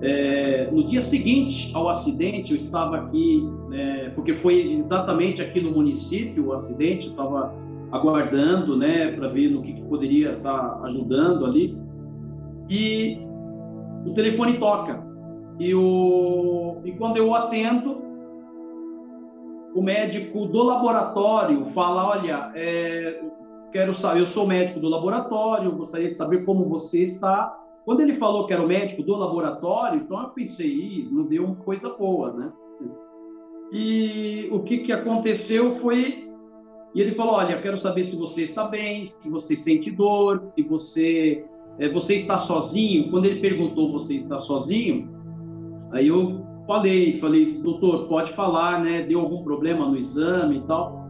é, 0.00 0.70
no 0.70 0.86
dia 0.86 1.00
seguinte 1.00 1.72
ao 1.74 1.88
acidente, 1.88 2.52
eu 2.52 2.56
estava 2.56 2.96
aqui, 2.96 3.42
né, 3.68 4.10
porque 4.14 4.32
foi 4.32 4.72
exatamente 4.74 5.42
aqui 5.42 5.60
no 5.60 5.72
município 5.72 6.46
o 6.46 6.52
acidente, 6.52 7.06
eu 7.06 7.12
estava 7.12 7.54
aguardando 7.90 8.76
né, 8.76 9.10
para 9.12 9.28
ver 9.28 9.50
no 9.50 9.62
que, 9.62 9.72
que 9.72 9.82
poderia 9.82 10.34
estar 10.34 10.58
tá 10.58 10.84
ajudando 10.84 11.44
ali. 11.44 11.76
E 12.68 13.18
o 14.06 14.12
telefone 14.12 14.58
toca. 14.58 15.02
E, 15.58 15.74
o, 15.74 16.80
e 16.84 16.92
quando 16.92 17.16
eu 17.16 17.34
atendo, 17.34 18.00
o 19.74 19.82
médico 19.82 20.46
do 20.46 20.62
laboratório 20.62 21.64
fala: 21.66 22.10
Olha, 22.10 22.52
é, 22.54 23.20
quero 23.72 23.92
saber, 23.92 24.20
eu 24.20 24.26
sou 24.26 24.46
médico 24.46 24.78
do 24.78 24.88
laboratório, 24.88 25.72
gostaria 25.72 26.10
de 26.10 26.14
saber 26.14 26.44
como 26.44 26.68
você 26.68 27.02
está. 27.02 27.58
Quando 27.88 28.02
ele 28.02 28.12
falou 28.12 28.46
que 28.46 28.52
era 28.52 28.62
o 28.62 28.68
médico 28.68 29.02
do 29.02 29.16
laboratório, 29.16 30.02
então 30.02 30.20
eu 30.20 30.28
pensei, 30.28 31.08
não 31.10 31.24
deu 31.24 31.56
coisa 31.64 31.88
boa, 31.88 32.30
né? 32.34 32.52
E 33.72 34.46
o 34.52 34.60
que, 34.60 34.80
que 34.80 34.92
aconteceu 34.92 35.70
foi, 35.70 36.28
e 36.94 37.00
ele 37.00 37.12
falou, 37.12 37.36
olha, 37.36 37.54
eu 37.54 37.62
quero 37.62 37.78
saber 37.78 38.04
se 38.04 38.14
você 38.14 38.42
está 38.42 38.64
bem, 38.64 39.06
se 39.06 39.30
você 39.30 39.56
sente 39.56 39.90
dor, 39.90 40.50
se 40.54 40.62
você, 40.64 41.46
é, 41.78 41.88
você 41.88 42.16
está 42.16 42.36
sozinho. 42.36 43.10
Quando 43.10 43.24
ele 43.24 43.40
perguntou, 43.40 43.90
você 43.90 44.16
está 44.16 44.38
sozinho? 44.38 45.08
Aí 45.90 46.08
eu 46.08 46.44
falei, 46.66 47.18
falei, 47.18 47.54
doutor, 47.54 48.06
pode 48.06 48.34
falar, 48.34 48.84
né? 48.84 49.04
Deu 49.04 49.20
algum 49.20 49.42
problema 49.42 49.88
no 49.88 49.96
exame 49.96 50.58
e 50.58 50.60
tal? 50.66 51.08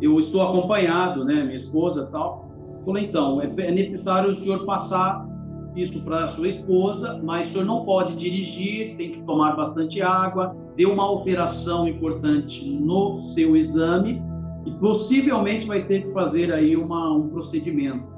eu 0.00 0.18
estou 0.18 0.40
acompanhado, 0.40 1.22
né, 1.22 1.42
minha 1.42 1.54
esposa 1.54 2.06
tal. 2.10 2.50
Falei, 2.82 3.04
então, 3.04 3.42
é, 3.42 3.46
é 3.58 3.70
necessário 3.70 4.30
o 4.30 4.34
senhor 4.34 4.64
passar 4.64 5.33
isso 5.74 6.04
para 6.04 6.28
sua 6.28 6.48
esposa, 6.48 7.20
mas 7.22 7.48
o 7.48 7.52
senhor 7.52 7.64
não 7.64 7.84
pode 7.84 8.14
dirigir, 8.14 8.96
tem 8.96 9.12
que 9.12 9.22
tomar 9.22 9.56
bastante 9.56 10.00
água, 10.00 10.56
deu 10.76 10.92
uma 10.92 11.04
alteração 11.04 11.88
importante 11.88 12.64
no 12.64 13.16
seu 13.16 13.56
exame 13.56 14.22
e 14.64 14.70
possivelmente 14.72 15.66
vai 15.66 15.84
ter 15.84 16.04
que 16.04 16.12
fazer 16.12 16.52
aí 16.52 16.76
uma, 16.76 17.12
um 17.12 17.28
procedimento. 17.28 18.14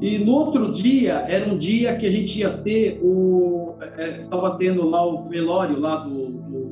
E 0.00 0.18
no 0.18 0.32
outro 0.32 0.72
dia, 0.72 1.24
era 1.26 1.50
um 1.50 1.56
dia 1.56 1.96
que 1.96 2.06
a 2.06 2.10
gente 2.10 2.40
ia 2.40 2.50
ter 2.58 3.00
o... 3.02 3.74
Estava 3.98 4.48
é, 4.48 4.56
tendo 4.58 4.86
lá 4.88 5.04
o 5.06 5.26
velório 5.28 5.80
lá 5.80 6.04
do, 6.04 6.32
do 6.32 6.66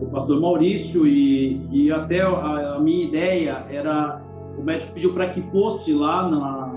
o 0.00 0.06
pastor 0.06 0.40
Maurício 0.40 1.06
e, 1.06 1.66
e 1.70 1.92
até 1.92 2.22
a, 2.22 2.76
a, 2.76 2.80
minha 2.80 3.04
ideia 3.04 3.66
era 3.70 4.22
o 4.56 4.62
médico 4.62 4.92
pediu 4.92 5.12
para 5.12 5.28
que 5.28 5.42
fosse 5.50 5.92
lá 5.92 6.28
na, 6.28 6.69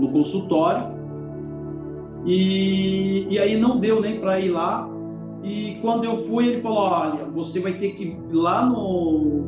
no 0.00 0.08
consultório 0.08 0.98
e, 2.24 3.26
e 3.30 3.38
aí 3.38 3.56
não 3.56 3.78
deu 3.78 4.00
nem 4.00 4.18
para 4.18 4.40
ir 4.40 4.48
lá 4.48 4.88
e 5.42 5.78
quando 5.80 6.04
eu 6.04 6.16
fui 6.16 6.48
ele 6.48 6.60
falou 6.60 6.78
olha 6.78 7.24
você 7.26 7.60
vai 7.60 7.74
ter 7.74 7.92
que 7.92 8.04
ir 8.04 8.18
lá 8.32 8.66
no, 8.66 9.44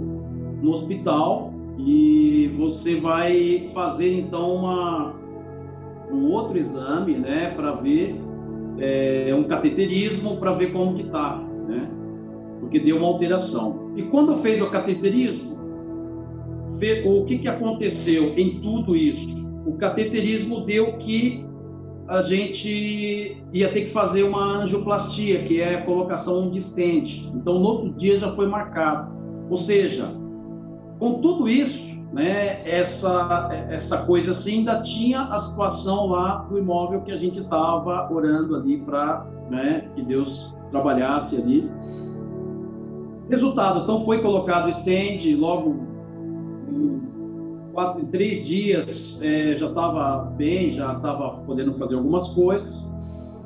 no 0.63 0.71
hospital 0.73 1.53
e 1.79 2.51
você 2.55 2.97
vai 2.97 3.69
fazer 3.75 4.13
então 4.19 4.57
uma, 4.57 5.15
um 6.11 6.31
outro 6.31 6.59
exame 6.59 7.15
né 7.15 7.53
para 7.57 7.73
ver 7.73 8.21
é, 8.79 9.35
um 9.35 9.45
cateterismo 9.45 10.37
para 10.37 10.53
ver 10.53 10.73
como 10.73 10.95
que 10.95 11.05
tá 11.05 11.37
né 11.69 11.91
porque 12.63 12.79
deu 12.79 12.97
uma 12.97 13.09
alteração. 13.09 13.93
E 13.97 14.05
quando 14.05 14.37
fez 14.37 14.63
o 14.63 14.71
cateterismo, 14.71 15.53
o 17.05 17.25
que, 17.25 17.39
que 17.39 17.49
aconteceu 17.49 18.33
em 18.37 18.61
tudo 18.61 18.97
isso? 18.97 19.52
O 19.65 19.75
cateterismo 19.75 20.65
deu 20.65 20.99
que 20.99 21.47
a 22.09 22.21
gente 22.23 23.43
ia 23.53 23.69
ter 23.71 23.83
que 23.83 23.91
fazer 23.91 24.23
uma 24.25 24.63
angioplastia, 24.63 25.43
que 25.45 25.61
é 25.61 25.77
a 25.77 25.83
colocação 25.83 26.51
de 26.51 26.59
estente. 26.59 27.31
Então, 27.35 27.59
no 27.59 27.67
outro 27.67 27.93
dia 27.93 28.19
já 28.19 28.35
foi 28.35 28.47
marcado. 28.47 29.13
Ou 29.49 29.57
seja, 29.57 30.09
com 30.99 31.21
tudo 31.21 31.49
isso, 31.49 31.93
né, 32.13 32.61
essa, 32.69 33.49
essa 33.71 34.05
coisa 34.05 34.33
assim, 34.33 34.59
ainda 34.59 34.83
tinha 34.83 35.23
a 35.23 35.39
situação 35.39 36.09
lá 36.09 36.47
do 36.49 36.59
imóvel 36.59 37.01
que 37.01 37.13
a 37.13 37.17
gente 37.17 37.39
estava 37.39 38.13
orando 38.13 38.57
ali 38.57 38.79
para 38.79 39.27
né, 39.51 39.89
que 39.95 40.03
Deus 40.03 40.55
trabalhasse 40.71 41.37
ali. 41.37 41.71
Resultado, 43.31 43.85
então 43.85 44.01
foi 44.03 44.21
colocado 44.21 44.67
o 44.67 44.69
stand, 44.69 45.37
logo 45.39 45.81
em, 46.69 47.01
quatro, 47.73 48.05
três 48.07 48.45
dias 48.45 49.21
é, 49.23 49.57
já 49.57 49.69
estava 49.69 50.25
bem, 50.37 50.71
já 50.71 50.95
estava 50.95 51.39
podendo 51.45 51.75
fazer 51.75 51.97
algumas 51.97 52.29
coisas. 52.29 52.93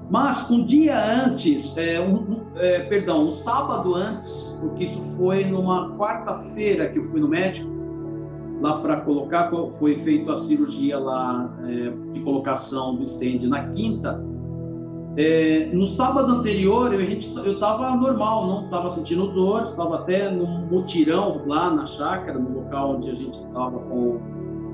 Mas 0.09 0.51
um 0.51 0.65
dia 0.65 1.25
antes, 1.25 1.77
é, 1.77 2.01
um, 2.01 2.43
é, 2.57 2.81
perdão, 2.81 3.27
um 3.27 3.31
sábado 3.31 3.95
antes, 3.95 4.59
porque 4.61 4.85
isso 4.85 5.01
foi 5.17 5.45
numa 5.45 5.97
quarta-feira 5.97 6.89
que 6.89 6.99
eu 6.99 7.03
fui 7.03 7.21
no 7.21 7.29
médico, 7.29 7.75
lá 8.61 8.81
para 8.81 9.01
colocar, 9.01 9.51
foi 9.79 9.97
feita 9.97 10.33
a 10.33 10.37
cirurgia 10.37 10.99
lá 10.99 11.53
é, 11.67 12.13
de 12.13 12.21
colocação 12.21 12.95
do 12.97 13.05
stand 13.05 13.49
na 13.49 13.69
quinta. 13.71 14.25
É, 15.17 15.71
no 15.73 15.87
sábado 15.87 16.31
anterior, 16.31 16.93
eu 16.93 17.09
estava 17.09 17.97
normal, 17.97 18.47
não 18.47 18.65
estava 18.67 18.91
sentindo 18.91 19.29
dor, 19.29 19.63
estava 19.63 19.97
até 19.97 20.31
no 20.31 20.47
mutirão 20.47 21.41
lá 21.47 21.71
na 21.71 21.87
chácara, 21.87 22.39
no 22.39 22.61
local 22.61 22.97
onde 22.97 23.11
a 23.11 23.15
gente 23.15 23.35
estava 23.35 23.83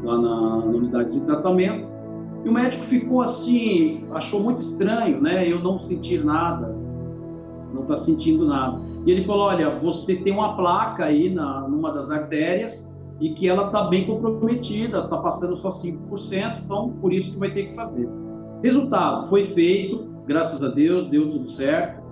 lá 0.02 0.18
na, 0.18 0.40
na, 0.56 0.64
unidade 0.64 1.12
de 1.12 1.20
tratamento. 1.20 1.86
E 2.44 2.48
o 2.48 2.52
médico 2.52 2.82
ficou 2.82 3.22
assim, 3.22 4.04
achou 4.10 4.40
muito 4.40 4.58
estranho, 4.58 5.20
né? 5.20 5.48
Eu 5.48 5.60
não 5.60 5.78
sentir 5.78 6.24
nada, 6.24 6.76
não 7.72 7.82
está 7.82 7.96
sentindo 7.96 8.44
nada. 8.44 8.80
E 9.06 9.12
ele 9.12 9.22
falou: 9.22 9.44
Olha, 9.44 9.78
você 9.78 10.16
tem 10.16 10.32
uma 10.32 10.56
placa 10.56 11.04
aí 11.04 11.32
na, 11.32 11.68
numa 11.68 11.92
das 11.92 12.10
artérias 12.10 12.92
e 13.20 13.30
que 13.30 13.48
ela 13.48 13.66
está 13.66 13.84
bem 13.84 14.04
comprometida, 14.06 14.98
está 15.04 15.18
passando 15.18 15.56
só 15.56 15.68
5%, 15.68 16.62
então 16.64 16.90
por 17.00 17.12
isso 17.12 17.30
que 17.30 17.38
vai 17.38 17.52
ter 17.52 17.68
que 17.68 17.76
fazer. 17.76 18.08
Resultado: 18.60 19.28
foi 19.28 19.44
feito, 19.44 20.11
graças 20.26 20.62
a 20.62 20.68
Deus, 20.68 21.08
deu 21.08 21.30
tudo 21.30 21.48
certo. 21.48 22.02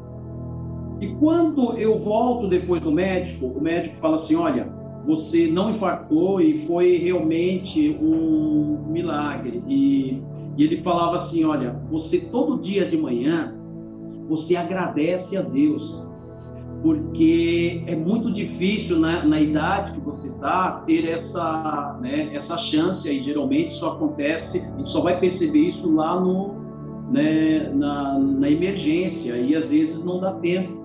E 1.01 1.09
quando 1.15 1.79
eu 1.79 1.99
volto 1.99 2.49
depois 2.49 2.81
do 2.81 2.93
médico, 2.93 3.47
o 3.47 3.61
médico 3.61 3.97
fala 4.01 4.17
assim: 4.17 4.37
olha, 4.37 4.71
você 5.03 5.49
não 5.49 5.71
infartou 5.71 6.41
e 6.41 6.59
foi 6.67 6.99
realmente 6.99 7.97
um 8.01 8.85
milagre. 8.89 9.63
E, 9.67 10.23
e 10.57 10.65
ele 10.65 10.83
falava 10.83 11.17
assim: 11.17 11.45
olha, 11.45 11.81
você 11.87 12.21
todo 12.27 12.61
dia 12.61 12.87
de 12.87 12.97
manhã, 12.97 13.55
você 14.29 14.57
agradece 14.57 15.37
a 15.37 15.43
Deus 15.43 16.11
porque 16.83 17.83
é 17.87 17.95
muito 17.95 18.33
difícil 18.33 18.99
na, 18.99 19.25
na 19.25 19.41
idade 19.41 19.93
que 19.93 20.01
você 20.01 20.29
está 20.29 20.83
ter 20.87 21.07
essa, 21.09 21.99
né, 22.01 22.35
essa 22.35 22.57
chance 22.57 23.09
aí 23.09 23.23
geralmente 23.23 23.73
só 23.73 23.93
acontece, 23.93 24.59
a 24.59 24.77
gente 24.79 24.89
só 24.89 25.03
vai 25.03 25.19
perceber 25.19 25.61
isso 25.61 25.95
lá 25.95 26.19
no, 26.19 26.60
né, 27.11 27.69
na, 27.75 28.19
na 28.19 28.51
emergência 28.51 29.37
e 29.37 29.55
às 29.55 29.71
vezes 29.71 30.03
não 30.03 30.21
dá 30.21 30.33
tempo. 30.35 30.81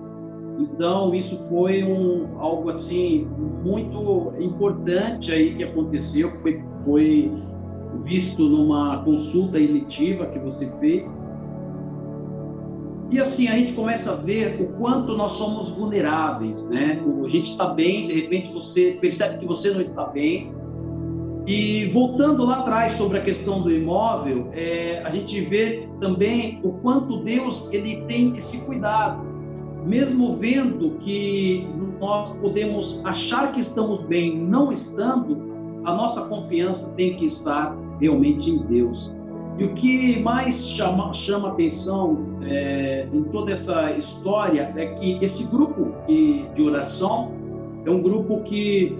Então 0.58 1.14
isso 1.14 1.38
foi 1.48 1.84
um, 1.84 2.38
algo 2.38 2.70
assim 2.70 3.26
muito 3.62 4.32
importante 4.40 5.32
aí 5.32 5.54
que 5.54 5.64
aconteceu, 5.64 6.32
que 6.32 6.38
foi, 6.38 6.64
foi 6.84 7.32
visto 8.04 8.42
numa 8.42 9.02
consulta 9.04 9.58
eletiva 9.60 10.26
que 10.26 10.38
você 10.38 10.66
fez. 10.80 11.12
E 13.10 13.20
assim 13.20 13.46
a 13.48 13.54
gente 13.54 13.74
começa 13.74 14.12
a 14.12 14.16
ver 14.16 14.60
o 14.60 14.66
quanto 14.78 15.16
nós 15.16 15.32
somos 15.32 15.76
vulneráveis, 15.76 16.64
né? 16.68 17.00
A 17.24 17.28
gente 17.28 17.50
está 17.50 17.68
bem, 17.68 18.06
de 18.06 18.14
repente 18.14 18.52
você 18.52 18.98
percebe 19.00 19.38
que 19.38 19.46
você 19.46 19.70
não 19.70 19.80
está 19.80 20.06
bem, 20.06 20.52
e 21.46 21.86
voltando 21.92 22.44
lá 22.44 22.58
atrás 22.58 22.92
sobre 22.92 23.18
a 23.18 23.20
questão 23.20 23.62
do 23.62 23.70
imóvel, 23.70 24.50
é, 24.52 25.00
a 25.04 25.10
gente 25.10 25.40
vê 25.42 25.88
também 26.00 26.60
o 26.64 26.72
quanto 26.72 27.22
Deus 27.22 27.72
ele 27.72 28.02
tem 28.08 28.34
esse 28.34 28.66
cuidado, 28.66 29.22
mesmo 29.84 30.36
vendo 30.38 30.98
que 30.98 31.68
nós 32.00 32.32
podemos 32.40 33.00
achar 33.04 33.52
que 33.52 33.60
estamos 33.60 34.02
bem, 34.02 34.36
não 34.36 34.72
estando, 34.72 35.80
a 35.84 35.94
nossa 35.94 36.22
confiança 36.22 36.88
tem 36.96 37.14
que 37.14 37.26
estar 37.26 37.76
realmente 38.00 38.50
em 38.50 38.58
Deus. 38.66 39.14
E 39.56 39.64
o 39.64 39.74
que 39.74 40.18
mais 40.18 40.68
chama, 40.68 41.12
chama 41.14 41.50
atenção 41.50 42.26
é, 42.42 43.08
em 43.12 43.22
toda 43.22 43.52
essa 43.52 43.92
história 43.92 44.74
é 44.76 44.86
que 44.86 45.16
esse 45.24 45.44
grupo 45.44 45.94
de 46.08 46.60
oração 46.60 47.32
é 47.84 47.90
um 47.90 48.02
grupo 48.02 48.42
que 48.42 48.98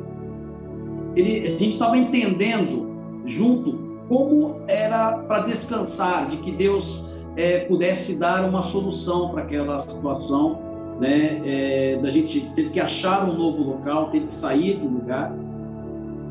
ele, 1.16 1.48
a 1.48 1.58
gente 1.58 1.70
estava 1.70 1.96
entendendo 1.96 2.86
junto 3.24 3.86
como 4.06 4.60
era 4.68 5.18
para 5.18 5.40
descansar, 5.40 6.28
de 6.28 6.36
que 6.36 6.52
Deus 6.52 7.10
é, 7.36 7.60
pudesse 7.60 8.16
dar 8.18 8.48
uma 8.48 8.62
solução 8.62 9.30
para 9.30 9.42
aquela 9.42 9.80
situação, 9.80 10.60
né? 11.00 11.42
É, 11.44 11.98
da 12.00 12.10
gente 12.10 12.40
ter 12.54 12.70
que 12.70 12.78
achar 12.78 13.28
um 13.28 13.36
novo 13.36 13.62
local, 13.64 14.10
ter 14.10 14.20
que 14.20 14.32
sair 14.32 14.74
do 14.74 14.86
lugar. 14.86 15.34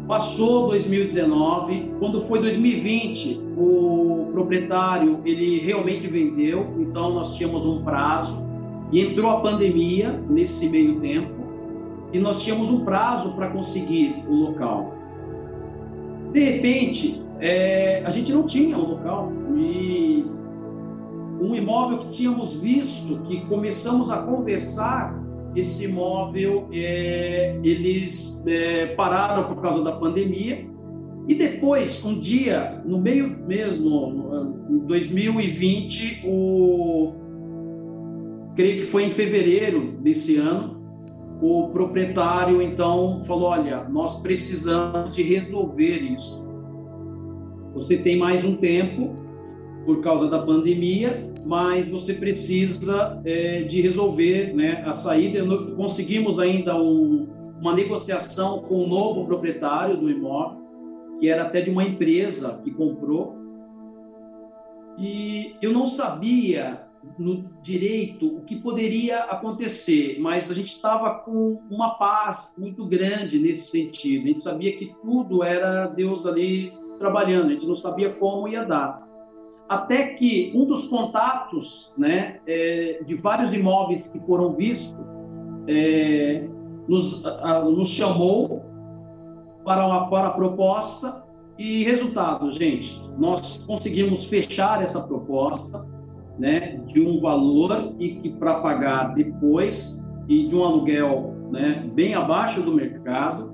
Passou 0.07 0.67
2019, 0.67 1.95
quando 1.99 2.21
foi 2.21 2.39
2020, 2.39 3.41
o 3.57 4.29
proprietário 4.31 5.19
ele 5.25 5.59
realmente 5.59 6.07
vendeu, 6.07 6.75
então 6.79 7.13
nós 7.13 7.35
tínhamos 7.35 7.65
um 7.65 7.83
prazo 7.83 8.47
e 8.91 9.01
entrou 9.01 9.31
a 9.31 9.41
pandemia 9.41 10.11
nesse 10.29 10.69
meio 10.69 10.99
tempo 10.99 11.34
e 12.13 12.19
nós 12.19 12.43
tínhamos 12.43 12.71
um 12.71 12.85
prazo 12.85 13.33
para 13.33 13.49
conseguir 13.49 14.23
o 14.27 14.33
local. 14.33 14.93
De 16.31 16.39
repente, 16.39 17.21
é, 17.39 18.03
a 18.05 18.09
gente 18.09 18.31
não 18.33 18.43
tinha 18.43 18.77
um 18.77 18.89
local 18.89 19.31
e 19.57 20.25
um 21.41 21.55
imóvel 21.55 21.99
que 21.99 22.09
tínhamos 22.11 22.57
visto, 22.57 23.21
que 23.23 23.41
começamos 23.47 24.11
a 24.11 24.23
conversar, 24.23 25.23
esse 25.55 25.85
imóvel, 25.85 26.67
é, 26.73 27.57
eles 27.63 28.43
é, 28.45 28.87
pararam 28.87 29.53
por 29.53 29.61
causa 29.61 29.81
da 29.83 29.93
pandemia 29.93 30.67
e 31.27 31.33
depois, 31.33 32.05
um 32.05 32.19
dia, 32.19 32.81
no 32.85 32.99
meio 32.99 33.35
mesmo, 33.47 34.65
em 34.69 34.77
2020, 34.79 36.21
o 36.23 37.13
creio 38.55 38.77
que 38.77 38.85
foi 38.85 39.05
em 39.05 39.09
fevereiro 39.09 39.93
desse 40.01 40.37
ano, 40.37 40.74
o 41.45 41.69
proprietário 41.69 42.59
então 42.59 43.21
falou: 43.23 43.49
Olha, 43.49 43.83
nós 43.83 44.19
precisamos 44.21 45.13
de 45.15 45.21
resolver 45.21 45.99
isso. 45.99 46.49
Você 47.75 47.97
tem 47.97 48.17
mais 48.17 48.43
um 48.43 48.55
tempo 48.55 49.15
por 49.85 49.99
causa 49.99 50.27
da 50.27 50.39
pandemia, 50.39 51.31
mas 51.45 51.87
você 51.87 52.15
precisa 52.15 53.21
é, 53.23 53.61
de 53.61 53.79
resolver 53.79 54.55
né, 54.55 54.81
a 54.87 54.93
saída. 54.93 55.45
Conseguimos 55.75 56.39
ainda 56.39 56.75
um, 56.81 57.27
uma 57.61 57.75
negociação 57.75 58.63
com 58.63 58.83
o 58.83 58.87
novo 58.87 59.25
proprietário 59.27 59.97
do 59.97 60.09
imóvel, 60.09 60.63
que 61.19 61.29
era 61.29 61.43
até 61.43 61.61
de 61.61 61.69
uma 61.69 61.83
empresa 61.83 62.59
que 62.63 62.71
comprou. 62.71 63.35
E 64.97 65.53
eu 65.61 65.71
não 65.71 65.85
sabia 65.85 66.87
no 67.17 67.45
direito 67.61 68.27
o 68.27 68.41
que 68.41 68.55
poderia 68.55 69.23
acontecer, 69.23 70.17
mas 70.19 70.51
a 70.51 70.53
gente 70.53 70.67
estava 70.67 71.19
com 71.19 71.61
uma 71.69 71.95
paz 71.95 72.53
muito 72.57 72.85
grande 72.85 73.39
nesse 73.39 73.67
sentido. 73.67 74.25
A 74.25 74.27
gente 74.27 74.41
sabia 74.41 74.75
que 74.77 74.93
tudo 75.01 75.43
era 75.43 75.87
Deus 75.87 76.25
ali 76.25 76.73
trabalhando, 76.99 77.47
a 77.47 77.49
gente 77.53 77.67
não 77.67 77.75
sabia 77.75 78.09
como 78.09 78.47
ia 78.47 78.65
dar. 78.65 79.05
Até 79.67 80.09
que 80.09 80.51
um 80.55 80.65
dos 80.65 80.89
contatos 80.89 81.93
né, 81.97 82.39
é, 82.45 83.01
de 83.05 83.15
vários 83.15 83.53
imóveis 83.53 84.07
que 84.07 84.19
foram 84.19 84.49
vistos 84.55 85.03
é, 85.67 86.47
nos, 86.87 87.25
a, 87.25 87.61
nos 87.63 87.89
chamou 87.89 88.63
para, 89.63 89.85
uma, 89.85 90.09
para 90.09 90.27
a 90.27 90.31
proposta 90.31 91.25
e 91.57 91.83
resultado, 91.83 92.51
gente, 92.59 93.01
nós 93.17 93.63
conseguimos 93.65 94.25
fechar 94.25 94.83
essa 94.83 95.01
proposta 95.07 95.94
né, 96.37 96.81
de 96.85 97.01
um 97.01 97.19
valor 97.19 97.93
e 97.99 98.15
que 98.15 98.29
para 98.29 98.59
pagar 98.59 99.13
depois 99.15 100.05
e 100.27 100.47
de 100.47 100.55
um 100.55 100.63
aluguel 100.63 101.33
né, 101.51 101.85
bem 101.93 102.13
abaixo 102.13 102.61
do 102.61 102.73
mercado 102.73 103.53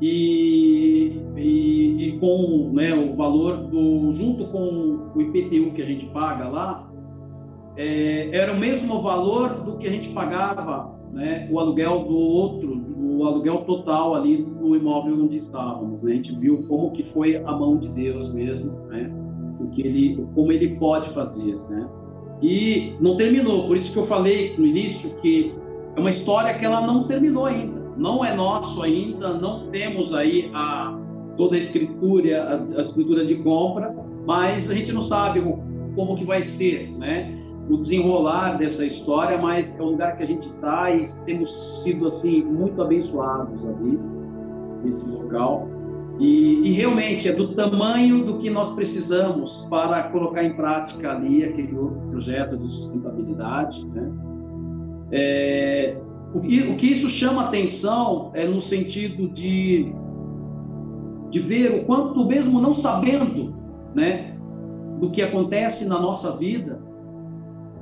e, 0.00 1.20
e, 1.36 2.08
e 2.08 2.18
com 2.18 2.70
né, 2.72 2.94
o 2.94 3.12
valor 3.12 3.56
do 3.68 4.10
junto 4.12 4.46
com 4.48 5.10
o 5.14 5.20
IPTU 5.20 5.72
que 5.72 5.82
a 5.82 5.86
gente 5.86 6.06
paga 6.06 6.48
lá 6.48 6.90
é, 7.76 8.28
era 8.36 8.52
o 8.52 8.58
mesmo 8.58 9.00
valor 9.00 9.62
do 9.62 9.76
que 9.76 9.86
a 9.86 9.90
gente 9.90 10.10
pagava 10.10 10.94
né, 11.12 11.48
o 11.50 11.58
aluguel 11.58 12.04
do 12.04 12.16
outro 12.16 12.84
o 13.06 13.24
aluguel 13.24 13.58
total 13.58 14.14
ali 14.14 14.38
no 14.38 14.74
imóvel 14.74 15.24
onde 15.24 15.38
estávamos 15.38 16.02
né? 16.02 16.12
a 16.12 16.14
gente 16.16 16.34
viu 16.36 16.64
como 16.68 16.90
que 16.90 17.04
foi 17.04 17.36
a 17.36 17.52
mão 17.52 17.78
de 17.78 17.88
Deus 17.88 18.32
mesmo 18.32 18.72
né? 18.88 19.13
O 19.64 19.70
que 19.70 19.82
ele, 19.82 20.26
como 20.34 20.52
ele 20.52 20.76
pode 20.76 21.08
fazer, 21.10 21.56
né? 21.68 21.88
E 22.42 22.94
não 23.00 23.16
terminou, 23.16 23.66
por 23.66 23.76
isso 23.76 23.92
que 23.92 23.98
eu 23.98 24.04
falei 24.04 24.54
no 24.58 24.66
início 24.66 25.16
que 25.20 25.54
é 25.96 26.00
uma 26.00 26.10
história 26.10 26.58
que 26.58 26.64
ela 26.64 26.86
não 26.86 27.04
terminou 27.04 27.46
ainda, 27.46 27.80
não 27.96 28.24
é 28.24 28.34
nosso 28.34 28.82
ainda, 28.82 29.34
não 29.34 29.68
temos 29.70 30.12
aí 30.12 30.50
a 30.52 30.98
toda 31.36 31.56
a 31.56 31.58
escritura, 31.58 32.44
a, 32.44 32.80
a 32.80 32.82
escritura 32.82 33.24
de 33.24 33.36
compra, 33.36 33.94
mas 34.26 34.70
a 34.70 34.74
gente 34.74 34.92
não 34.92 35.02
sabe 35.02 35.42
como 35.94 36.16
que 36.16 36.24
vai 36.24 36.42
ser, 36.42 36.90
né? 36.96 37.40
o 37.68 37.78
desenrolar 37.78 38.58
dessa 38.58 38.84
história, 38.84 39.38
mas 39.38 39.78
é 39.78 39.82
um 39.82 39.90
lugar 39.90 40.16
que 40.16 40.22
a 40.22 40.26
gente 40.26 40.42
está 40.42 40.90
e 40.90 41.04
temos 41.24 41.82
sido 41.82 42.06
assim 42.08 42.42
muito 42.42 42.80
abençoados 42.82 43.64
ali 43.64 43.98
nesse 44.82 45.04
local. 45.06 45.68
E, 46.20 46.68
e, 46.68 46.72
realmente 46.74 47.28
é 47.28 47.32
do 47.32 47.54
tamanho 47.54 48.24
do 48.24 48.38
que 48.38 48.48
nós 48.48 48.72
precisamos 48.74 49.66
para 49.68 50.04
colocar 50.04 50.44
em 50.44 50.54
prática 50.54 51.10
ali 51.10 51.44
aquele 51.44 51.76
outro 51.76 52.00
projeto 52.08 52.56
de 52.56 52.70
sustentabilidade. 52.70 53.84
Né? 53.84 54.12
É, 55.10 55.96
o, 56.32 56.38
o, 56.38 56.76
que 56.76 56.86
isso 56.86 57.10
chama 57.10 57.42
atenção 57.42 58.30
é 58.34 58.46
no 58.46 58.60
sentido 58.60 59.28
de, 59.28 59.92
de 61.30 61.40
ver 61.40 61.80
o 61.80 61.84
quanto, 61.84 62.24
mesmo 62.24 62.60
não 62.60 62.72
sabendo 62.72 63.52
né, 63.92 64.36
do 65.00 65.10
que 65.10 65.20
acontece 65.20 65.84
na 65.88 66.00
nossa 66.00 66.36
vida 66.36 66.80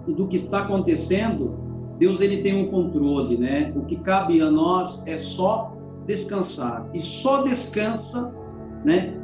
do 0.06 0.26
que 0.26 0.36
está 0.36 0.62
acontecendo, 0.62 1.54
Deus 1.98 2.20
ele 2.20 2.42
tem 2.42 2.54
um 2.54 2.70
controle, 2.70 3.36
né? 3.36 3.72
O 3.76 3.84
que 3.84 3.96
cabe 3.96 4.40
a 4.40 4.50
nós 4.50 5.06
é 5.06 5.16
só 5.16 5.71
descansar. 6.06 6.88
E 6.94 7.00
só 7.00 7.42
descansa, 7.42 8.34
né? 8.84 9.14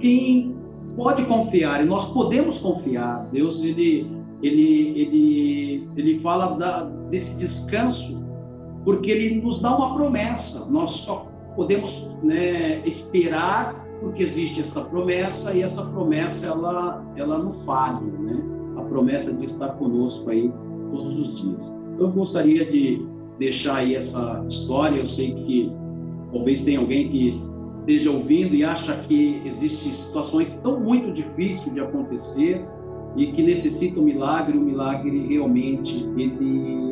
Quem 0.00 0.56
pode 0.96 1.24
confiar, 1.24 1.82
e 1.82 1.86
nós 1.86 2.12
podemos 2.12 2.58
confiar. 2.60 3.28
Deus, 3.32 3.62
ele, 3.62 4.06
ele, 4.42 5.00
ele, 5.00 5.88
ele 5.96 6.20
fala 6.20 6.56
da, 6.56 6.84
desse 7.10 7.36
descanso, 7.38 8.22
porque 8.84 9.10
ele 9.10 9.40
nos 9.40 9.60
dá 9.60 9.76
uma 9.76 9.94
promessa. 9.94 10.70
Nós 10.70 10.90
só 10.90 11.26
podemos 11.56 12.14
né, 12.22 12.80
esperar 12.86 13.84
porque 14.00 14.22
existe 14.22 14.60
essa 14.60 14.82
promessa 14.82 15.54
e 15.54 15.62
essa 15.62 15.84
promessa 15.86 16.48
ela, 16.48 17.02
ela 17.16 17.38
não 17.38 17.50
falha, 17.50 18.00
né? 18.00 18.42
A 18.76 18.82
promessa 18.82 19.32
de 19.32 19.46
estar 19.46 19.70
conosco 19.74 20.30
aí 20.30 20.52
todos 20.90 21.18
os 21.18 21.40
dias. 21.40 21.72
Eu 21.98 22.10
gostaria 22.10 22.70
de 22.70 23.06
deixar 23.38 23.76
aí 23.76 23.94
essa 23.94 24.44
história. 24.46 24.98
Eu 24.98 25.06
sei 25.06 25.32
que 25.32 25.72
talvez 26.32 26.62
tenha 26.62 26.78
alguém 26.78 27.08
que 27.10 27.28
esteja 27.28 28.10
ouvindo 28.10 28.54
e 28.54 28.64
acha 28.64 28.96
que 28.96 29.42
existem 29.44 29.92
situações 29.92 30.56
tão 30.58 30.80
muito 30.80 31.12
difíceis 31.12 31.74
de 31.74 31.80
acontecer 31.80 32.64
e 33.16 33.32
que 33.32 33.42
necessitam 33.42 34.02
um 34.02 34.06
milagre. 34.06 34.56
O 34.56 34.60
milagre 34.60 35.26
realmente 35.28 36.04
ele 36.16 36.84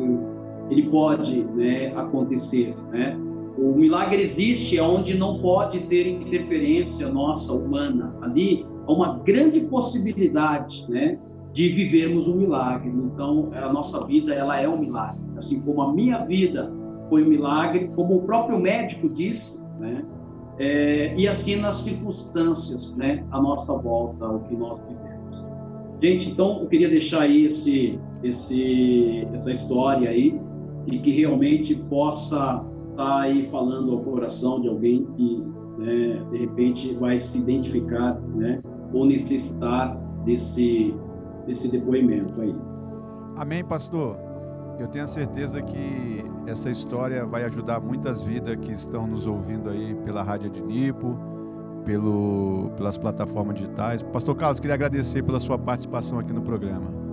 ele 0.69 0.83
pode 0.83 1.43
né, 1.55 1.91
acontecer, 1.95 2.75
né? 2.91 3.17
O 3.57 3.75
milagre 3.75 4.21
existe 4.21 4.79
onde 4.79 5.15
não 5.15 5.39
pode 5.39 5.81
ter 5.81 6.07
interferência 6.07 7.07
nossa 7.09 7.53
humana. 7.53 8.15
Ali 8.21 8.65
há 8.87 8.91
uma 8.91 9.19
grande 9.19 9.61
possibilidade, 9.61 10.85
né, 10.89 11.19
de 11.53 11.69
vivermos 11.69 12.27
um 12.27 12.35
milagre. 12.35 12.89
Então, 12.89 13.51
a 13.53 13.71
nossa 13.71 14.03
vida 14.05 14.33
ela 14.33 14.59
é 14.59 14.67
um 14.67 14.77
milagre, 14.77 15.21
assim 15.37 15.61
como 15.61 15.81
a 15.81 15.93
minha 15.93 16.25
vida 16.25 16.73
foi 17.07 17.23
um 17.23 17.29
milagre, 17.29 17.91
como 17.95 18.17
o 18.17 18.21
próprio 18.23 18.59
médico 18.59 19.09
disse, 19.09 19.63
né? 19.79 20.03
É, 20.59 21.15
e 21.15 21.27
assim 21.27 21.55
nas 21.55 21.77
circunstâncias, 21.77 22.95
né, 22.95 23.25
à 23.31 23.41
nossa 23.41 23.75
volta, 23.75 24.27
o 24.27 24.39
que 24.41 24.55
nós 24.55 24.77
vivemos. 24.79 25.43
Gente, 26.01 26.31
então 26.31 26.61
eu 26.61 26.67
queria 26.67 26.89
deixar 26.89 27.21
aí 27.21 27.45
esse, 27.45 27.99
esse, 28.23 29.27
essa 29.33 29.49
história 29.49 30.09
aí 30.09 30.39
e 30.85 30.99
que 30.99 31.11
realmente 31.11 31.75
possa 31.89 32.63
estar 32.91 32.95
tá 32.95 33.21
aí 33.21 33.43
falando 33.43 33.93
ao 33.93 33.99
coração 33.99 34.61
de 34.61 34.67
alguém 34.67 35.05
que, 35.15 35.43
né, 35.79 36.23
de 36.31 36.37
repente, 36.37 36.93
vai 36.95 37.19
se 37.19 37.41
identificar, 37.41 38.19
né, 38.35 38.61
ou 38.93 39.05
necessitar 39.05 39.97
desse, 40.23 40.93
desse 41.45 41.71
depoimento 41.71 42.39
aí. 42.41 42.55
Amém, 43.35 43.63
pastor. 43.63 44.17
Eu 44.79 44.87
tenho 44.87 45.03
a 45.03 45.07
certeza 45.07 45.61
que 45.61 46.25
essa 46.47 46.69
história 46.69 47.25
vai 47.25 47.43
ajudar 47.45 47.79
muitas 47.79 48.21
vidas 48.21 48.57
que 48.59 48.71
estão 48.71 49.07
nos 49.07 49.25
ouvindo 49.25 49.69
aí 49.69 49.95
pela 50.03 50.23
Rádio 50.23 50.49
de 50.49 50.61
Nipo, 50.61 51.17
pelo, 51.85 52.71
pelas 52.77 52.97
plataformas 52.97 53.55
digitais. 53.55 54.01
Pastor 54.01 54.35
Carlos, 54.35 54.59
queria 54.59 54.73
agradecer 54.73 55.23
pela 55.23 55.39
sua 55.39 55.57
participação 55.57 56.19
aqui 56.19 56.33
no 56.33 56.41
programa. 56.41 57.03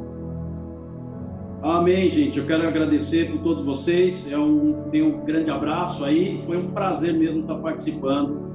Amém, 1.62 2.08
gente. 2.08 2.38
Eu 2.38 2.46
quero 2.46 2.66
agradecer 2.66 3.30
por 3.30 3.42
todos 3.42 3.64
vocês. 3.64 4.32
É 4.32 4.38
um, 4.38 4.84
tenho 4.90 5.16
um 5.16 5.24
grande 5.24 5.50
abraço 5.50 6.04
aí. 6.04 6.40
Foi 6.46 6.56
um 6.56 6.70
prazer 6.70 7.12
mesmo 7.12 7.40
estar 7.40 7.56
participando 7.56 8.50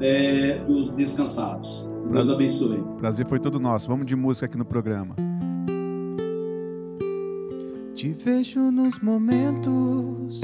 é, 0.00 0.58
dos 0.66 0.90
Descansados. 0.96 1.88
Deus 2.10 2.30
abençoe. 2.30 2.82
Prazer 2.98 3.26
foi 3.26 3.38
todo 3.38 3.60
nosso. 3.60 3.88
Vamos 3.88 4.06
de 4.06 4.16
música 4.16 4.46
aqui 4.46 4.56
no 4.56 4.64
programa. 4.64 5.14
Te 7.94 8.12
vejo 8.12 8.70
nos 8.70 8.98
momentos 9.00 10.40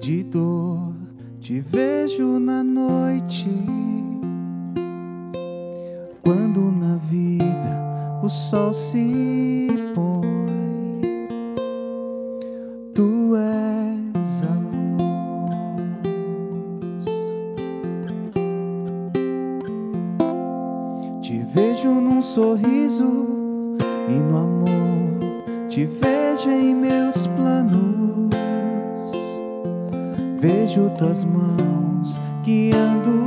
de 0.00 0.24
dor, 0.24 0.94
te 1.38 1.60
vejo 1.60 2.38
na 2.38 2.64
noite. 2.64 3.50
Quando 6.22 6.60
na 6.72 6.96
vida 6.96 8.20
o 8.22 8.28
sol 8.28 8.72
se 8.72 9.63
sorriso 22.24 23.26
e 24.08 24.12
no 24.12 24.38
amor. 24.38 25.68
Te 25.68 25.84
vejo 25.84 26.50
em 26.50 26.74
meus 26.74 27.26
planos. 27.26 28.30
Vejo 30.40 30.90
tuas 30.98 31.24
mãos 31.24 32.20
guiando-me. 32.42 33.23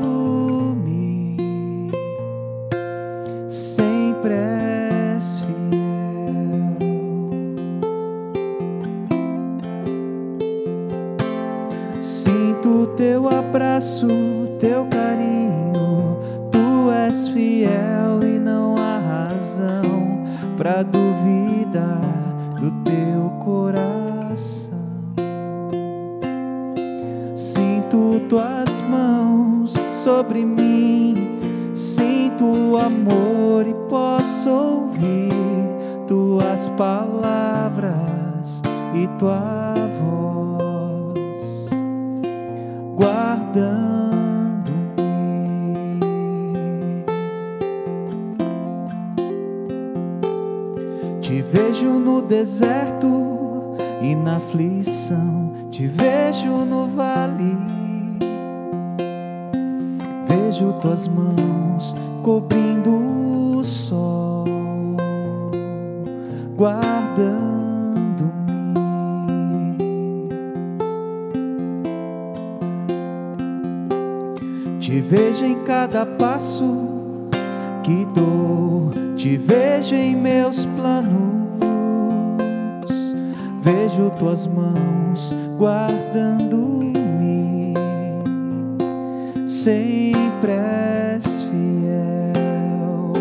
Sempre 89.67 90.53
és 90.53 91.43
fiel. 91.43 93.11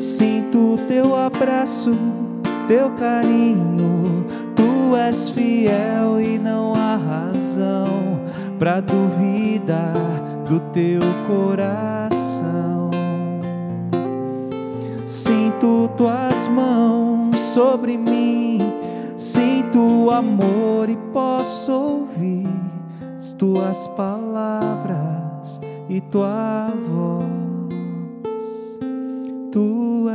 Sinto 0.00 0.78
teu 0.88 1.14
abraço, 1.14 1.94
teu 2.66 2.88
carinho. 2.92 4.24
Tu 4.54 4.96
és 4.96 5.28
fiel 5.28 6.22
e 6.22 6.38
não 6.38 6.72
há 6.74 6.96
razão 6.96 8.18
para 8.58 8.80
duvidar 8.80 9.92
do 10.48 10.58
teu 10.72 11.02
coração. 11.26 12.90
Sinto 15.06 15.90
tuas 15.98 16.48
mãos 16.48 17.38
sobre 17.38 17.98
mim. 17.98 18.58
Sinto 19.18 19.78
o 20.06 20.10
amor 20.10 20.88
e 20.88 20.96
posso 21.12 21.72
ouvir 21.72 22.48
as 23.18 23.34
tuas 23.34 23.86
palavras 23.88 25.25
e 25.88 26.00
tua 26.00 26.68
voz. 26.88 27.26
Tu 29.52 30.08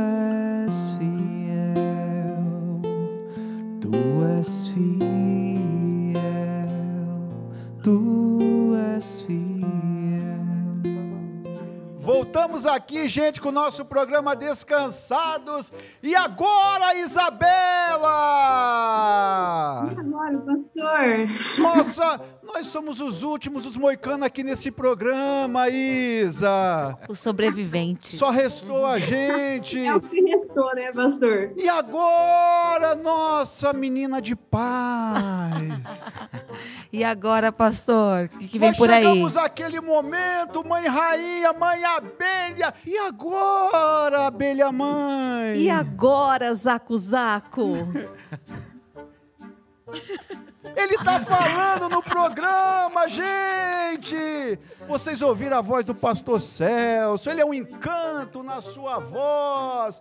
és 0.66 0.94
fiel, 0.98 2.80
tu 3.80 3.90
és 4.38 4.68
fiel, 4.68 6.12
tu 7.82 8.76
és 8.96 9.20
fiel. 9.22 9.42
Voltamos 11.98 12.66
aqui, 12.66 13.08
gente, 13.08 13.40
com 13.40 13.48
o 13.48 13.52
nosso 13.52 13.84
programa 13.84 14.36
Descansados. 14.36 15.72
E 16.02 16.14
agora, 16.14 16.94
Isabela! 16.96 18.08
Agora, 19.98 20.38
pastor. 20.38 21.28
Nossa, 21.58 22.20
nós 22.54 22.66
somos 22.66 23.00
os 23.00 23.22
últimos, 23.22 23.64
os 23.64 23.78
moicanos 23.78 24.26
aqui 24.26 24.44
nesse 24.44 24.70
programa, 24.70 25.70
Isa. 25.70 26.98
Os 27.08 27.18
sobreviventes. 27.18 28.18
Só 28.18 28.30
restou 28.30 28.84
a 28.84 28.98
gente. 28.98 29.78
É 29.78 29.94
o 29.94 30.00
que 30.00 30.20
restou, 30.20 30.74
né, 30.74 30.92
pastor? 30.92 31.52
E 31.56 31.66
agora, 31.66 32.94
nossa 32.94 33.72
menina 33.72 34.20
de 34.20 34.36
paz. 34.36 36.12
E 36.92 37.02
agora, 37.02 37.50
pastor? 37.50 38.26
O 38.34 38.38
que, 38.38 38.48
que 38.48 38.58
vem 38.58 38.68
Nós 38.68 38.76
por 38.76 38.90
aí? 38.90 39.02
chegamos 39.02 39.36
àquele 39.36 39.80
momento, 39.80 40.62
mãe 40.66 40.86
rainha, 40.86 41.54
mãe 41.54 41.82
abelha. 41.84 42.74
E 42.86 42.98
agora, 42.98 44.26
abelha 44.26 44.70
mãe? 44.70 45.56
E 45.56 45.70
agora, 45.70 46.52
Zaco 46.52 46.98
Zaco? 46.98 47.72
Ele 50.76 50.96
tá 50.98 51.20
falando 51.20 51.88
no 51.88 52.02
programa, 52.02 53.08
gente! 53.08 54.58
Vocês 54.88 55.20
ouviram 55.22 55.58
a 55.58 55.60
voz 55.60 55.84
do 55.84 55.94
pastor 55.94 56.40
Celso, 56.40 57.28
ele 57.30 57.40
é 57.40 57.44
um 57.44 57.54
encanto 57.54 58.42
na 58.42 58.60
sua 58.60 58.98
voz. 58.98 60.00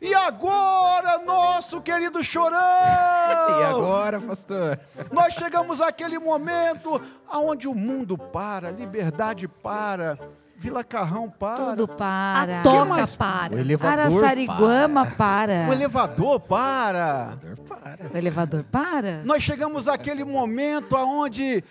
E 0.00 0.14
agora, 0.14 1.18
nosso 1.24 1.80
querido 1.80 2.22
Chorão! 2.24 2.58
E 3.60 3.62
agora, 3.64 4.20
pastor? 4.20 4.78
Nós 5.12 5.34
chegamos 5.34 5.80
àquele 5.80 6.18
momento 6.18 7.00
aonde 7.28 7.68
o 7.68 7.74
mundo 7.74 8.16
para, 8.16 8.70
liberdade 8.70 9.46
para, 9.46 10.18
Vila 10.56 10.82
Carrão 10.84 11.28
para, 11.28 11.56
Tudo 11.56 11.88
para. 11.88 12.60
A 12.60 12.62
toca 12.62 12.84
mais? 12.84 13.16
para. 13.16 13.56
O 13.56 13.58
elevador 13.58 13.98
Araçariguama 13.98 15.06
para. 15.06 15.66
o 15.68 15.72
elevador 15.72 16.40
para. 16.40 17.38
para. 17.68 18.10
O 18.12 18.16
elevador 18.16 18.64
para. 18.64 19.22
Nós 19.24 19.42
chegamos 19.42 19.88
àquele 19.88 20.24
momento 20.24 20.96
aonde 20.96 21.64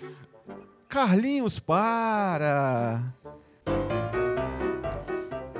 Carlinhos 0.88 1.60
para. 1.60 3.00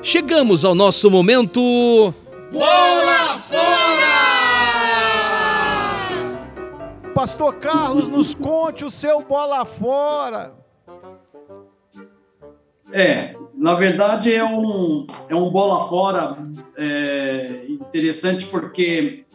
Chegamos 0.02 0.66
ao 0.66 0.74
nosso 0.74 1.10
momento. 1.12 1.62
Pastor 7.14 7.56
Carlos, 7.56 8.08
nos 8.08 8.34
conte 8.34 8.84
o 8.84 8.90
seu 8.90 9.22
bola 9.22 9.66
fora. 9.66 10.54
É, 12.92 13.36
na 13.54 13.76
verdade 13.76 14.34
é 14.34 14.44
um, 14.44 15.06
é 15.28 15.36
um 15.36 15.50
bola 15.50 15.88
fora 15.88 16.38
é, 16.76 17.66
interessante 17.68 18.46
porque 18.48 19.26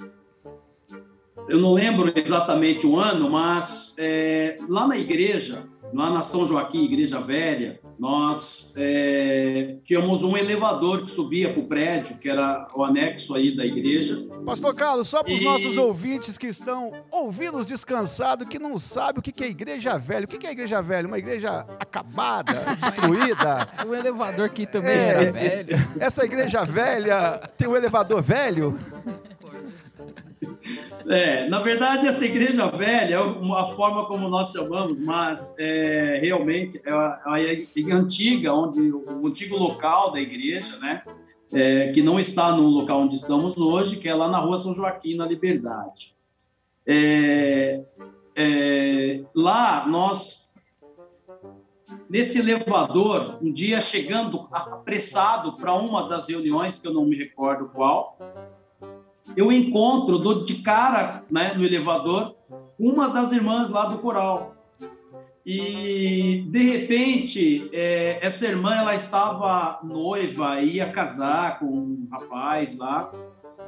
eu 1.49 1.59
não 1.59 1.75
lembro 1.75 2.13
exatamente 2.17 2.87
o 2.87 2.99
ano, 2.99 3.31
mas 3.31 3.95
é, 3.99 4.59
lá 4.69 4.89
na 4.89 4.97
igreja, 4.97 5.65
lá 5.95 6.11
na 6.11 6.23
São 6.23 6.47
Joaquim, 6.47 6.85
Igreja 6.85 7.21
Velha, 7.21 7.79
nós 7.99 8.75
é, 8.77 9.77
tínhamos 9.85 10.23
um 10.25 10.37
elevador 10.37 11.05
que 11.05 11.11
subia 11.13 11.53
para 11.53 11.63
o 11.63 11.69
prédio, 11.69 12.19
que 12.19 12.29
era 12.29 12.69
o 12.75 12.83
anexo 12.85 13.35
aí 13.35 13.57
da 13.57 13.65
igreja. 13.65 14.27
Pastor 14.45 14.75
Carlos, 14.75 15.09
só 15.09 15.23
para 15.23 15.33
os 15.33 15.41
E- 15.41 15.45
nossos 15.45 15.77
ouvintes 15.79 16.37
que 16.37 16.49
estão 16.49 16.93
ouvindo 17.13 17.65
descansados, 17.65 18.49
que 18.49 18.59
não 18.59 18.79
sabem 18.79 19.21
o 19.21 19.23
que 19.23 19.31
que 19.33 19.45
é 19.45 19.49
igreja 19.49 19.97
velha. 19.97 20.25
O 20.25 20.29
que 20.29 20.37
que 20.39 20.47
é 20.47 20.53
igreja 20.53 20.83
velha? 20.83 21.07
Uma 21.07 21.19
igreja 21.19 21.65
acabada, 21.79 22.53
destruída. 22.81 23.69
O 23.87 23.95
elevador 23.95 24.47
aqui 24.47 24.67
também 24.67 24.91
É, 24.93 25.09
era 25.09 25.33
velho. 25.33 25.77
Essa 26.01 26.25
igreja 26.25 26.65
velha 26.65 27.39
tem 27.57 27.69
um 27.69 27.77
elevador 27.77 28.21
velho? 28.21 28.77
É, 31.07 31.49
na 31.49 31.61
verdade, 31.61 32.07
essa 32.07 32.25
igreja 32.25 32.67
velha, 32.69 33.17
é 33.17 33.21
uma 33.21 33.67
forma 33.75 34.07
como 34.07 34.29
nós 34.29 34.53
chamamos, 34.53 34.99
mas 34.99 35.55
é, 35.59 36.19
realmente 36.23 36.81
é 36.85 36.91
a, 36.91 37.21
a 37.27 37.43
igreja 37.43 37.95
antiga, 37.95 38.55
onde 38.55 38.81
o 38.81 39.27
antigo 39.27 39.57
local 39.57 40.13
da 40.13 40.21
igreja, 40.21 40.79
né, 40.79 41.03
é, 41.53 41.93
que 41.93 42.03
não 42.03 42.19
está 42.19 42.53
no 42.53 42.63
local 42.63 43.03
onde 43.03 43.17
estamos 43.17 43.57
hoje, 43.57 43.97
que 43.97 44.09
é 44.09 44.15
lá 44.15 44.29
na 44.29 44.39
Rua 44.39 44.59
São 44.59 44.73
Joaquim, 44.73 45.15
na 45.15 45.27
Liberdade. 45.27 46.15
É, 46.87 47.83
é, 48.35 49.21
lá 49.35 49.87
nós 49.87 50.45
nesse 52.09 52.39
elevador, 52.39 53.39
um 53.43 53.53
dia 53.53 53.81
chegando 53.81 54.49
apressado 54.53 55.57
para 55.57 55.75
uma 55.75 56.09
das 56.09 56.29
reuniões, 56.29 56.77
que 56.77 56.87
eu 56.87 56.93
não 56.93 57.05
me 57.05 57.17
recordo 57.17 57.69
qual, 57.69 58.19
eu 59.37 59.53
encontro, 59.53 60.45
de 60.45 60.55
cara 60.57 61.25
né, 61.31 61.55
no 61.55 61.65
elevador, 61.65 62.35
uma 62.79 63.09
das 63.09 63.33
irmãs 63.33 63.71
lá 63.71 63.87
do 63.87 63.99
coral. 63.99 64.55
E, 65.47 66.47
de 66.49 66.63
repente, 66.63 67.69
é, 67.73 68.19
essa 68.25 68.47
irmã 68.47 68.75
ela 68.75 68.95
estava 68.95 69.79
noiva, 69.85 70.61
ia 70.61 70.91
casar 70.91 71.59
com 71.59 71.67
um 71.67 72.09
rapaz 72.11 72.79
lá. 72.79 73.13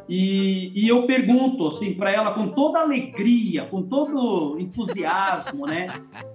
E, 0.09 0.73
e 0.75 0.89
eu 0.89 1.05
pergunto 1.05 1.67
assim 1.67 1.95
para 1.95 2.11
ela 2.11 2.33
com 2.33 2.49
toda 2.49 2.81
alegria, 2.81 3.67
com 3.67 3.83
todo 3.83 4.59
entusiasmo, 4.59 5.67
né? 5.67 5.89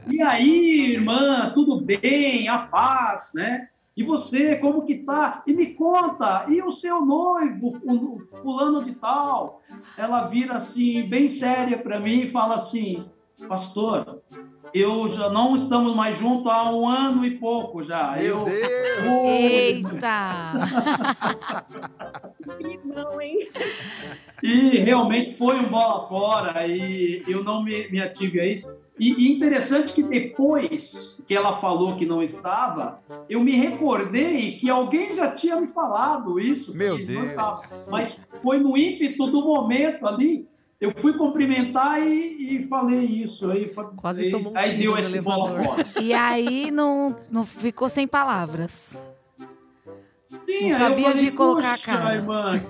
E 0.07 0.21
aí, 0.21 0.91
irmã, 0.91 1.49
tudo 1.53 1.82
bem? 1.82 2.47
A 2.47 2.59
paz, 2.59 3.32
né? 3.34 3.69
E 3.95 4.03
você, 4.03 4.55
como 4.55 4.85
que 4.85 4.95
tá? 4.95 5.43
E 5.45 5.53
me 5.53 5.73
conta, 5.73 6.45
e 6.47 6.61
o 6.61 6.71
seu 6.71 7.05
noivo, 7.05 7.77
o 7.83 8.19
fulano 8.41 8.83
de 8.83 8.93
tal? 8.93 9.61
Ela 9.97 10.27
vira 10.27 10.55
assim, 10.55 11.03
bem 11.09 11.27
séria 11.27 11.77
para 11.77 11.99
mim 11.99 12.21
e 12.21 12.27
fala 12.27 12.55
assim, 12.55 13.05
pastor, 13.49 14.21
eu 14.73 15.09
já 15.09 15.29
não 15.29 15.55
estamos 15.55 15.93
mais 15.93 16.17
juntos 16.17 16.49
há 16.49 16.71
um 16.71 16.87
ano 16.87 17.25
e 17.25 17.31
pouco 17.31 17.83
já. 17.83 18.13
Meu 18.15 18.23
eu, 18.23 18.45
Deus! 18.45 19.25
Eita! 19.25 20.53
Climão, 22.57 23.21
hein? 23.21 23.49
E 24.41 24.79
realmente 24.79 25.37
foi 25.37 25.59
um 25.59 25.69
bola 25.69 26.07
fora 26.07 26.65
e 26.65 27.23
eu 27.27 27.43
não 27.43 27.61
me, 27.61 27.89
me 27.89 28.01
ative 28.01 28.39
a 28.39 28.45
isso. 28.45 28.80
E, 29.02 29.16
e 29.28 29.32
interessante 29.32 29.93
que 29.93 30.04
depois 30.04 31.24
que 31.28 31.34
ela 31.34 31.60
falou 31.60 31.95
que 31.97 32.06
não 32.06 32.22
estava, 32.22 32.99
eu 33.28 33.41
me 33.41 33.54
recordei 33.56 34.52
que 34.60 34.70
alguém 34.70 35.12
já 35.16 35.32
tinha 35.32 35.60
me 35.60 35.66
falado 35.66 36.39
isso. 36.39 36.78
Meu 36.78 36.97
que 36.97 37.06
Deus. 37.06 37.18
Não 37.18 37.24
estava. 37.26 37.64
Mas 37.89 38.20
foi 38.43 38.60
no 38.60 38.78
ímpeto 38.78 39.26
do 39.26 39.41
momento 39.43 40.06
ali. 40.06 40.47
Eu 40.80 40.91
fui 40.95 41.14
cumprimentar 41.14 41.99
e, 42.02 42.60
e 42.60 42.68
falei 42.68 42.99
isso. 42.99 43.49
Aí, 43.49 43.74
Quase 43.95 44.30
tomou 44.30 44.54
um 44.54 44.58
aí 44.58 44.78
deu 44.78 44.95
esse 44.95 45.20
bola 45.20 45.49
elevador. 45.49 45.86
fora. 45.86 46.02
E 46.04 46.14
aí 46.14 46.70
não, 46.70 47.16
não 47.32 47.43
ficou 47.43 47.89
sem 47.89 48.08
palavras. 48.08 48.95
Sim, 50.47 50.70
Não 50.70 50.78
sabia 50.80 51.10
falei, 51.10 51.24
onde 51.24 51.32
colocar 51.32 51.70
a 51.74 51.78
"Puxa, 51.78 51.86
cara." 51.91 52.16
irmã, 52.16 52.64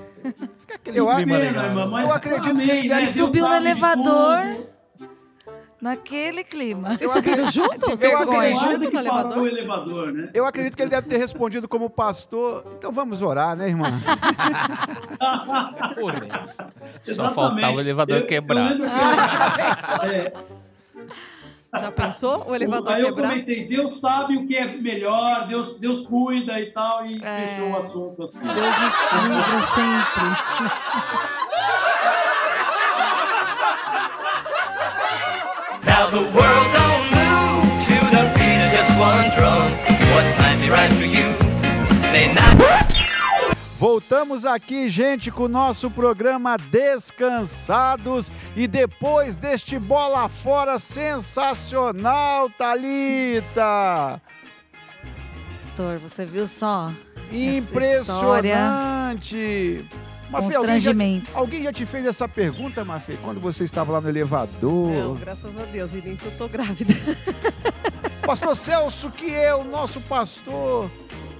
Eu, 0.86 1.08
pena, 1.08 1.40
irmã, 1.66 1.86
mas 1.88 2.06
Eu 2.08 2.14
acredito 2.14 2.56
que 2.56 2.70
ele 2.72 2.88
né? 2.88 2.96
deve 2.96 3.02
Deus 3.06 3.10
subiu 3.16 3.44
no 3.44 3.50
de 3.52 3.56
elevador. 3.58 4.71
Naquele 5.82 6.44
clima. 6.44 6.96
Vocês 6.96 7.10
subiram 7.12 7.50
junto? 7.52 7.90
Eu 7.90 7.98
Vocês 7.98 8.16
subiram 8.16 8.54
junto 8.54 8.80
que 8.82 8.92
no 8.94 9.00
elevador? 9.00 9.38
o 9.40 9.48
elevador, 9.48 10.14
né? 10.14 10.30
eu 10.34 10.46
acredito 10.46 10.76
que 10.76 10.82
ele 10.84 10.92
deve 10.92 11.08
ter 11.10 11.18
respondido 11.18 11.68
como 11.68 11.90
pastor. 11.90 12.64
Então 12.78 12.92
vamos 12.92 13.20
orar, 13.22 13.56
né, 13.56 13.68
irmã? 13.70 13.88
Oremos. 16.02 16.52
Só 16.52 16.66
Exatamente. 17.12 17.36
faltava 17.36 17.76
o 17.76 17.80
elevador 17.80 18.16
Eu- 18.18 18.22
eu 18.22 18.28
quebrar. 18.28 18.76
que 18.76 18.82
eu- 18.82 18.86
é, 20.12 20.34
Já 21.74 21.90
pensou 21.92 22.48
o 22.50 22.54
elevador 22.56 22.94
aí 22.94 23.02
eu 23.02 23.08
quebrar? 23.16 23.30
comentei, 23.32 23.68
Deus 23.68 23.98
sabe 24.00 24.38
o 24.38 24.46
que 24.46 24.56
é 24.56 24.68
melhor, 24.76 25.48
Deus, 25.48 25.80
Deus 25.80 26.06
cuida 26.06 26.60
e 26.60 26.66
tal, 26.68 27.06
e 27.08 27.24
É. 27.24 27.48
fechou 27.48 27.70
o 27.72 27.76
assunto 27.78 28.22
assim. 28.24 28.38
Deus 28.40 28.56
nos 28.56 28.94
livra 29.24 29.62
sempre. 29.74 31.32
the 36.12 36.20
world 36.20 36.68
don't 36.74 37.06
move 37.16 37.64
to 37.88 37.96
the 38.12 38.24
beat 38.36 38.60
of 38.66 38.72
just 38.76 38.92
one 39.00 39.30
drum. 39.32 39.72
What 40.12 40.28
might 40.38 40.60
be 40.60 40.68
right 40.70 40.92
for 40.92 41.06
you 41.06 41.32
may 42.12 42.34
not. 42.34 42.58
Voltamos 43.80 44.44
aqui, 44.46 44.90
gente, 44.90 45.32
com 45.32 45.46
o 45.46 45.48
nosso 45.48 45.90
programa 45.90 46.58
Descansados 46.70 48.30
e 48.56 48.68
depois 48.68 49.38
deste 49.38 49.80
bola 49.80 50.28
fora 50.28 50.78
sensacional, 50.78 52.50
Talita. 52.50 54.22
Pastor, 55.64 55.98
você 55.98 56.26
viu 56.26 56.46
só? 56.46 56.92
Impressionante. 57.32 59.86
Mafê, 60.32 60.56
alguém 60.56 60.80
já, 60.80 60.92
Constrangimento. 60.92 61.38
alguém 61.38 61.64
já 61.64 61.74
te 61.74 61.86
fez 61.86 62.06
essa 62.06 62.28
pergunta, 62.28 62.86
Mafê, 62.86 63.18
quando 63.22 63.40
você 63.42 63.64
estava 63.66 63.92
lá 63.92 64.00
no 64.02 64.08
elevador? 64.10 64.92
Não, 64.92 65.16
graças 65.16 65.60
a 65.60 65.64
Deus, 65.66 65.94
e 65.94 65.98
nem 66.02 66.16
se 66.16 66.26
eu 66.26 66.32
tô 66.38 66.48
grávida. 66.48 66.94
Pastor 68.26 68.56
Celso, 68.56 69.12
que 69.12 69.34
é 69.34 69.54
o 69.54 69.64
nosso 69.64 70.00
pastor, 70.02 70.90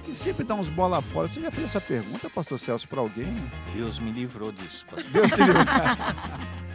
que 0.04 0.14
sempre 0.14 0.44
dá 0.44 0.54
uns 0.54 0.68
bola 0.68 1.00
fora. 1.00 1.26
Você 1.28 1.40
já 1.40 1.50
fez 1.50 1.66
essa 1.68 1.80
pergunta, 1.80 2.28
pastor 2.28 2.58
Celso, 2.58 2.86
para 2.88 3.00
alguém? 3.00 3.34
Deus 3.74 3.98
me 4.00 4.10
livrou 4.10 4.50
disso. 4.52 4.84
pastor. 4.90 5.10
Deus 5.12 5.30
te 5.30 5.36
livre. 5.40 5.54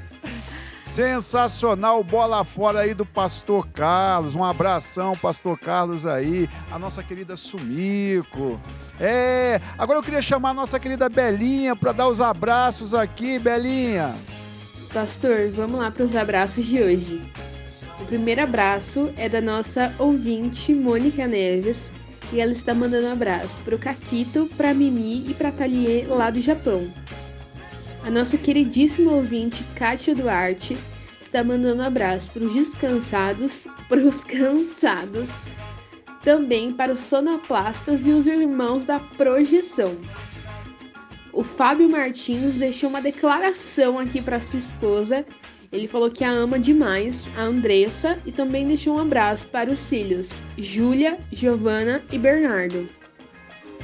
Sensacional 0.97 2.03
bola 2.03 2.43
fora 2.43 2.79
aí 2.79 2.95
do 2.95 3.05
Pastor 3.05 3.67
Carlos. 3.67 4.33
Um 4.33 4.43
abração, 4.43 5.15
Pastor 5.15 5.55
Carlos 5.55 6.07
aí. 6.07 6.49
A 6.71 6.79
nossa 6.79 7.03
querida 7.03 7.35
Sumico. 7.35 8.59
É, 8.99 9.61
agora 9.77 9.99
eu 9.99 10.03
queria 10.03 10.23
chamar 10.23 10.49
a 10.49 10.53
nossa 10.55 10.79
querida 10.79 11.07
Belinha 11.07 11.75
para 11.75 11.91
dar 11.91 12.07
os 12.07 12.19
abraços 12.19 12.95
aqui, 12.95 13.37
Belinha. 13.37 14.15
Pastor, 14.91 15.51
vamos 15.51 15.79
lá 15.79 15.91
para 15.91 16.03
os 16.03 16.15
abraços 16.15 16.65
de 16.65 16.81
hoje. 16.81 17.31
O 18.01 18.05
primeiro 18.05 18.41
abraço 18.41 19.13
é 19.17 19.29
da 19.29 19.39
nossa 19.39 19.93
ouvinte 19.99 20.73
Mônica 20.73 21.27
Neves 21.27 21.91
e 22.33 22.41
ela 22.41 22.51
está 22.51 22.73
mandando 22.73 23.05
um 23.05 23.11
abraço 23.11 23.61
para 23.61 23.75
o 23.75 23.79
Caquito, 23.79 24.49
para 24.57 24.73
Mimi 24.73 25.29
e 25.29 25.35
para 25.35 25.51
Thalie 25.51 26.07
lá 26.07 26.31
do 26.31 26.41
Japão. 26.41 26.91
A 28.07 28.09
nossa 28.09 28.37
queridíssima 28.37 29.11
ouvinte 29.11 29.65
Kátia 29.75 30.15
Duarte 30.15 30.77
está 31.19 31.43
mandando 31.43 31.81
um 31.81 31.85
abraço 31.85 32.31
para 32.31 32.45
os 32.45 32.53
descansados, 32.53 33.67
para 33.89 33.99
os 33.99 34.23
cansados, 34.23 35.41
também 36.23 36.71
para 36.71 36.93
os 36.93 37.01
sonoplastas 37.01 38.07
e 38.07 38.11
os 38.11 38.25
irmãos 38.25 38.85
da 38.85 38.97
projeção. 38.97 39.93
O 41.33 41.43
Fábio 41.43 41.89
Martins 41.89 42.55
deixou 42.55 42.89
uma 42.89 43.01
declaração 43.01 43.99
aqui 43.99 44.21
para 44.21 44.39
sua 44.39 44.59
esposa. 44.59 45.25
Ele 45.69 45.85
falou 45.85 46.09
que 46.09 46.23
a 46.23 46.31
ama 46.31 46.57
demais, 46.57 47.29
a 47.35 47.41
Andressa, 47.41 48.17
e 48.25 48.31
também 48.31 48.65
deixou 48.65 48.95
um 48.95 48.99
abraço 48.99 49.47
para 49.47 49.69
os 49.69 49.85
filhos 49.85 50.29
Júlia, 50.57 51.17
Giovana 51.29 52.01
e 52.09 52.17
Bernardo. 52.17 52.87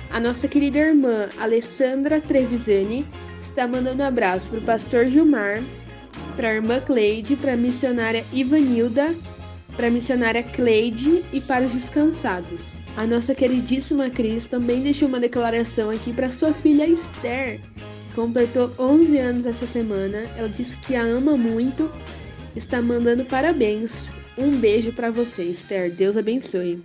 A 0.09 0.17
nossa 0.17 0.47
querida 0.47 0.77
irmã 0.77 1.27
Alessandra 1.37 2.21
Trevisani 2.21 3.05
está 3.53 3.67
mandando 3.67 4.01
um 4.01 4.05
abraço 4.07 4.49
para 4.49 4.59
o 4.59 4.63
pastor 4.63 5.05
Gilmar, 5.05 5.63
para 6.35 6.49
a 6.49 6.55
irmã 6.55 6.79
Cleide, 6.79 7.35
para 7.35 7.53
a 7.53 7.57
missionária 7.57 8.25
Ivanilda, 8.33 9.15
para 9.75 9.87
a 9.87 9.91
missionária 9.91 10.41
Cleide 10.41 11.23
e 11.31 11.39
para 11.39 11.63
os 11.63 11.71
descansados. 11.71 12.79
A 12.97 13.05
nossa 13.05 13.35
queridíssima 13.35 14.09
Cris 14.09 14.47
também 14.47 14.81
deixou 14.81 15.07
uma 15.07 15.19
declaração 15.19 15.91
aqui 15.91 16.11
para 16.11 16.31
sua 16.31 16.51
filha 16.51 16.87
Esther, 16.87 17.59
que 18.09 18.15
completou 18.15 18.71
11 18.79 19.19
anos 19.19 19.45
essa 19.45 19.67
semana. 19.67 20.25
Ela 20.35 20.49
disse 20.49 20.79
que 20.79 20.95
a 20.95 21.03
ama 21.03 21.37
muito, 21.37 21.91
está 22.55 22.81
mandando 22.81 23.23
parabéns. 23.23 24.11
Um 24.35 24.57
beijo 24.57 24.91
para 24.93 25.11
você, 25.11 25.43
Esther. 25.43 25.91
Deus 25.91 26.17
abençoe. 26.17 26.83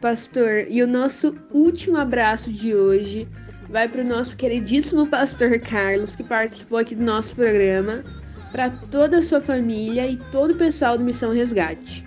Pastor, 0.00 0.66
e 0.68 0.84
o 0.84 0.86
nosso 0.86 1.36
último 1.52 1.96
abraço 1.96 2.52
de 2.52 2.76
hoje 2.76 3.26
vai 3.68 3.88
para 3.88 4.02
o 4.02 4.04
nosso 4.04 4.36
queridíssimo 4.36 5.06
pastor 5.06 5.58
Carlos, 5.60 6.16
que 6.16 6.22
participou 6.22 6.78
aqui 6.78 6.94
do 6.94 7.04
nosso 7.04 7.34
programa, 7.34 8.02
para 8.50 8.70
toda 8.70 9.18
a 9.18 9.22
sua 9.22 9.40
família 9.40 10.06
e 10.06 10.16
todo 10.16 10.52
o 10.52 10.56
pessoal 10.56 10.96
do 10.96 11.04
Missão 11.04 11.32
Resgate. 11.32 12.06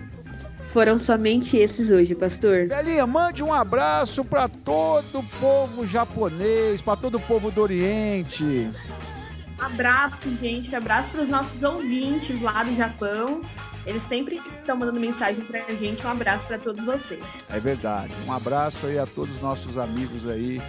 Foram 0.68 1.00
somente 1.00 1.58
esses 1.58 1.92
hoje, 1.92 2.16
pastor. 2.16 2.68
Belinha, 2.68 3.06
mande 3.06 3.44
um 3.44 3.54
abraço 3.54 4.24
para 4.24 4.48
todo 4.48 5.20
o 5.20 5.24
povo 5.40 5.86
japonês, 5.86 6.82
para 6.82 6.96
todo 6.96 7.16
o 7.16 7.20
povo 7.20 7.52
do 7.52 7.62
Oriente. 7.62 8.70
Abraço, 9.60 10.30
gente. 10.42 10.74
Abraço 10.74 11.10
para 11.10 11.22
os 11.24 11.30
nossos 11.30 11.62
ouvintes 11.62 12.42
lá 12.42 12.64
do 12.64 12.76
Japão. 12.76 13.42
Eles 13.86 14.02
sempre 14.04 14.42
estão 14.60 14.78
mandando 14.78 15.00
mensagem 15.00 15.44
pra 15.44 15.60
gente. 15.76 16.06
Um 16.08 16.10
abraço 16.10 16.46
para 16.46 16.58
todos 16.58 16.84
vocês. 16.84 17.24
É 17.50 17.60
verdade. 17.60 18.14
Um 18.26 18.32
abraço 18.32 18.88
aí 18.88 18.98
a 18.98 19.06
todos 19.06 19.36
os 19.36 19.42
nossos 19.42 19.78
amigos 19.78 20.26
aí 20.26 20.62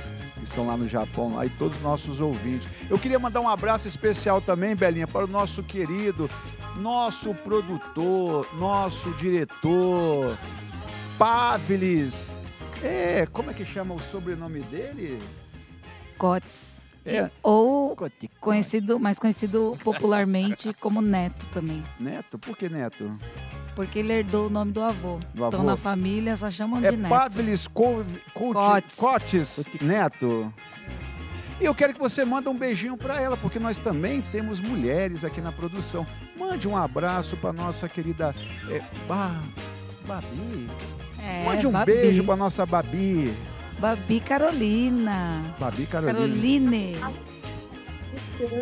que 0.42 0.48
estão 0.48 0.66
lá 0.66 0.76
no 0.76 0.88
Japão, 0.88 1.38
aí 1.38 1.48
todos 1.50 1.76
os 1.76 1.82
nossos 1.82 2.20
ouvintes. 2.20 2.68
Eu 2.90 2.98
queria 2.98 3.18
mandar 3.18 3.40
um 3.40 3.48
abraço 3.48 3.86
especial 3.86 4.40
também, 4.40 4.74
Belinha, 4.74 5.06
para 5.06 5.24
o 5.24 5.28
nosso 5.28 5.62
querido, 5.62 6.28
nosso 6.76 7.32
produtor, 7.32 8.48
nosso 8.56 9.10
diretor, 9.12 10.36
Pavlis. 11.16 12.40
É, 12.82 13.26
como 13.32 13.52
é 13.52 13.54
que 13.54 13.64
chama 13.64 13.94
o 13.94 14.00
sobrenome 14.00 14.60
dele? 14.62 15.22
Cotes. 16.18 16.82
É. 17.06 17.30
Ou 17.42 17.96
conhecido, 18.40 18.98
mais 18.98 19.18
conhecido 19.18 19.76
popularmente 19.82 20.74
como 20.74 21.00
Neto 21.00 21.46
também. 21.48 21.84
Neto? 21.98 22.38
Por 22.38 22.56
que 22.56 22.68
Neto? 22.68 23.16
Porque 23.74 24.00
ele 24.00 24.12
herdou 24.12 24.48
o 24.48 24.50
nome 24.50 24.70
do 24.72 24.82
avô. 24.82 25.18
Do 25.34 25.46
Então 25.46 25.60
avô? 25.60 25.62
na 25.62 25.76
família 25.76 26.36
só 26.36 26.50
chamam 26.50 26.84
É 26.84 26.90
de 26.90 26.96
Neto. 26.96 27.08
Pavlis 27.10 27.66
Co- 27.66 28.04
Co- 28.34 28.52
Cotes. 28.52 28.96
Cotes 28.96 29.64
Neto. 29.80 30.52
E 31.60 31.64
eu 31.64 31.74
quero 31.74 31.94
que 31.94 32.00
você 32.00 32.24
manda 32.24 32.50
um 32.50 32.56
beijinho 32.58 32.96
para 32.96 33.20
ela, 33.20 33.36
porque 33.36 33.58
nós 33.58 33.78
também 33.78 34.20
temos 34.32 34.58
mulheres 34.60 35.24
aqui 35.24 35.40
na 35.40 35.52
produção. 35.52 36.06
Mande 36.36 36.66
um 36.68 36.76
abraço 36.76 37.36
para 37.36 37.52
nossa 37.52 37.88
querida 37.88 38.34
é, 38.68 38.82
Ba- 39.06 39.40
Babi. 40.06 40.68
É, 41.20 41.44
Mande 41.44 41.66
um 41.66 41.70
Babi. 41.70 41.92
beijo 41.92 42.24
para 42.24 42.36
nossa 42.36 42.66
Babi. 42.66 43.32
Babi 43.78 44.20
Carolina. 44.20 45.40
Babi 45.58 45.86
Carolina. 45.86 46.18
Caroline. 46.18 46.96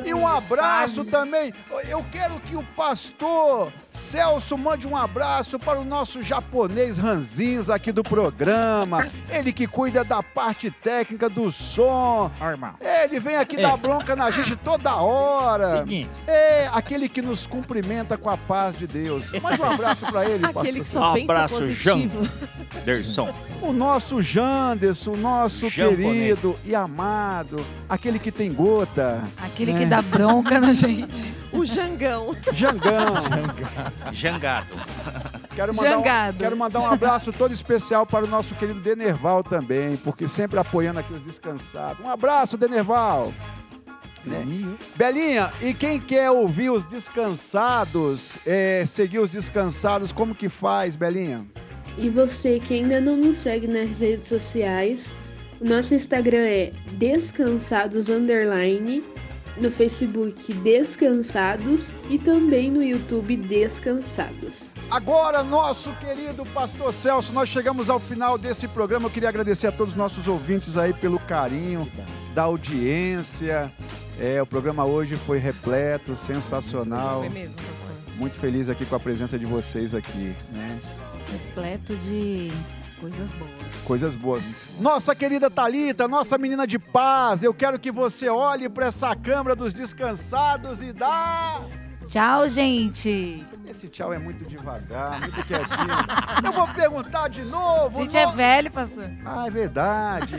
E 0.04 0.12
um 0.14 0.26
abraço 0.26 1.04
também. 1.04 1.52
Eu 1.88 2.04
quero 2.10 2.38
que 2.40 2.56
o 2.56 2.62
pastor 2.76 3.72
Celso 3.90 4.56
mande 4.58 4.86
um 4.86 4.96
abraço 4.96 5.58
para 5.58 5.78
o 5.78 5.84
nosso 5.84 6.22
japonês 6.22 6.98
Ranzins 6.98 7.70
aqui 7.70 7.92
do 7.92 8.02
programa. 8.02 9.08
Ele 9.30 9.52
que 9.52 9.66
cuida 9.66 10.04
da 10.04 10.22
parte 10.22 10.70
técnica 10.70 11.28
do 11.28 11.50
som. 11.52 12.30
Ele 12.80 13.20
vem 13.20 13.36
aqui 13.36 13.56
É. 13.56 13.62
dar 13.62 13.76
bronca 13.76 14.14
na 14.16 14.30
gente 14.30 14.56
toda 14.56 14.94
hora. 14.96 15.68
Seguinte. 15.78 16.10
É 16.26 16.68
aquele 16.72 17.08
que 17.08 17.22
nos 17.22 17.46
cumprimenta 17.46 18.16
com 18.16 18.28
a 18.30 18.36
paz 18.36 18.78
de 18.78 18.86
Deus. 18.86 19.30
Mande 19.40 19.60
um 19.60 19.64
abraço 19.64 20.06
para 20.06 20.24
ele, 20.28 20.44
Aquele 20.46 20.72
que 20.80 20.92
pastor. 20.92 21.02
só 21.02 21.12
pensa 21.14 21.48
positivo. 21.48 22.28
Derson. 22.84 23.32
O 23.62 23.72
nosso 23.72 24.22
Janderson, 24.22 25.12
o 25.12 25.16
nosso 25.16 25.68
Japonês. 25.68 26.40
querido 26.40 26.56
e 26.64 26.74
amado, 26.74 27.64
aquele 27.88 28.18
que 28.18 28.32
tem 28.32 28.52
gota. 28.52 29.22
Aquele 29.36 29.69
É. 29.72 29.78
que 29.78 29.86
dá 29.86 30.02
bronca 30.02 30.60
na 30.60 30.72
gente. 30.72 31.40
O 31.52 31.64
Jangão. 31.64 32.36
Jangão. 32.52 33.14
Jangado. 34.12 34.72
Quero 35.52 35.74
mandar, 35.74 35.90
um, 35.90 35.94
Jangado. 35.94 36.38
quero 36.38 36.56
mandar 36.56 36.80
um 36.80 36.86
abraço 36.86 37.32
todo 37.32 37.52
especial 37.52 38.06
para 38.06 38.24
o 38.24 38.28
nosso 38.28 38.54
querido 38.54 38.80
Denerval 38.80 39.42
também, 39.42 39.96
porque 39.96 40.28
sempre 40.28 40.60
apoiando 40.60 41.00
aqui 41.00 41.12
os 41.12 41.22
descansados. 41.22 42.04
Um 42.04 42.08
abraço, 42.08 42.56
Denerval. 42.56 43.32
Né? 44.24 44.44
Belinha, 44.96 45.50
e 45.60 45.74
quem 45.74 45.98
quer 45.98 46.30
ouvir 46.30 46.70
os 46.70 46.84
descansados, 46.84 48.34
é, 48.46 48.84
seguir 48.86 49.18
os 49.18 49.30
descansados, 49.30 50.12
como 50.12 50.34
que 50.34 50.48
faz, 50.48 50.94
Belinha? 50.94 51.38
E 51.98 52.08
você 52.08 52.60
que 52.60 52.74
ainda 52.74 53.00
não 53.00 53.16
nos 53.16 53.38
segue 53.38 53.66
nas 53.66 53.98
redes 53.98 54.28
sociais, 54.28 55.14
o 55.60 55.64
nosso 55.64 55.94
Instagram 55.94 56.46
é 56.46 56.72
descansados 56.92 58.08
underline, 58.08 59.02
no 59.56 59.70
Facebook 59.70 60.52
Descansados 60.54 61.96
e 62.08 62.18
também 62.18 62.70
no 62.70 62.82
YouTube 62.82 63.36
Descansados. 63.36 64.74
Agora, 64.90 65.42
nosso 65.42 65.92
querido 65.94 66.44
Pastor 66.46 66.92
Celso, 66.92 67.32
nós 67.32 67.48
chegamos 67.48 67.88
ao 67.90 68.00
final 68.00 68.36
desse 68.36 68.66
programa. 68.68 69.06
Eu 69.06 69.10
queria 69.10 69.28
agradecer 69.28 69.66
a 69.66 69.72
todos 69.72 69.94
os 69.94 69.98
nossos 69.98 70.26
ouvintes 70.26 70.76
aí 70.76 70.92
pelo 70.92 71.18
carinho 71.18 71.90
da 72.34 72.42
audiência. 72.42 73.72
É, 74.18 74.40
o 74.42 74.46
programa 74.46 74.84
hoje 74.84 75.16
foi 75.16 75.38
repleto, 75.38 76.16
sensacional. 76.16 77.20
Foi 77.20 77.28
mesmo, 77.28 77.56
pastor. 77.56 77.90
Muito 78.16 78.36
feliz 78.36 78.68
aqui 78.68 78.84
com 78.84 78.96
a 78.96 79.00
presença 79.00 79.38
de 79.38 79.46
vocês 79.46 79.94
aqui, 79.94 80.34
né? 80.52 80.78
Repleto 81.30 81.96
de 81.96 82.50
coisas 83.00 83.32
boas. 83.32 83.50
Coisas 83.84 84.14
boas. 84.14 84.42
Nossa 84.78 85.14
querida 85.14 85.50
Talita, 85.50 86.06
nossa 86.06 86.36
menina 86.38 86.66
de 86.66 86.78
paz, 86.78 87.42
eu 87.42 87.52
quero 87.54 87.78
que 87.78 87.90
você 87.90 88.28
olhe 88.28 88.68
para 88.68 88.86
essa 88.86 89.14
câmara 89.16 89.56
dos 89.56 89.72
descansados 89.72 90.82
e 90.82 90.92
dá. 90.92 91.62
Tchau, 92.08 92.48
gente. 92.48 93.46
Esse 93.68 93.88
tchau 93.88 94.12
é 94.12 94.18
muito 94.18 94.44
devagar, 94.44 95.20
muito 95.20 95.42
quietinho. 95.46 96.44
Eu 96.44 96.52
vou 96.52 96.66
perguntar 96.68 97.28
de 97.28 97.42
novo. 97.44 97.98
A 97.98 98.02
gente 98.02 98.16
é 98.16 98.26
no- 98.26 98.32
velho, 98.32 98.70
pastor. 98.70 99.08
Ah, 99.24 99.46
é 99.46 99.50
verdade. 99.50 100.34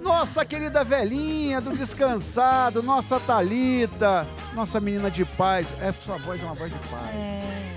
Nossa 0.00 0.44
querida 0.44 0.82
velhinha 0.84 1.60
do 1.60 1.76
descansado, 1.76 2.82
nossa 2.82 3.18
Talita, 3.20 4.26
nossa 4.54 4.80
menina 4.80 5.10
de 5.10 5.24
paz. 5.24 5.66
É, 5.82 5.92
sua 5.92 6.16
voz 6.18 6.40
é 6.40 6.44
uma 6.44 6.54
voz 6.54 6.72
de 6.72 6.78
paz. 6.88 7.10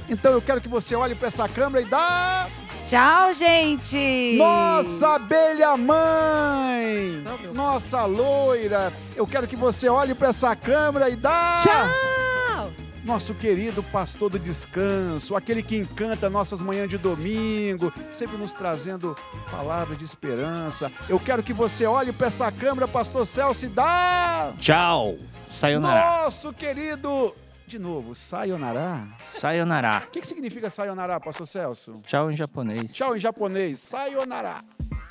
Então 0.07 0.31
eu 0.31 0.41
quero 0.41 0.61
que 0.61 0.67
você 0.69 0.95
olhe 0.95 1.15
para 1.15 1.27
essa 1.29 1.49
câmera 1.49 1.83
e 1.85 1.89
dá. 1.89 2.47
Tchau, 2.87 3.33
gente! 3.33 4.35
Nossa 4.37 5.15
abelha 5.15 5.77
mãe! 5.77 7.23
Nossa 7.53 8.05
loira! 8.05 8.91
Eu 9.15 9.25
quero 9.25 9.47
que 9.47 9.55
você 9.55 9.87
olhe 9.87 10.13
para 10.13 10.29
essa 10.29 10.53
câmera 10.55 11.09
e 11.09 11.15
dá. 11.15 11.61
Tchau! 11.63 12.71
Nosso 13.03 13.33
querido 13.33 13.83
pastor 13.83 14.29
do 14.29 14.39
descanso, 14.39 15.35
aquele 15.35 15.61
que 15.61 15.77
encanta 15.77 16.29
nossas 16.29 16.61
manhãs 16.61 16.89
de 16.89 16.97
domingo, 16.97 17.91
sempre 18.11 18.37
nos 18.37 18.53
trazendo 18.53 19.15
palavras 19.51 19.97
de 19.97 20.05
esperança. 20.05 20.89
Eu 21.09 21.19
quero 21.19 21.43
que 21.43 21.51
você 21.51 21.85
olhe 21.85 22.13
para 22.13 22.27
essa 22.27 22.49
câmera, 22.49 22.87
pastor 22.87 23.25
Celso, 23.25 23.65
e 23.65 23.67
dá. 23.67 24.53
Tchau. 24.57 25.15
Sayonara. 25.47 26.23
Nosso 26.23 26.53
querido. 26.53 27.35
De 27.73 27.79
novo, 27.79 28.13
sayonara. 28.13 29.07
Sayonara. 29.17 30.03
O 30.05 30.11
que, 30.11 30.21
que 30.21 30.27
significa 30.27 30.69
sayonara, 30.69 31.19
pastor 31.19 31.47
Celso? 31.47 32.03
Tchau 32.05 32.29
em 32.29 32.35
japonês. 32.35 32.93
Tchau 32.93 33.17
em 33.17 33.19
japonês, 33.19 33.79
sayonara. 33.79 34.63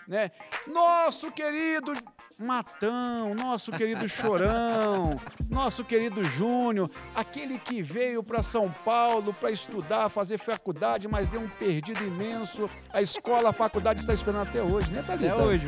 Né? 0.07 0.31
Nosso 0.69 1.33
querido 1.33 1.93
Matão, 2.39 3.35
nosso 3.35 3.73
querido 3.73 4.09
Chorão, 4.09 5.19
nosso 5.51 5.83
querido 5.83 6.23
Júnior, 6.23 6.89
aquele 7.17 7.59
que 7.59 7.83
veio 7.83 8.23
para 8.23 8.45
São 8.45 8.71
Paulo 8.85 9.35
para 9.35 9.51
estudar, 9.51 10.09
fazer 10.09 10.39
faculdade, 10.39 11.09
mas 11.09 11.27
deu 11.27 11.41
um 11.41 11.49
perdido 11.49 12.05
imenso. 12.05 12.71
A 12.93 13.03
escola, 13.03 13.51
a 13.51 13.53
faculdade 13.53 13.99
está 13.99 14.15
esperando 14.15 14.49
até 14.49 14.63
hoje, 14.63 14.89
né, 14.93 15.03
Thalita? 15.05 15.33
Até 15.33 15.43
hoje. 15.43 15.67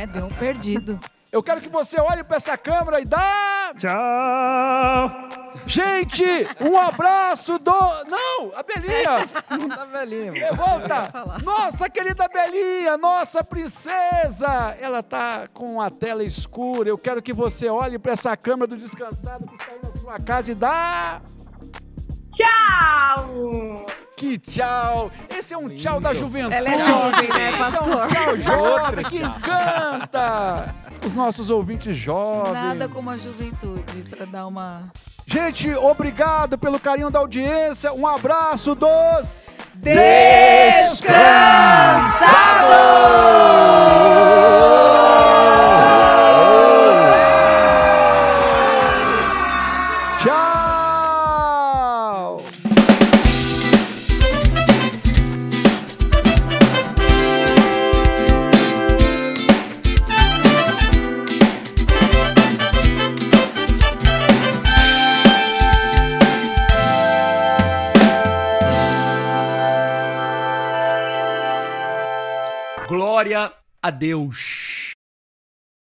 É, 0.00 0.06
deu 0.06 0.26
um 0.26 0.30
perdido. 0.30 1.00
Eu 1.30 1.42
quero 1.42 1.60
que 1.60 1.68
você 1.68 2.00
olhe 2.00 2.24
para 2.24 2.38
essa 2.38 2.56
câmera 2.56 3.00
e 3.00 3.04
dá. 3.04 3.74
Tchau! 3.76 5.28
Gente, 5.66 6.24
um 6.58 6.78
abraço 6.78 7.58
do. 7.58 7.70
Não, 7.70 8.52
a 8.56 8.62
Belinha! 8.62 9.28
Tá. 9.68 9.86
É, 10.38 10.52
Volta! 10.52 11.12
Nossa 11.44 11.90
querida 11.90 12.28
Belinha, 12.28 12.96
nossa 12.96 13.44
princesa! 13.44 14.76
Ela 14.80 15.02
tá 15.02 15.48
com 15.52 15.80
a 15.80 15.90
tela 15.90 16.24
escura. 16.24 16.88
Eu 16.88 16.96
quero 16.96 17.20
que 17.20 17.32
você 17.32 17.68
olhe 17.68 17.98
para 17.98 18.12
essa 18.12 18.34
câmera 18.36 18.68
do 18.68 18.76
descansado 18.76 19.46
que 19.46 19.54
está 19.54 19.72
aí 19.72 19.80
na 19.82 19.92
sua 19.92 20.18
casa 20.18 20.50
e 20.50 20.54
dá. 20.54 21.20
Tchau! 22.32 23.86
Que 24.18 24.36
tchau! 24.36 25.12
Esse 25.30 25.54
é 25.54 25.56
um 25.56 25.68
tchau 25.68 26.00
da 26.00 26.12
juventude. 26.12 26.52
Ela 26.52 26.70
é 26.70 26.78
jovem, 26.84 27.28
né, 27.28 27.50
Esse 27.50 27.56
pastor? 27.56 27.92
É 27.92 28.32
um 28.32 28.36
tchau 28.36 28.36
jovem 28.36 29.04
que 29.04 29.18
encanta 29.18 30.74
os 31.06 31.14
nossos 31.14 31.50
ouvintes 31.50 31.94
jovens. 31.94 32.52
Nada 32.52 32.88
como 32.88 33.10
a 33.10 33.16
juventude 33.16 34.02
para 34.10 34.26
dar 34.26 34.48
uma. 34.48 34.90
Gente, 35.24 35.72
obrigado 35.72 36.58
pelo 36.58 36.80
carinho 36.80 37.10
da 37.10 37.20
audiência. 37.20 37.92
Um 37.92 38.08
abraço 38.08 38.74
dos 38.74 39.44
Tchau! 41.00 42.08
Adeus. 73.82 74.67